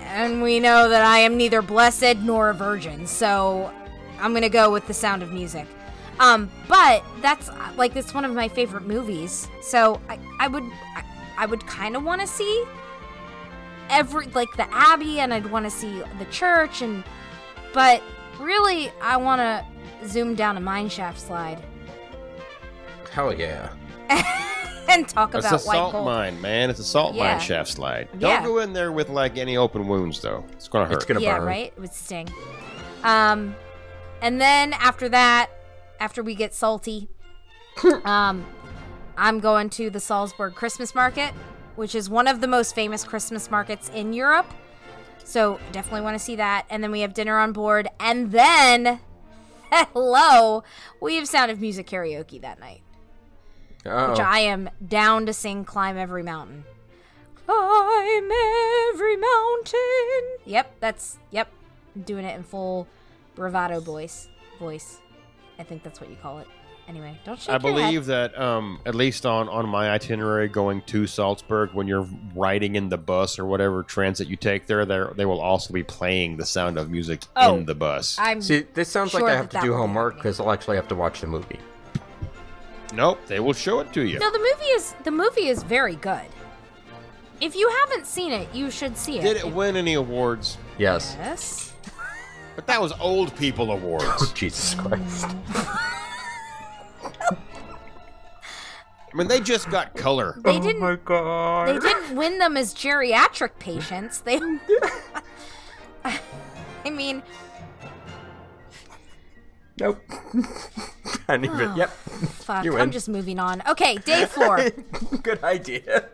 [0.00, 3.72] And we know that I am neither blessed nor a virgin, so
[4.20, 5.66] I'm gonna go with the Sound of Music.
[6.18, 11.04] Um, but that's like it's one of my favorite movies, so I, I would I,
[11.38, 12.64] I would kind of want to see
[13.90, 17.04] every like the Abbey, and I'd want to see the church, and
[17.74, 18.02] but
[18.40, 21.62] really I want to zoom down a mineshaft slide
[23.10, 23.70] Hell yeah.
[24.90, 26.04] and talk about It's about a white salt gold.
[26.04, 26.68] mine, man.
[26.68, 27.32] It's a salt Yeah.
[27.32, 28.08] mine shaft slide.
[28.18, 28.44] Don't Yeah.
[28.44, 30.44] go in there with like any open wounds though.
[30.52, 30.96] It's gonna hurt.
[30.96, 31.46] It's gonna yeah, burn.
[31.46, 31.72] right.
[31.74, 32.28] It would sting.
[33.04, 33.54] Um,
[34.20, 35.48] and then after that,
[36.00, 37.08] after we get salty,
[38.04, 38.44] um,
[39.16, 41.32] I'm going to the Salzburg Christmas Market,
[41.76, 44.46] which is one of the most famous Christmas markets in Europe.
[45.24, 46.66] So definitely want to see that.
[46.70, 49.00] And then we have dinner on board, and then
[49.72, 50.62] hello,
[51.00, 52.82] we have Sound of Music karaoke that night,
[53.84, 54.10] Oh.
[54.10, 56.64] which I am down to sing "Climb Every Mountain."
[57.46, 58.30] Climb
[58.94, 60.36] every mountain.
[60.46, 61.48] Yep, that's yep.
[61.94, 62.88] I'm doing it in full
[63.36, 64.28] bravado voice.
[64.58, 65.00] Voice.
[65.58, 66.46] I think that's what you call it.
[66.88, 67.86] Anyway, don't shake I your head.
[67.86, 72.76] believe that um, at least on, on my itinerary going to Salzburg, when you're riding
[72.76, 76.36] in the bus or whatever transit you take there, there they will also be playing
[76.36, 77.56] the sound of music Oh.
[77.56, 78.16] in the bus.
[78.20, 80.12] I'm See, this sounds Sure like I that have to that do will be homework
[80.14, 80.22] happening.
[80.22, 81.58] because I'll actually have to watch the movie.
[82.94, 84.20] nope, they will show it to you.
[84.20, 84.30] no.
[84.30, 86.26] The movie is the movie is very good.
[87.40, 89.22] If you haven't seen it, you should see it.
[89.22, 90.56] Did it win any awards?
[90.78, 91.16] Yes.
[91.18, 91.65] Yes.
[92.56, 94.06] But that was old people awards.
[94.06, 95.26] Oh, Jesus Christ.
[99.12, 100.38] I mean, they just got color.
[100.42, 100.82] They oh didn't.
[100.82, 101.68] Oh god.
[101.68, 104.20] They didn't win them as geriatric patients.
[104.20, 104.40] They.
[106.04, 107.22] I mean,
[109.78, 110.00] Nope.
[111.26, 111.68] Can't even.
[111.68, 111.90] Oh, yep.
[111.90, 112.64] fuck.
[112.64, 113.62] You I'm just moving on.
[113.68, 114.70] Okay, day four.
[115.22, 116.06] Good idea.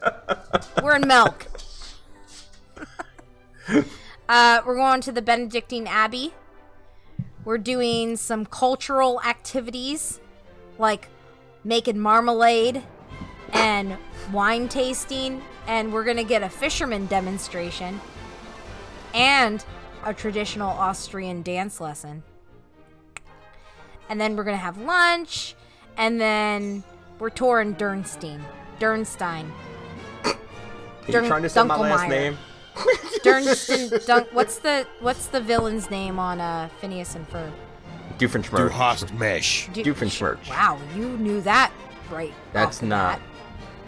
[0.82, 1.46] We're in Melk.
[4.32, 6.32] Uh, we're going to the Benedictine Abbey.
[7.44, 10.20] We're doing some cultural activities
[10.78, 11.08] like
[11.64, 12.82] making marmalade
[13.52, 13.98] and
[14.32, 18.00] wine tasting, and we're gonna get a fisherman demonstration
[19.12, 19.62] and
[20.02, 22.22] a traditional Austrian dance lesson.
[24.08, 25.54] And then we're gonna have lunch,
[25.98, 26.84] and then
[27.18, 28.40] we're touring Dürnstein.
[28.80, 29.50] Dürnstein.
[30.24, 30.34] Are
[31.06, 32.38] you Dun- trying to say my last name?
[33.22, 37.52] Dunstan, Dun- what's the what's the villain's name on uh, Phineas and Ferb?
[38.18, 38.70] Du Doofenshmirtz.
[38.70, 39.68] hast mesh.
[39.72, 40.48] Du- Doofenshmirtz.
[40.48, 41.72] Wow, you knew that
[42.10, 42.32] right.
[42.52, 43.18] That's off the not.
[43.18, 43.28] bat.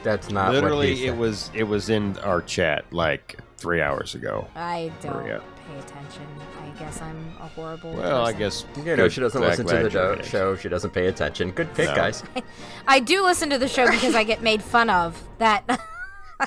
[0.03, 4.15] That's not what Literally, he it was it was in our chat like three hours
[4.15, 4.47] ago.
[4.55, 5.43] I don't Maria.
[5.69, 6.27] pay attention.
[6.63, 7.93] I guess I'm a horrible.
[7.95, 10.57] Well, I guess You know, she doesn't listen to the do- show.
[10.57, 11.53] She doesn't pay attention.
[11.53, 11.95] Good pick, No.
[11.95, 12.23] guys.
[12.89, 15.23] I do listen to the show because I get made fun of.
[15.39, 15.65] That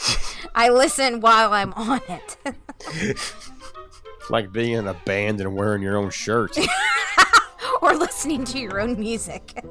[0.55, 2.37] I listen while I'm on it.
[2.93, 3.51] It's
[4.29, 6.57] like being in a band and wearing your own shirt.
[7.81, 9.63] or listening to your own music.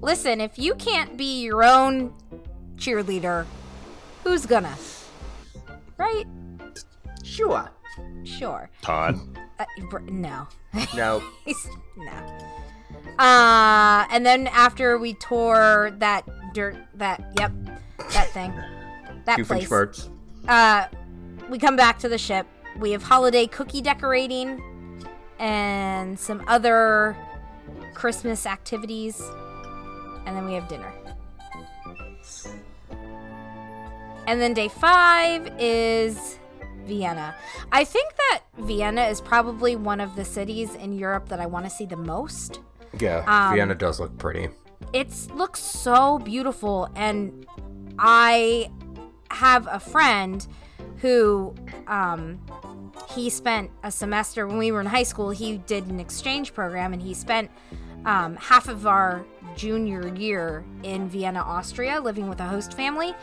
[0.00, 2.12] Listen, if you can't be your own
[2.76, 3.46] cheerleader,
[4.22, 4.76] who's gonna?
[5.96, 6.26] Right?
[7.22, 7.70] Sure.
[8.24, 8.70] Sure.
[8.82, 9.18] Todd.
[9.58, 10.46] Uh, br- no.
[10.94, 11.22] No.
[11.96, 12.12] No.
[13.18, 17.52] Uh, and then after we tore that dirt, that yep,
[18.12, 18.52] that thing,
[19.26, 19.68] that place.
[19.68, 20.08] Doofenshmirtz.
[20.48, 20.86] Uh,
[21.48, 22.46] we come back to the ship.
[22.78, 24.62] We have holiday cookie decorating
[25.38, 27.16] and some other
[27.94, 29.20] Christmas activities,
[30.26, 30.92] and then we have dinner.
[34.26, 36.38] And then day five is
[36.86, 37.34] Vienna.
[37.72, 41.66] I think that Vienna is probably one of the cities in Europe that I want
[41.66, 42.60] to see the most.
[42.98, 44.48] Yeah, Um, Vienna does look pretty.
[44.92, 47.46] It looks so beautiful, and
[47.98, 48.70] I
[49.30, 50.46] have a friend
[50.98, 51.54] who
[51.86, 52.40] um,
[53.14, 55.30] he spent a semester when we were in high school.
[55.30, 57.50] He did an exchange program, and he spent
[58.04, 59.24] um, half of our
[59.56, 63.14] junior year in Vienna, Austria, living with a host family.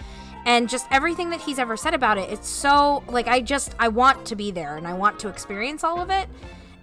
[0.45, 3.89] And just everything that he's ever said about it, it's so like I just I
[3.89, 6.27] want to be there and I want to experience all of it.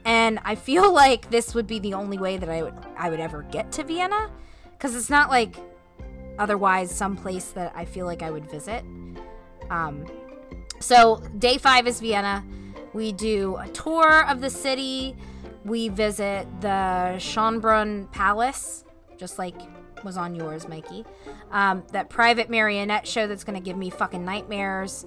[0.05, 3.21] And I feel like this would be the only way that I would I would
[3.21, 4.31] ever get to Vienna
[4.73, 5.57] because it's not like
[6.39, 8.85] otherwise some place that I feel like I would visit.
[9.71, 10.07] Um,
[10.81, 12.45] so day five is Vienna.
[12.93, 15.17] We do a tour of the city.
[15.65, 18.85] We visit the Schönbrunn Palace,
[19.17, 19.55] just like
[20.05, 21.05] was on yours, Mikey.
[21.51, 25.05] Um, that private marionette show that's gonna give me fucking nightmares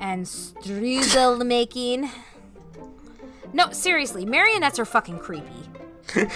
[0.00, 2.10] and strudel making.
[3.52, 5.46] No, seriously, marionettes are fucking creepy.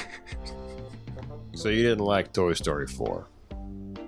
[1.57, 3.27] So you didn't like Toy Story 4?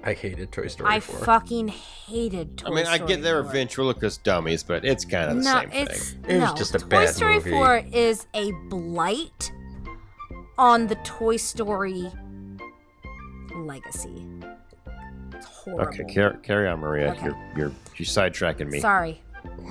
[0.05, 1.19] I hated Toy Story I 4.
[1.25, 2.81] fucking hated Toy Story.
[2.83, 3.53] I mean, I get they're 4.
[3.53, 6.25] ventriloquist dummies, but it's kind of the no, same it's thing.
[6.29, 6.55] It was no.
[6.57, 7.51] just a Toy bad Story movie.
[7.51, 9.53] 4 is a blight
[10.57, 12.11] on the Toy Story
[13.55, 14.25] legacy.
[15.35, 15.85] It's horrible.
[16.01, 17.11] Okay, car- carry on, Maria.
[17.13, 17.25] Okay.
[17.27, 18.81] You're you're you're sidetracking me.
[18.81, 19.21] Sorry.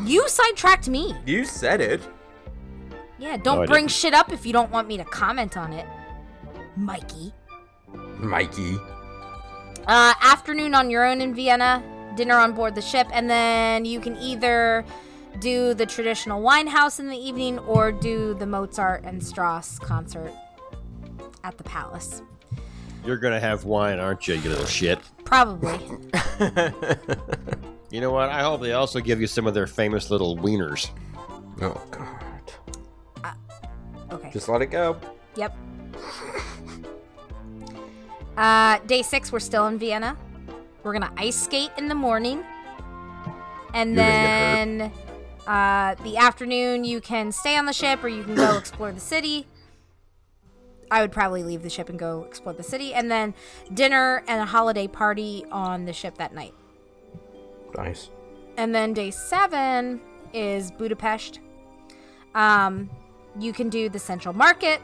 [0.03, 1.15] You sidetracked me.
[1.25, 2.01] You said it.
[3.17, 3.91] Yeah, don't No, bring didn't.
[3.91, 5.85] shit up if you don't want me to comment on it.
[6.75, 7.33] Mikey.
[8.19, 8.77] Mikey.
[9.87, 11.81] Uh, afternoon on your own in Vienna,
[12.15, 14.85] dinner on board the ship, and then you can either
[15.39, 20.33] do the traditional wine house in the evening or do the Mozart and Strauss concert
[21.43, 22.21] at the palace.
[23.05, 24.99] You're gonna have wine, aren't you, you little shit?
[25.23, 25.79] Probably.
[27.89, 28.29] You know what?
[28.29, 30.89] I hope they also give you some of their famous little wieners.
[31.61, 33.33] Oh, God.
[34.11, 34.29] Okay.
[34.31, 34.97] Just let it go.
[35.35, 35.55] Yep.
[38.37, 40.15] Uh, day six, we're still in Vienna.
[40.83, 42.43] We're gonna ice skate in the morning,
[43.73, 44.91] and You're then
[45.47, 48.99] uh, the afternoon you can stay on the ship or you can go explore the
[48.99, 49.47] city.
[50.91, 53.33] I would probably leave the ship and go explore the city, and then
[53.73, 56.53] dinner and a holiday party on the ship that night.
[57.75, 58.11] Nice.
[58.55, 59.99] And then day seven
[60.31, 61.39] is Budapest.
[62.35, 62.89] Um,
[63.39, 64.79] you can do the Central Market.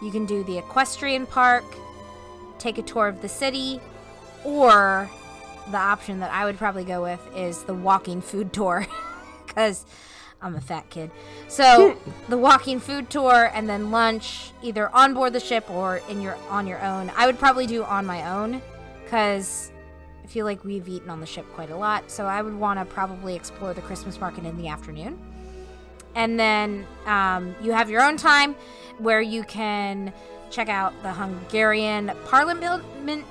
[0.00, 1.64] You can do the Equestrian Park.
[2.62, 3.80] Take a tour of the city,
[4.44, 5.10] or
[5.72, 8.86] the option that I would probably go with is the walking food tour,
[9.46, 9.84] because
[10.40, 11.10] I'm a fat kid.
[11.48, 11.98] So
[12.28, 16.36] the walking food tour and then lunch, either on board the ship or in your
[16.50, 17.10] on your own.
[17.16, 18.62] I would probably do on my own,
[19.02, 19.72] because
[20.22, 22.78] I feel like we've eaten on the ship quite a lot, so I would want
[22.78, 25.18] to probably explore the Christmas market in the afternoon.
[26.14, 28.54] And then um, you have your own time
[28.98, 30.12] where you can
[30.52, 32.84] check out the Hungarian Parliament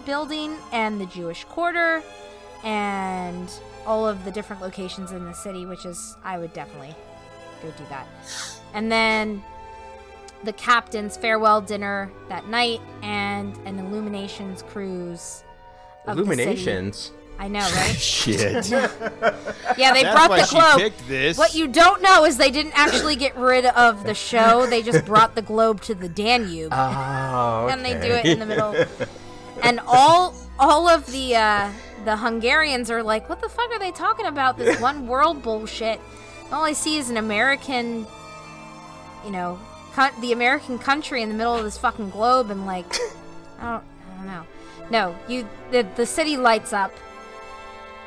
[0.06, 2.04] building and the Jewish Quarter
[2.64, 3.50] and
[3.86, 6.96] all of the different locations in the city, which is, I would definitely
[7.62, 8.08] go do that.
[8.74, 9.44] And then
[10.44, 15.44] the captain's farewell dinner that night and an illuminations cruise.
[16.08, 17.12] Illuminations.
[17.42, 17.96] I know, right?
[17.98, 18.70] Shit.
[18.70, 20.78] Yeah, they That's brought why the she globe.
[20.78, 21.40] picked this.
[21.40, 24.68] What you don't know is they didn't actually get rid of the show.
[24.68, 28.46] They just brought the globe to the Danube, Oh, and they do it in the
[28.46, 28.76] middle.
[29.64, 31.72] And all all of the uh,
[32.06, 34.56] the Hungarians are like, "What the fuck are they talking about?
[34.60, 36.00] This one world bullshit."
[36.52, 38.06] All I see is an American,
[39.26, 39.58] you know,
[39.94, 42.86] co- the American country in the middle of this fucking globe, and like,
[43.60, 44.44] I don't, I don't know.
[44.92, 46.92] No, you the the city lights up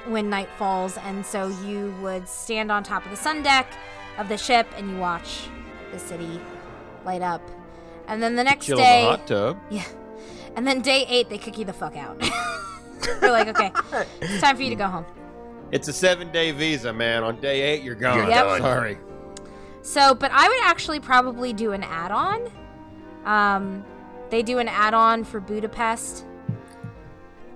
[0.07, 3.73] when night falls, and so you would stand on top of the sun deck
[4.19, 5.49] of the ship and you watch
[5.93, 6.41] the city
[7.05, 7.43] light up.
[8.07, 9.61] And then the next Chill in day, the hot tub.
[9.71, 9.87] yeah,
[10.57, 12.19] and then day eight they kick you the fuck out.
[13.21, 13.73] They're like, okay,
[14.21, 15.05] it's time for you to go home.
[15.73, 17.25] It's a seven day visa, man.
[17.25, 18.19] On day eight, you're gone.
[18.19, 18.61] You're Yep.
[18.61, 18.99] Sorry.
[19.83, 22.51] So, but I would actually probably do an add-on.
[23.27, 23.85] Um,
[24.31, 26.25] they do an add-on for Budapest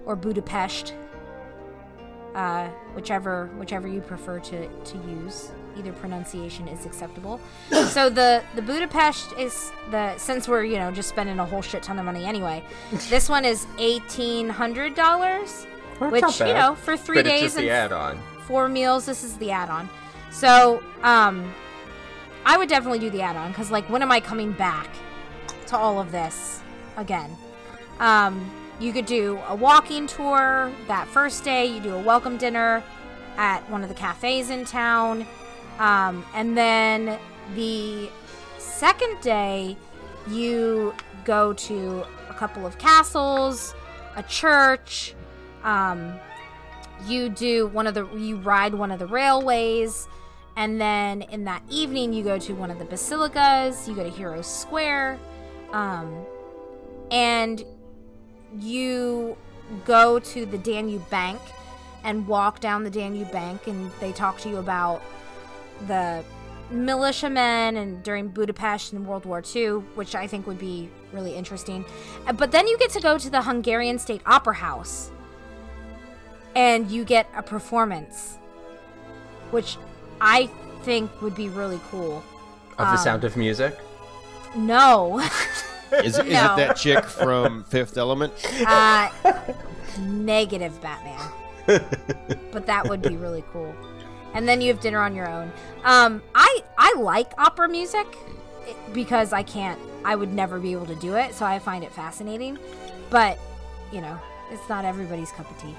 [0.05, 0.95] or Budapest,
[2.35, 5.51] uh, whichever whichever you prefer to to use.
[5.77, 7.41] Either pronunciation is acceptable.
[7.89, 11.83] so the the Budapest is the since we're you know just spending a whole shit
[11.83, 12.63] ton of money anyway.
[13.11, 15.67] this one is eighteen hundred dollars,
[15.99, 18.21] which you know for three but days and add-on.
[18.43, 19.07] four meals.
[19.07, 19.89] This is the add-on.
[20.31, 21.53] So, um,
[22.45, 24.89] I would definitely do the add-on because, like, when am I coming back
[25.67, 26.61] to all of this
[26.97, 27.37] again?
[27.99, 28.51] Um,
[28.81, 31.67] you could do a walking tour that first day.
[31.67, 32.83] You do a welcome dinner
[33.37, 35.27] at one of the cafes in town,
[35.79, 37.19] um, and then
[37.55, 38.09] the
[38.59, 39.77] second day
[40.29, 40.95] you
[41.25, 43.75] go to a couple of castles,
[44.17, 45.15] a church.
[45.65, 46.15] Um,
[47.07, 50.09] you do one of the you ride one of the railways
[50.57, 54.11] and then in that evening you go to one of the basilicas you go to
[54.11, 55.19] heroes square
[55.73, 56.25] um
[57.11, 57.65] and
[58.57, 59.37] you
[59.85, 61.41] go to the Danube Bank
[62.05, 65.03] and walk down the Danube Bank, and they talk to you about
[65.87, 66.25] the
[66.71, 71.85] militiamen and during Budapest in World War II, which I think would be really interesting.
[72.27, 75.11] Uh, But then you get to go to the Hungarian State Opera House,
[76.55, 78.37] and you get a performance,
[79.51, 79.77] which
[80.21, 80.49] I
[80.83, 82.23] think would be really cool.
[82.79, 83.77] Of the Sound of Music.
[84.55, 85.21] No.
[85.93, 88.33] Is, is it that chick from Fifth Element?
[88.67, 89.09] Uh,
[90.01, 91.21] negative Batman.
[92.53, 93.75] but that would be really cool.
[94.35, 95.53] And then you have dinner on your own.
[95.85, 98.07] Um, I I like opera music
[98.93, 99.79] because I can't.
[100.05, 102.59] I would never be able to do it, so I find it fascinating.
[103.11, 103.39] But
[103.93, 104.19] you know,
[104.51, 105.75] it's not everybody's cup of tea.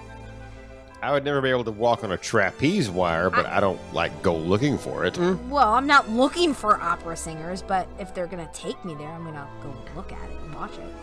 [1.01, 4.21] I would never be able to walk on a trapeze wire, but I, don't like
[4.21, 5.17] go looking for it.
[5.17, 9.23] Well, I'm not looking for opera singers, but if they're gonna take me there, I'm
[9.23, 10.93] gonna go look at it and watch it.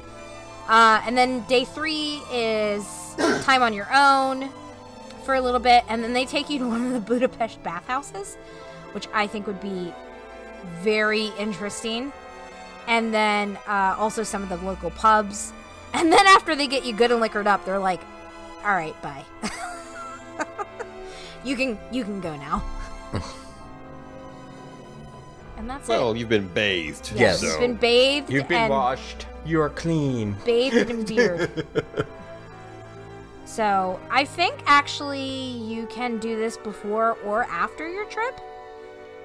[0.69, 2.85] Uh, and then day three is
[3.45, 4.51] time on your own
[5.25, 8.37] for a little bit, and then they take you to one of the Budapest bathhouses,
[8.93, 9.95] which I think would be
[10.81, 12.13] very interesting.
[12.87, 15.53] And then uh, also some of the local pubs.
[15.93, 18.01] And then after they get you good and liquored up, they're like,
[18.65, 19.25] "All right, bye.
[21.47, 22.63] you can you can go now."
[25.57, 25.93] and that's it.
[25.93, 27.13] Well, you've been bathed.
[27.15, 27.43] Yes.
[27.43, 28.31] You've been bathed.
[28.31, 29.27] You've been and washed.
[29.45, 30.37] You're clean.
[30.45, 31.49] Bathed in beer.
[33.45, 38.41] so I think actually you can do this before or after your trip,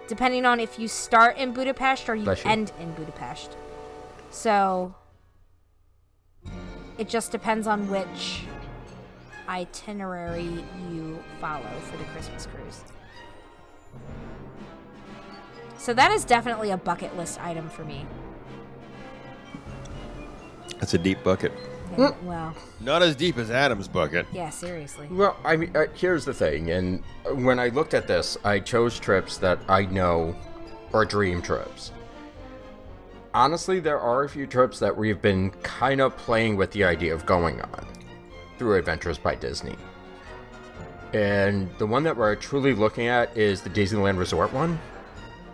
[0.07, 2.35] depending on if you start in Budapest or you you.
[2.45, 3.57] end in Budapest.
[4.30, 4.95] So
[6.98, 8.43] it just depends on which
[9.52, 12.82] itinerary you follow for the Christmas cruise.
[15.78, 18.06] So that is definitely a bucket list item for me.
[20.80, 21.52] That's a deep bucket.
[21.98, 24.26] Yeah, well, Not as deep as Adam's bucket.
[24.32, 25.07] yeah, seriously.
[25.11, 27.03] Well, I mean, uh, here's the thing, and
[27.34, 30.34] when I looked at this, I chose trips that I know
[30.94, 31.91] are dream trips.
[33.34, 37.14] Honestly, there are a few trips that we've been kind of playing with the idea
[37.14, 37.86] of going on
[38.62, 39.76] through Adventures by Disney.
[41.16, 44.80] And the one that we're truly looking at is the Disneyland Resort one.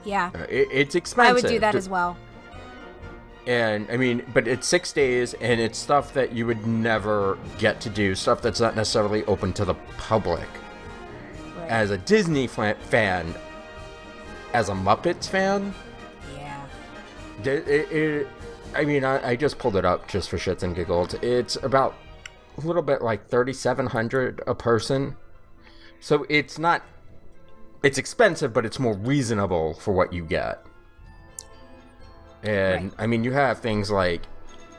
[0.04, 0.30] Yeah.
[0.36, 1.30] Uh, It, it's expensive.
[1.30, 2.18] I would do that to- as well.
[3.46, 7.80] And I mean, but it's six days, and it's stuff that you would never get
[7.80, 10.50] to do, stuff that's not necessarily open to the public.
[11.58, 11.70] Right.
[11.70, 13.34] As a Disney fan,
[14.54, 15.74] as a Muppets fan,
[16.36, 16.62] yeah.
[17.46, 18.28] it, it,
[18.76, 21.14] I mean, I, I just pulled it up just for shits and giggles.
[21.22, 21.96] It's about
[22.58, 25.16] a little bit like 3,700 a person.
[26.00, 26.84] So it's not,
[27.84, 30.64] it's expensive, but it's more reasonable for what you get.
[32.44, 32.94] And Right.
[33.00, 34.22] I mean, you have things like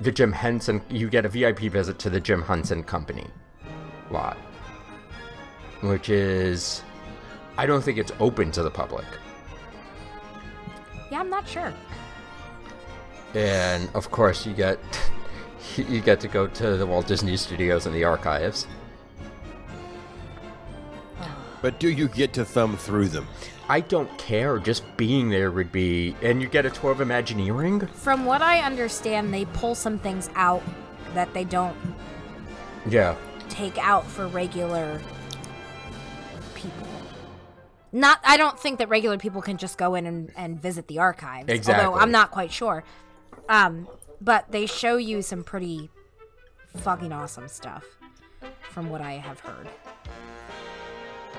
[0.01, 3.27] the Jim Henson, you get a VIP visit to the Jim Henson Company
[4.11, 4.37] lot,
[5.81, 6.83] which is,
[7.57, 9.05] I don't think it's open to the public.
[11.11, 11.73] Yeah, I'm not sure.
[13.35, 14.79] and of course you get
[15.77, 18.66] you get to go to the Walt Disney Studios and the archives.
[21.61, 23.27] But do you get to thumb through them?
[23.69, 24.59] I don't care.
[24.59, 27.86] Just being there would be, and you get a tour of Imagineering.
[27.89, 30.62] From what I understand, they pull some things out
[31.15, 31.77] that they don't
[32.89, 33.16] Yeah,
[33.49, 35.01] take out for regular
[36.55, 36.86] people.
[37.93, 40.99] Not, I don't think that regular people can just go in and, and visit the
[40.99, 41.49] archives.
[41.49, 41.85] Exactly.
[41.85, 42.85] Although I'm not quite sure.
[43.49, 43.89] Um,
[44.20, 45.90] but they show you some pretty
[46.77, 47.85] fucking awesome stuff,
[48.70, 49.69] from what I have heard.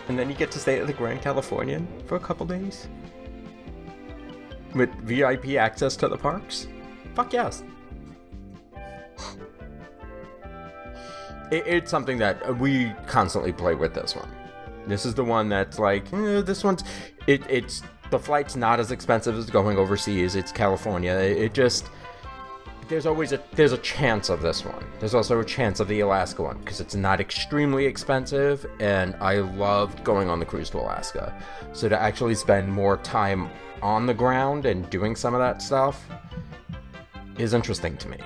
[0.08, 2.88] and then you get to stay at the Grand Californian for a couple days
[4.74, 6.68] with VIP access to the parks.
[7.16, 7.64] Fuck yes.
[11.52, 13.94] It, it's something that we constantly play with.
[13.94, 14.30] This one.
[14.88, 16.84] This is the one that's like eh, this one's.
[17.28, 17.82] It, it's
[18.12, 20.36] the flight's not as expensive as going overseas.
[20.36, 21.14] It's California.
[21.14, 21.90] It, it just
[22.90, 24.84] there's always a there's a chance of this one.
[25.00, 29.36] There's also a chance of the Alaska one because it's not extremely expensive, and I
[29.36, 31.40] loved going on the cruise to Alaska.
[31.72, 33.50] So to actually spend more time
[33.82, 36.04] on the ground and doing some of that stuff
[37.38, 38.18] is interesting to me.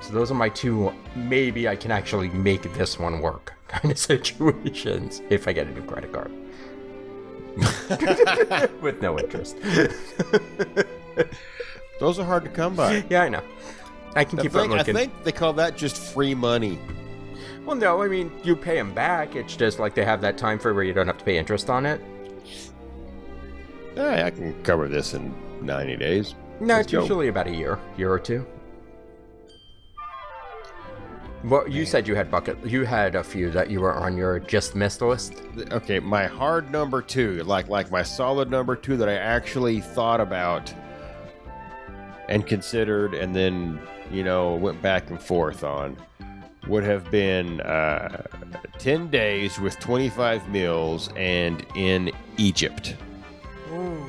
[0.00, 0.92] So those are my two.
[1.16, 5.70] Maybe I can actually make this one work kind of situations if I get a
[5.72, 6.30] new credit card
[8.80, 9.56] with no interest.
[12.04, 13.02] Those are hard to come by.
[13.08, 13.42] Yeah, I know.
[14.14, 16.78] I can I keep think, on I think they call that just free money.
[17.64, 19.36] Well, no, I mean you pay them back.
[19.36, 21.70] It's just like they have that time frame where you don't have to pay interest
[21.70, 22.02] on it.
[23.96, 26.34] Yeah, I can cover this in 90 days.
[26.60, 27.00] No, Let's it's go.
[27.00, 28.46] usually about a year, year or two.
[31.42, 32.58] Well, you said you had bucket.
[32.66, 35.42] You had a few that you were on your just missed list.
[35.72, 40.20] Okay, my hard number two, like like my solid number two that I actually thought
[40.20, 40.74] about
[42.28, 43.80] and considered, and then
[44.10, 45.96] you know went back and forth on,
[46.68, 48.22] would have been uh,
[48.78, 52.96] ten days with twenty five meals and in Egypt.
[53.72, 54.06] Ooh.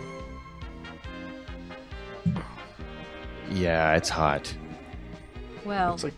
[3.52, 4.54] Yeah, it's hot.
[5.64, 6.14] Well, It's like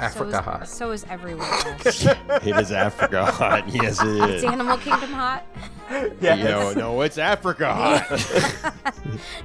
[0.00, 0.68] so Africa is, hot.
[0.68, 2.06] so is everywhere else.
[2.06, 3.68] It is Africa hot.
[3.72, 4.44] Yes, it Is is.
[4.44, 5.46] Animal Kingdom hot?
[5.90, 8.98] You know, no, it's Africa hot.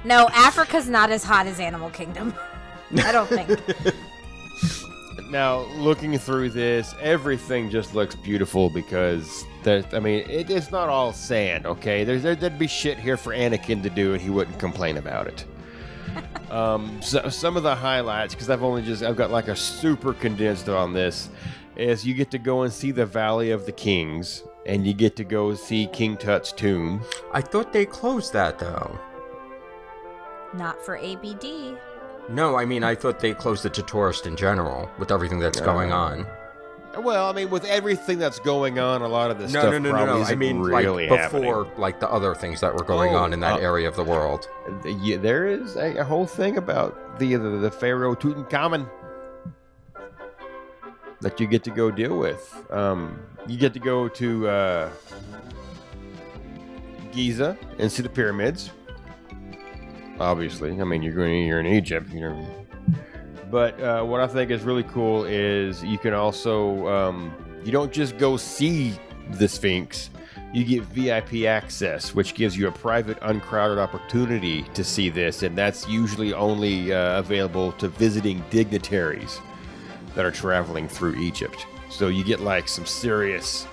[0.04, 2.34] No, Africa's not as hot as Animal Kingdom.
[2.98, 3.60] I don't think.
[5.30, 10.88] now looking through this everything just looks beautiful because there's i mean it, it's not
[10.88, 14.30] all sand okay there's there, there'd be shit here for anakin to do and he
[14.30, 15.44] wouldn't complain about it
[16.50, 20.12] um so, some of the highlights because i've only just i've got like a super
[20.12, 21.28] condensed on this
[21.76, 25.16] is you get to go and see the valley of the kings and you get
[25.16, 27.02] to go see king tut's tomb
[27.32, 28.98] I thought they closed that though.
[30.54, 31.78] Not for ABD.
[32.30, 35.60] No, I mean I thought they closed it to tourists in general with everything that's
[35.60, 36.26] going on.
[36.98, 39.78] Well i mean with everything that's going on a lot of this No, stuff no,
[39.78, 40.22] no, no, no.
[40.22, 41.42] I mean really like happening.
[41.42, 43.96] before, like the other things that were going Oh, on in that uh, area of
[43.96, 44.48] the world.
[45.02, 48.88] Yeah, there is a, a whole thing about the, the the Pharaoh Tutankhamun
[51.20, 52.64] that you get to go deal with.
[52.70, 54.90] Um, you get to go to uh,
[57.12, 58.70] Giza and see the pyramids.
[60.18, 62.65] Obviously, I mean you're going you're in Egypt, you know.
[63.50, 67.32] But uh, what I think is really cool is you can also um,
[67.64, 68.94] you don't just go see
[69.30, 70.10] the Sphinx.
[70.52, 75.56] You get VIP access, which gives you a private, uncrowded opportunity to see this, and
[75.56, 79.40] that's usually only uh, available to visiting dignitaries
[80.14, 81.66] that are traveling through Egypt.
[81.90, 83.66] So you get like some serious,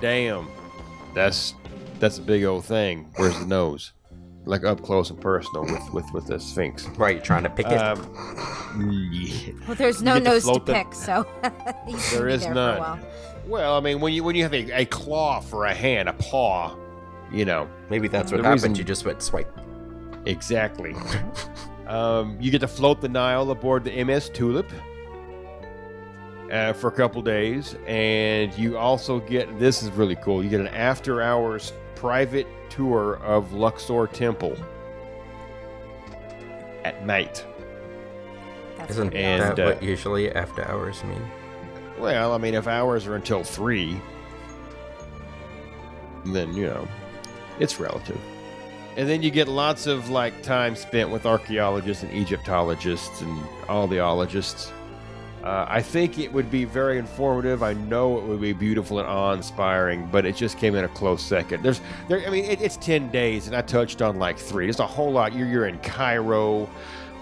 [0.00, 0.48] damn,
[1.14, 1.54] that's
[1.98, 3.10] that's a big old thing.
[3.16, 3.92] Where's the nose?
[4.48, 6.86] Like up close and personal with with with the Sphinx.
[6.90, 7.72] Right, trying to pick it.
[7.74, 7.98] Um,
[9.12, 9.52] yeah.
[9.66, 11.52] Well, there's no get to nose to float the- pick, so there
[11.88, 12.76] is There be is there none.
[12.76, 12.98] For a while.
[13.48, 16.12] Well, I mean, when you when you have a, a claw for a hand, a
[16.12, 16.76] paw,
[17.32, 18.62] you know, Maybe that's what happened.
[18.62, 19.52] reason- You just went swipe.
[20.26, 20.94] exactly.
[21.88, 24.70] um, you get to float the Nile aboard the MS Tulip
[26.52, 30.42] uh, for a couple days, and you also get this is really cool.
[30.44, 32.46] You get an after hours private
[32.76, 34.56] tour of Luxor Temple
[36.84, 37.44] at night.
[38.76, 41.22] That's Isn't And, that uh, what usually after hours mean?
[41.98, 43.98] Well, I mean, if hours are until three,
[46.26, 46.86] then you know,
[47.58, 48.20] it's relative.
[48.96, 53.86] And then you get lots of like time spent with archaeologists and Egyptologists and all
[53.86, 54.72] the ologists.
[55.46, 57.62] Uh, I think it would be very informative.
[57.62, 61.22] I know it would be beautiful and awe-inspiring, but it just came in a close
[61.22, 61.62] second.
[61.62, 62.26] There's, there.
[62.26, 64.68] I mean, it, it's ten days, and I touched on like three.
[64.68, 65.32] It's a whole lot.
[65.32, 66.68] You're, you're in Cairo.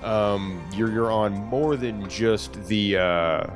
[0.03, 3.47] Um, you're you're on more than just the uh,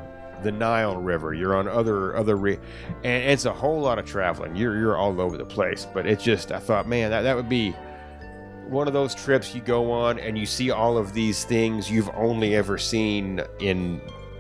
[0.43, 1.33] the Nile River.
[1.33, 2.59] You're on other other, re-
[3.05, 4.55] and it's a whole lot of traveling.
[4.55, 5.87] You're you're all over the place.
[5.95, 7.75] But it's just, I thought, man, that that would be
[8.69, 12.11] one of those trips you go on and you see all of these things you've
[12.11, 13.99] only ever seen in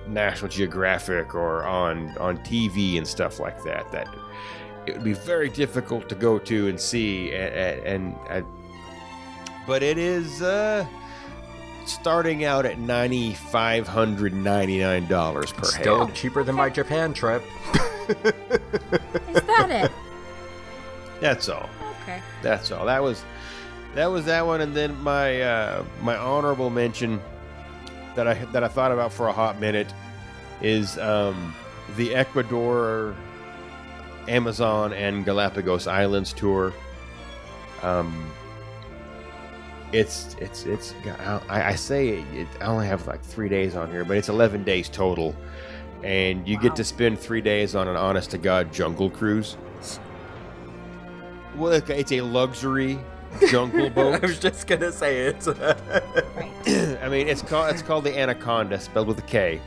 [0.08, 3.90] National Geographic or on on TV and stuff like that.
[3.92, 4.08] That
[4.86, 8.46] it would be very difficult to go to and see, and, and, and
[9.66, 10.86] but it is uh,
[11.84, 15.82] starting out at ninety five hundred ninety nine dollars per head.
[15.82, 16.14] Still head.
[16.14, 17.42] cheaper than my Japan trip.
[18.08, 19.92] Is that it?
[21.20, 21.68] That's all.
[22.02, 22.22] Okay.
[22.42, 22.86] That's all.
[22.86, 23.22] That was
[23.94, 27.20] that was that one, and then my uh, my honorable mention
[28.14, 29.92] that I that I thought about for a hot minute
[30.60, 31.54] is um,
[31.96, 33.14] the Ecuador,
[34.26, 36.72] Amazon, and Galapagos Islands tour.
[37.82, 38.30] Um,
[39.92, 40.94] it's it's it's
[41.48, 44.64] I, I say it, I only have like three days on here, but it's eleven
[44.64, 45.34] days total,
[46.02, 49.56] and you get to spend three days on an honest to god jungle cruise.
[51.56, 52.98] Well, it's a luxury
[53.48, 54.14] jungle boat.
[54.22, 55.46] I was just gonna say it.
[56.36, 56.98] Right.
[57.02, 59.60] I mean, it's called it's called the Anakonda, spelled with a K.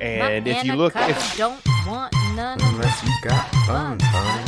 [0.00, 4.44] And My if you look, anaconda if don't want none Unless you got fun, fun.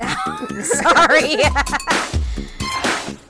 [0.64, 1.36] Sorry.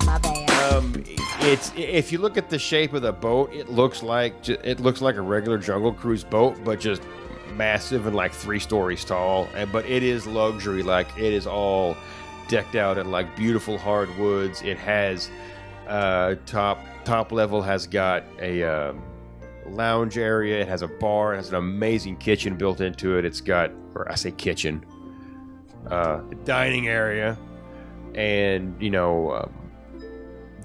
[0.06, 0.72] My bad.
[0.72, 1.04] um,
[1.40, 5.00] it's if you look at the shape of the boat, it looks like it looks
[5.00, 7.02] like a regular jungle cruise boat, but just
[7.56, 9.48] massive and like three stories tall.
[9.54, 11.96] And but it is luxury, like it is all
[12.48, 14.62] decked out in like beautiful hardwoods.
[14.62, 15.30] It has
[15.88, 19.02] uh, top top level has got a um,
[19.66, 20.60] lounge area.
[20.60, 21.34] It has a bar.
[21.34, 23.24] It has an amazing kitchen built into it.
[23.24, 24.84] It's got, or I say kitchen,
[25.88, 27.38] uh, dining area,
[28.14, 29.32] and you know.
[29.32, 29.65] Um,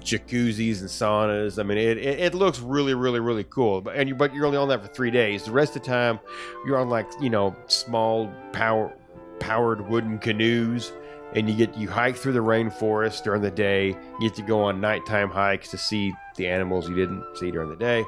[0.02, 1.58] jacuzzis and saunas.
[1.58, 3.80] I mean, it, it, it looks really, really, really cool.
[3.80, 5.44] But and you but you're only on that for three days.
[5.44, 6.20] The rest of the time,
[6.66, 8.92] you're on like you know small power
[9.40, 10.92] powered wooden canoes,
[11.34, 13.88] and you get you hike through the rainforest during the day.
[13.88, 17.70] You get to go on nighttime hikes to see the animals you didn't see during
[17.70, 18.04] the day.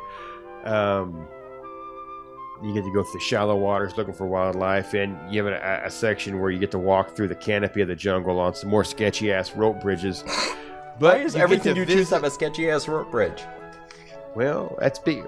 [0.64, 1.26] Um,
[2.62, 5.82] you get to go through the shallow waters looking for wildlife, and you have a,
[5.84, 8.70] a section where you get to walk through the canopy of the jungle on some
[8.70, 10.24] more sketchy ass rope bridges.
[10.98, 13.42] But Why is you everything to you choose have a sketchy ass rope bridge?
[14.34, 15.24] Well, that's big.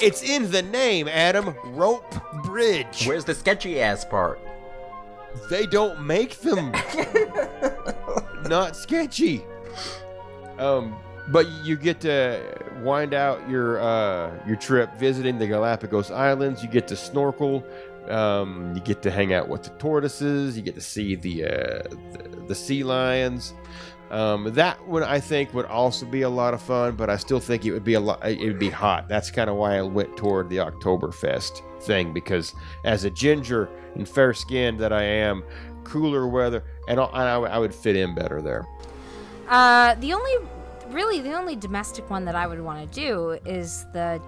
[0.00, 1.54] It's in the name, Adam.
[1.64, 2.14] Rope
[2.44, 3.06] Bridge.
[3.06, 4.40] Where's the sketchy ass part?
[5.50, 6.72] They don't make them
[8.44, 9.44] not sketchy.
[10.58, 10.96] Um,
[11.28, 12.40] but you get to
[12.82, 16.62] wind out your uh, your trip visiting the Galapagos Islands.
[16.62, 17.64] You get to snorkel.
[18.08, 20.56] Um, you get to hang out with the tortoises.
[20.56, 21.48] You get to see the uh,
[22.12, 23.52] the, the sea lions.
[24.10, 27.40] Um, that one I think would also be a lot of fun, but I still
[27.40, 28.26] think it would be a lot.
[28.26, 29.08] It would be hot.
[29.08, 32.54] That's kind of why I went toward the Oktoberfest thing because
[32.84, 35.44] as a ginger and fair skinned that I am,
[35.84, 38.66] cooler weather and I, I, would fit in better there.
[39.48, 40.32] Uh, the only,
[40.88, 44.20] really, the only domestic one that I would want to do is the,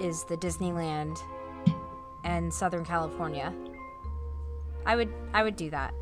[0.00, 1.18] is the Disneyland,
[2.24, 3.52] and Southern California.
[4.84, 5.94] I would, I would do that.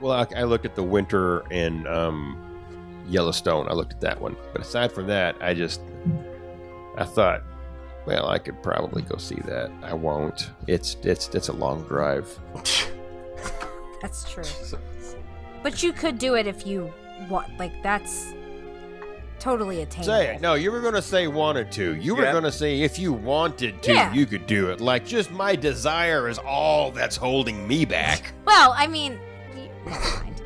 [0.00, 2.36] Well, I, I looked at the winter in um,
[3.08, 3.66] Yellowstone.
[3.68, 5.80] I looked at that one, but aside from that, I just
[6.96, 7.42] I thought,
[8.06, 9.70] well, I could probably go see that.
[9.82, 10.50] I won't.
[10.66, 12.38] It's it's it's a long drive.
[14.02, 14.44] That's true.
[15.62, 16.92] But you could do it if you
[17.28, 17.58] want.
[17.58, 18.32] Like that's
[19.40, 20.04] totally attainable.
[20.14, 20.40] Say it.
[20.40, 21.96] No, you were going to say wanted to.
[21.96, 22.30] You were Yeah.
[22.32, 24.12] going to say if you wanted to, Yeah.
[24.12, 24.80] you could do it.
[24.80, 28.32] Like just my desire is all that's holding me back.
[28.44, 29.18] Well, I mean, y-
[29.88, 30.42] never mind.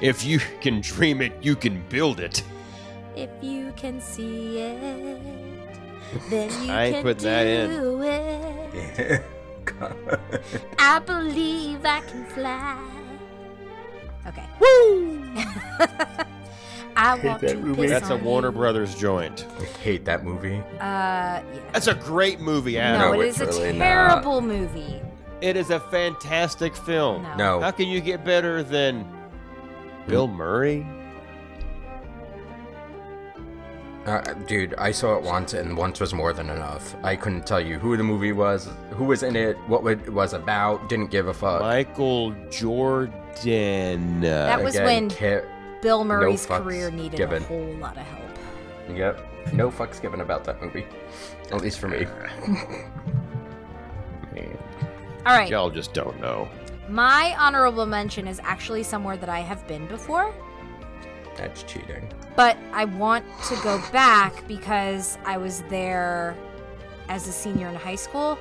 [0.00, 2.42] If you can dream it, you can build it.
[3.14, 5.20] If you can see it,
[6.28, 7.70] then you I ain't can putting that in.
[7.70, 9.22] do it.
[10.78, 12.78] I believe I can fly.
[14.26, 14.44] Okay.
[14.60, 15.34] Woo!
[16.98, 17.82] I want that to movie.
[17.82, 18.52] piss That's a on Warner you.
[18.52, 19.46] Brothers joint.
[19.60, 20.56] I hate that movie.
[20.80, 21.42] Uh, yeah.
[21.72, 23.00] That's a great movie, Adam.
[23.00, 23.84] No, No, it it's a really not.
[23.84, 25.00] terrible movie.
[25.40, 27.22] It is a fantastic film.
[27.22, 27.36] No.
[27.36, 27.60] No.
[27.60, 29.06] How can you get better than
[30.06, 30.86] Bill Murray?
[34.06, 36.94] Uh, dude, I saw it once, and once was more than enough.
[37.02, 40.32] I couldn't tell you who the movie was, who was in it, what it was
[40.32, 40.88] about.
[40.88, 41.60] Didn't give a fuck.
[41.60, 44.20] Michael Jordan.
[44.20, 45.42] That was Again, when ca-
[45.82, 47.42] Bill Murray's fucks career needed given.
[47.42, 48.96] a whole lot of help.
[48.96, 49.52] Yep.
[49.52, 50.86] No fucks given about that movie.
[51.50, 52.06] At least for me.
[55.26, 55.50] Man, All right.
[55.50, 56.48] y'all just don't know.
[56.88, 60.32] My honorable mention is actually somewhere that I have been before,
[61.36, 62.08] That's cheating.
[62.36, 66.36] but I want to go back because I was there
[67.08, 68.38] as a senior in high school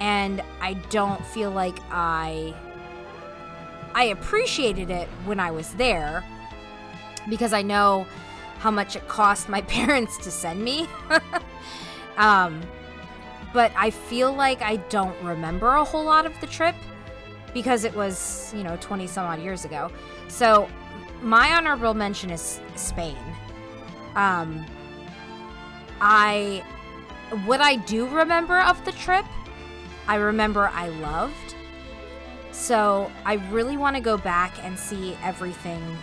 [0.00, 2.54] and I don't feel like I
[3.94, 6.24] I appreciated it when I was there
[7.28, 8.06] because I know
[8.60, 10.88] how much it cost my parents to send me.
[12.16, 12.62] um
[13.54, 16.74] but I feel like I don't remember a whole lot of the trip
[17.54, 19.90] because it was, you know, 20 some odd years ago.
[20.28, 20.68] So,
[21.22, 23.16] my honorable mention is Spain.
[24.16, 24.66] Um,
[26.00, 26.64] I,
[27.46, 29.24] what I do remember of the trip,
[30.08, 31.54] I remember I loved.
[32.50, 35.96] So, I really want to go back and see everything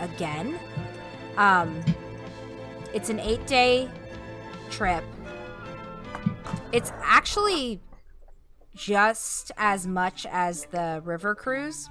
[0.00, 0.58] again.
[1.36, 1.80] Um,
[2.92, 3.88] it's an eight day
[4.68, 5.04] trip.
[6.72, 7.80] It's actually
[8.74, 11.88] just as much as the river cruise.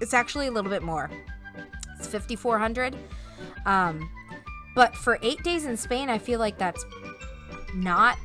[0.00, 1.10] It's actually a little bit more.
[1.98, 2.96] It's 5400.
[3.66, 4.08] Um
[4.74, 6.84] but for 8 days in Spain, I feel like that's
[7.74, 8.18] not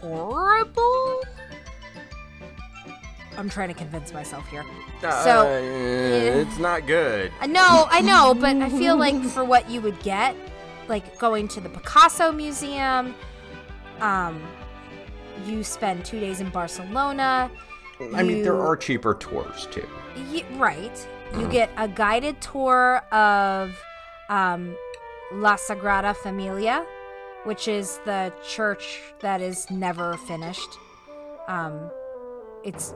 [0.00, 1.22] horrible.
[3.36, 4.64] I'm trying to convince myself here.
[5.00, 7.32] So, Uh, it's not good.
[7.48, 10.36] No, I know, but I feel like for what you would get,
[10.88, 13.14] like going to the Picasso Museum,
[14.00, 14.40] um,
[15.46, 17.50] you spend two days in Barcelona.
[18.14, 19.86] I mean, there are cheaper tours too.
[20.32, 21.08] Y- right.
[21.38, 23.78] You get a guided tour of
[24.28, 24.74] um,
[25.32, 26.84] La Sagrada Familia,
[27.44, 30.68] which is the church that is never finished.
[31.46, 31.90] Um,
[32.64, 32.94] it's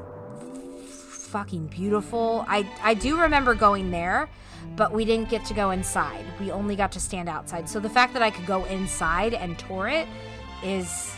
[1.34, 2.44] fucking beautiful.
[2.48, 4.28] I I do remember going there,
[4.76, 6.24] but we didn't get to go inside.
[6.40, 7.68] We only got to stand outside.
[7.68, 10.08] So the fact that I could go inside and tour it
[10.64, 11.14] is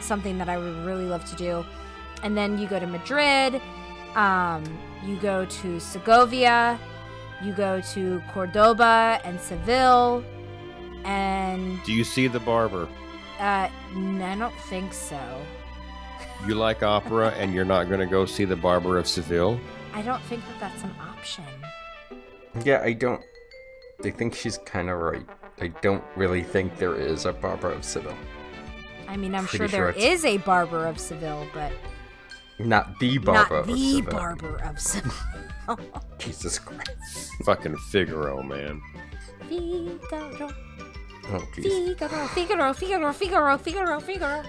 [0.00, 1.64] something that I would really love to do.
[2.22, 3.60] And then you go to Madrid,
[4.14, 4.64] um,
[5.04, 6.78] you go to Segovia,
[7.42, 10.24] you go to Cordoba and Seville,
[11.04, 12.88] and Do you see the barber?
[13.38, 15.18] uh, n- I don't think so.
[16.46, 19.58] You like opera and you're not going to go see the barber of Seville?
[19.94, 21.44] I don't think that that's an option.
[22.64, 23.22] Yeah, I don't.
[24.04, 25.26] I think she's kind of right.
[25.60, 28.16] I don't really think there is a barber of Seville.
[29.10, 31.72] I mean, I'm sure sure there is a barber of Seville, but
[32.58, 34.10] Not the Barbara not the Seville.
[34.12, 35.12] barber of Seville.
[36.18, 37.30] Jesus Christ.
[37.44, 38.80] Fucking Figaro, man.
[39.48, 40.52] Figaro,
[41.32, 41.98] Oh, jeez.
[41.98, 44.42] Figaro, Figaro, Figaro, Figaro, Figaro, Figaro.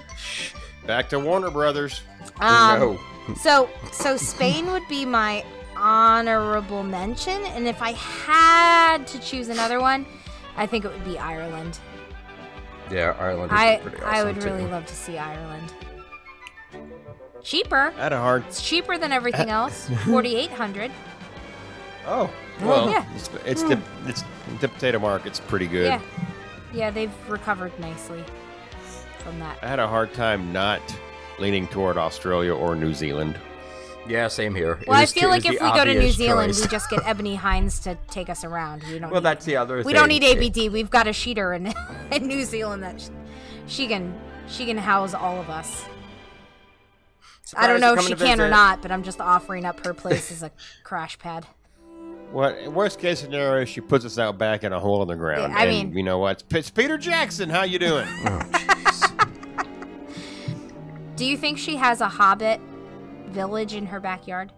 [0.87, 2.01] Back to Warner Brothers.
[2.39, 3.35] Um, no.
[3.35, 5.43] So, so Spain would be my
[5.75, 10.05] honorable mention, and if I had to choose another one,
[10.55, 11.79] I think it would be Ireland.
[12.91, 14.47] Yeah, Ireland is I pretty awesome I would too.
[14.47, 15.73] really love to see Ireland.
[17.43, 17.93] Cheaper.
[17.97, 18.45] I had a hard.
[18.47, 19.89] It's cheaper than everything uh, else.
[20.05, 20.91] Forty eight hundred.
[22.05, 22.31] Oh,
[22.61, 23.05] well, yeah.
[23.15, 24.23] it's, it's the it's
[24.59, 25.85] the potato market's pretty good.
[25.85, 26.01] Yeah.
[26.73, 28.23] Yeah, they've recovered nicely
[29.19, 29.57] from that.
[29.61, 30.81] I had a hard time not
[31.39, 33.37] leaning toward Australia or New Zealand.
[34.07, 34.79] Yeah, same here.
[34.81, 36.61] It Well, I feel too- like if we go to New Zealand, choice.
[36.63, 38.83] we just get Ebony Hines to take us around.
[38.83, 39.11] We don't.
[39.11, 39.93] Well, need, that's the other we thing.
[39.93, 40.69] don't need It- ABD.
[40.71, 41.73] We've got a sheeter in
[42.11, 43.09] in New Zealand that sh-
[43.67, 44.13] she can
[44.47, 45.85] she can house all of us.
[47.55, 49.85] I don't know if she coming to can or not, but I'm just offering up
[49.85, 50.51] her place as a
[50.83, 51.45] crash pad.
[52.31, 53.65] What worst case scenario?
[53.65, 55.51] She puts us out back in a hole in the ground.
[55.53, 56.41] Yeah, I and mean- you know what?
[56.41, 57.49] It's, it's Peter Jackson.
[57.49, 58.07] How you doing?
[58.25, 58.41] Oh,
[61.17, 62.59] Do you think she has a hobbit
[63.31, 64.51] village in her backyard?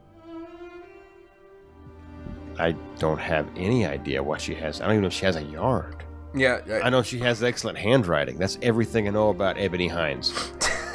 [2.60, 4.80] I don't have any idea what she has.
[4.82, 6.04] I don't even know if she has a yard.
[6.36, 8.38] Yeah, I know she has excellent handwriting.
[8.38, 10.34] That's everything I know about Ebony Hines.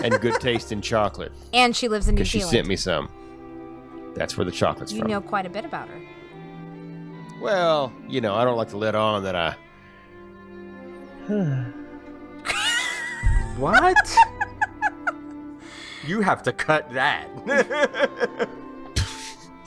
[0.03, 1.33] and good taste in chocolate.
[1.53, 2.53] And she lives in New Because she Zealand.
[2.57, 3.09] sent me some.
[4.15, 5.11] That's where the chocolate's you from.
[5.11, 6.01] know quite a bit about her.
[7.41, 9.57] Well, you know, I don't like to let on that I.
[13.59, 13.97] What?
[16.07, 17.29] you have to cut that.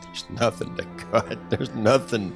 [0.01, 1.49] There's nothing to cut.
[1.49, 2.33] There's nothing.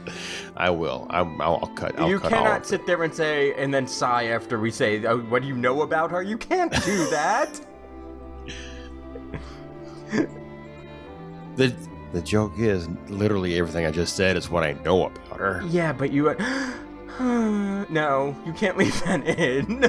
[0.55, 1.07] I will.
[1.09, 1.99] I'm, I'll, I'll cut.
[1.99, 5.19] I'll you cut cannot sit there and say, and then sigh after we say, oh,
[5.19, 7.59] "What do you know about her?" You can't do that.
[11.55, 11.73] The
[12.13, 15.61] the joke is literally everything I just said is what I know about her.
[15.67, 16.35] yeah, but you.
[17.19, 19.81] no, you can't leave that in.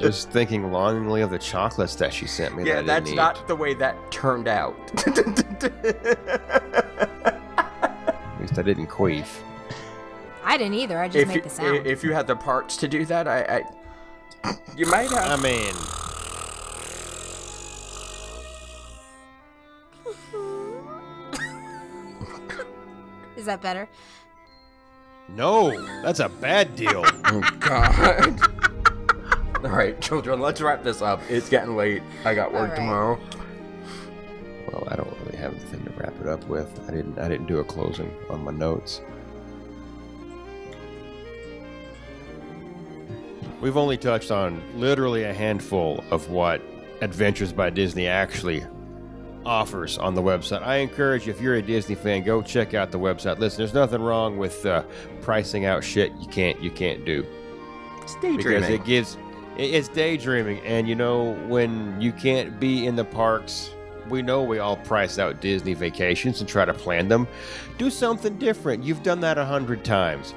[0.00, 2.64] Just thinking longingly of the chocolates that she sent me.
[2.64, 3.46] yeah, that that's didn't eat.
[3.46, 4.74] the way that turned out.
[5.06, 5.16] At
[8.40, 9.26] least I didn't queef.
[10.44, 10.98] I didn't either.
[10.98, 11.86] I just if make you the sound.
[11.86, 13.62] if you had the parts to do that, I,
[14.44, 15.38] I you might have.
[15.38, 15.72] I mean,
[23.36, 23.88] Is that better?
[25.28, 27.04] No, that's a bad deal.
[27.24, 28.40] Oh God.
[29.64, 31.22] All right, children, let's wrap this up.
[31.30, 32.02] It's getting late.
[32.26, 32.76] I got work right.
[32.76, 33.18] tomorrow.
[34.70, 36.68] well, I don't really have anything to wrap it up with.
[36.88, 37.18] I didn't.
[37.18, 39.00] I didn't do a closing on my notes.
[43.62, 46.60] We've only touched on literally a handful of what
[47.00, 48.64] Adventures by Disney actually
[49.44, 50.62] offers on the website.
[50.62, 53.38] I encourage you, if you're a Disney fan, go check out the website.
[53.38, 54.82] Listen, there's nothing wrong with uh,
[55.20, 57.24] pricing out shit you can't you can't do
[58.02, 58.72] It's because daydreaming.
[58.72, 59.16] it gives
[59.56, 63.70] it's daydreaming and you know when you can't be in the parks
[64.08, 67.28] we know we all price out disney vacations and try to plan them
[67.78, 70.34] do something different you've done that a hundred times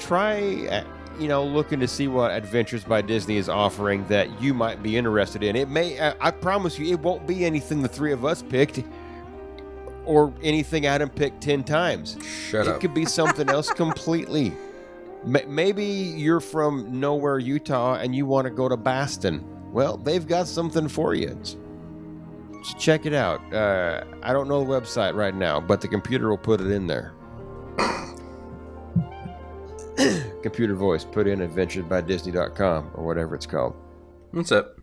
[0.00, 0.82] try uh,
[1.18, 4.96] you know looking to see what adventures by disney is offering that you might be
[4.96, 8.42] interested in it may i, promise you it won't be anything the three of us
[8.42, 8.82] picked
[10.04, 12.80] or anything adam picked 10 times Shut it up.
[12.80, 14.52] could be something else completely.
[15.24, 19.44] Maybe you're from nowhere, Utah, and you want to go to Boston.
[19.72, 21.36] Well, they've got something for you.
[21.42, 21.56] S-
[22.60, 23.40] s- Check it out.
[23.52, 26.86] Uh, I don't know the website right now, but the computer will put it in
[26.86, 27.12] there.
[30.42, 33.74] Computer voice, put in adventuresbydisney.com or whatever it's called.
[34.32, 34.78] What's up?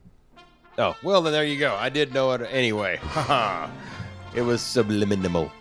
[0.77, 1.73] Oh, well, then there you go.
[1.76, 2.98] I did know it anyway.
[3.02, 3.69] Haha.
[4.34, 5.52] it was subliminal.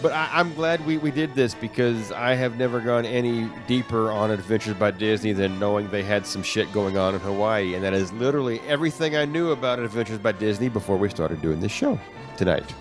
[0.00, 4.12] But I, I'm glad we, we did this because I have never gone any deeper
[4.12, 7.74] on Adventures by Disney than knowing they had some shit going on in Hawaii.
[7.74, 11.58] And that is literally everything I knew about Adventures by Disney before we started doing
[11.60, 11.98] this show
[12.36, 12.72] tonight.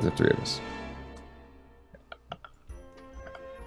[0.00, 0.60] The three of us.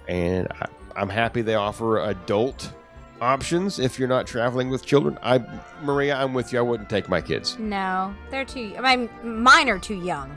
[0.08, 0.66] And I,
[0.96, 2.72] I'm happy they offer adult
[3.20, 5.18] options if you're not traveling with children.
[5.22, 5.42] I,
[5.82, 6.58] Maria, I'm with you.
[6.58, 7.58] I wouldn't take my kids.
[7.58, 8.74] No, they're too.
[8.78, 9.08] I mean,
[9.42, 10.34] mine are too young.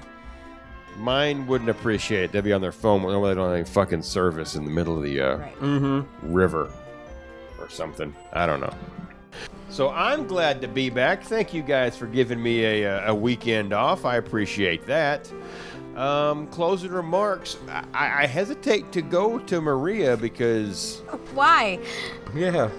[0.98, 2.32] Mine wouldn't appreciate it.
[2.34, 4.98] They'd be on their phone when they don't have any fucking service in the middle
[4.98, 6.06] of the uh, Right.
[6.22, 6.70] river
[7.60, 8.14] or something.
[8.34, 8.74] I don't know.
[9.70, 11.24] So I'm glad to be back.
[11.24, 14.04] Thank you guys for giving me a, uh, a weekend off.
[14.04, 15.32] I appreciate that.
[15.96, 17.58] Um, closing remarks.
[17.68, 21.02] I, I hesitate to go to Maria because
[21.34, 21.80] Why?
[22.34, 22.70] Yeah.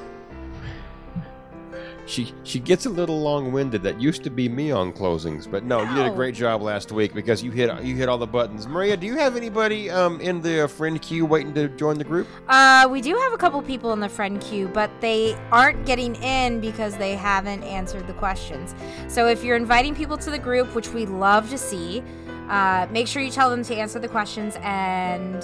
[2.06, 3.82] she she gets a little long-winded.
[3.82, 6.90] That used to be me on closings, but no, you did a great job last
[6.90, 8.66] week because you hit you hit all the buttons.
[8.66, 12.26] Maria, do you have anybody um, in the friend queue waiting to join the group?
[12.48, 16.16] Uh, we do have a couple people in the friend queue, but they aren't getting
[16.16, 18.74] in because they haven't answered the questions.
[19.08, 22.02] So if you're inviting people to the group, which we love to see,
[22.48, 25.42] uh, make sure you tell them to answer the questions, and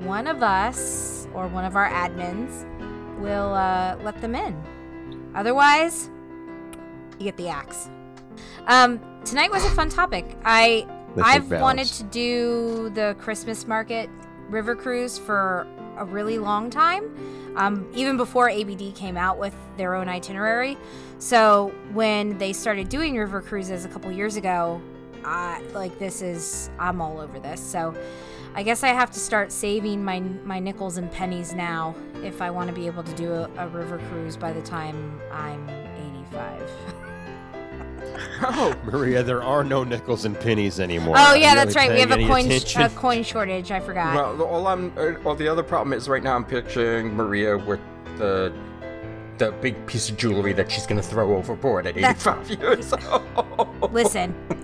[0.00, 2.64] one of us or one of our admins
[3.20, 4.56] will uh, let them in.
[5.34, 6.10] Otherwise,
[7.18, 7.88] you get the axe.
[8.66, 10.24] Um, tonight was a fun topic.
[10.44, 10.86] I
[11.22, 14.10] I've wanted to do the Christmas market
[14.48, 15.66] river cruise for
[15.96, 20.76] a really long time, um, even before ABD came out with their own itinerary.
[21.18, 24.82] So when they started doing river cruises a couple years ago,
[25.24, 27.60] I like this is I'm all over this.
[27.60, 27.94] So
[28.54, 32.50] I guess I have to start saving my my nickels and pennies now if I
[32.50, 35.68] want to be able to do a, a river cruise by the time I'm
[36.30, 36.70] 85.
[38.46, 41.14] Oh, Maria, there are no nickels and pennies anymore.
[41.18, 41.94] Oh yeah, that's really right.
[41.94, 43.70] We have a coin sh- a coin shortage.
[43.70, 44.14] I forgot.
[44.14, 47.56] well, the- all I'm, uh, well, the other problem is right now I'm picturing Maria
[47.56, 47.80] with
[48.18, 48.52] the
[49.38, 52.92] the big piece of jewelry that she's gonna throw overboard at That's- 85 years
[53.58, 53.92] old.
[53.92, 54.34] Listen,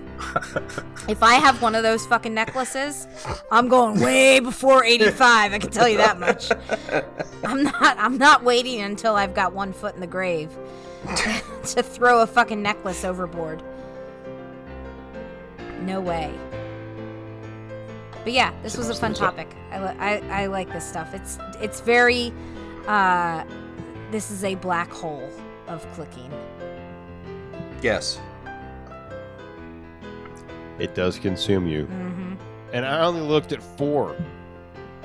[1.07, 3.07] if I have one of those fucking necklaces,
[3.51, 5.53] I'm going way before 85.
[5.53, 6.51] I can tell you that much.
[7.43, 7.97] I'm not.
[7.97, 10.49] I'm not waiting until I've got one foot in the grave
[11.65, 13.63] to throw a fucking necklace overboard.
[15.81, 16.33] No way.
[18.23, 19.49] But yeah, this was a fun topic.
[19.71, 21.13] I, I, I like this stuff.
[21.13, 22.31] It's it's very.
[22.87, 23.43] Uh,
[24.11, 25.29] this is a black hole
[25.67, 26.31] of clicking.
[27.81, 28.19] Yes.
[30.81, 31.85] It does consume you.
[31.85, 32.33] Mm-hmm.
[32.73, 34.15] And I only looked at four.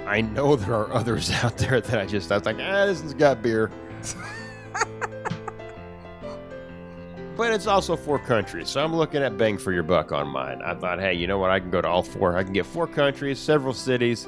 [0.06, 3.00] I know there are others out there that I just, I was like, ah, this
[3.00, 3.70] one's got beer.
[7.36, 10.62] but it's also four countries, so I'm looking at bang for your buck on mine.
[10.62, 11.50] I thought, hey, you know what?
[11.50, 12.38] I can go to all four.
[12.38, 14.26] I can get four countries, several cities,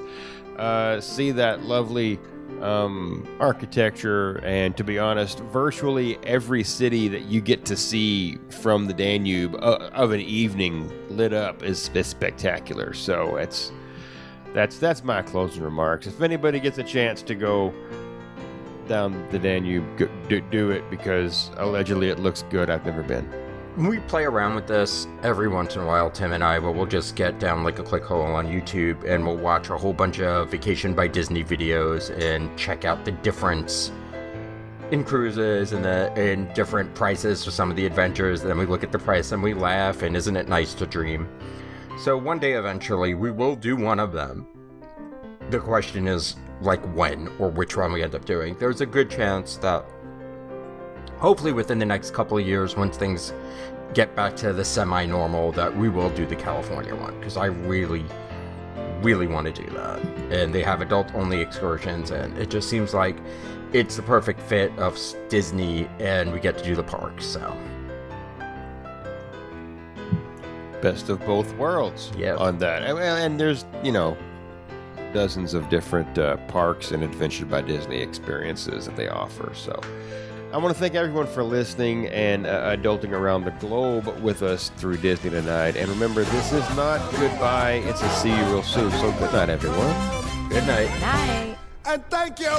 [0.58, 2.18] uh, see that lovely
[2.62, 8.86] um, architecture, and to be honest, virtually every city that you get to see from
[8.86, 12.92] the Danube uh, of an evening lit up is, is spectacular.
[12.92, 13.72] So it's
[14.54, 16.06] that's that's my closing remarks.
[16.06, 17.72] If anybody gets a chance to go
[18.88, 19.84] down the Danube,
[20.28, 22.70] do, do it because allegedly it looks good.
[22.70, 23.47] I've never been.
[23.78, 26.84] We play around with this every once in a while, Tim and I, but we'll
[26.84, 30.18] just get down like a click hole on YouTube and we'll watch a whole bunch
[30.18, 33.92] of Vacation by Disney videos and check out the difference
[34.90, 38.42] in cruises and the and different prices for some of the adventures.
[38.42, 41.28] Then we look at the price and we laugh, and isn't it nice to dream?
[42.02, 44.48] So one day eventually we will do one of them.
[45.50, 48.56] The question is like when or which one we end up doing.
[48.58, 49.84] There's a good chance that
[51.18, 53.32] hopefully within the next couple of years once things
[53.94, 58.04] get back to the semi-normal that we will do the california one because i really
[59.02, 60.00] really want to do that
[60.30, 63.16] and they have adult only excursions and it just seems like
[63.72, 67.56] it's the perfect fit of disney and we get to do the parks so
[70.80, 72.12] Best of both worlds.
[72.16, 72.36] Yeah.
[72.36, 74.16] On that, and, and there's you know
[75.12, 79.52] dozens of different uh, parks and Adventure by Disney experiences that they offer.
[79.54, 79.80] So.
[80.50, 84.70] I want to thank everyone for listening and uh, adulting around the globe with us
[84.78, 85.76] through Disney tonight.
[85.76, 88.90] And remember, this is not goodbye, it's a see you real soon.
[88.92, 89.94] So, good night, everyone.
[90.48, 91.58] good night Night.
[91.84, 92.56] And thank you!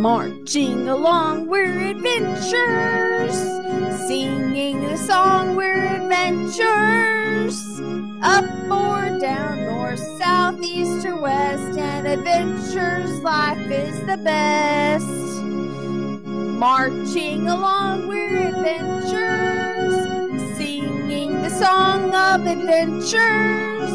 [0.00, 3.36] Marching along, we're adventures.
[4.08, 7.58] Singing the song, we're adventures.
[8.20, 15.06] Up or down, north, south, east, or west, and adventures, life is the best.
[16.58, 19.94] Marching along, we're adventures.
[20.56, 23.92] Singing the song of adventures.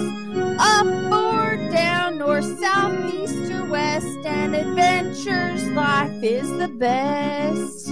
[0.57, 5.67] Up or down, north, south, east, or west, and adventures.
[5.71, 7.89] Life is the best.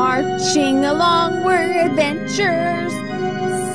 [0.00, 2.90] Marching along we're adventures,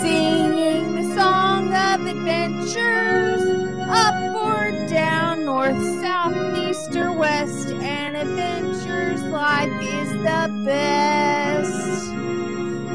[0.01, 3.43] singing the song of adventures.
[3.87, 9.21] Up or down, north, south, east, or west, and adventures.
[9.21, 12.09] Life is the best.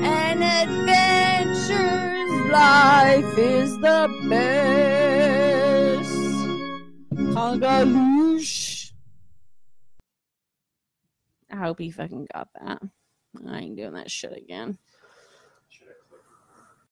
[0.02, 1.70] And adventures,
[2.50, 6.10] life is the best.
[7.32, 8.90] Congaloosh.
[11.48, 12.82] I hope he fucking got that.
[13.48, 14.78] I ain't doing that shit again.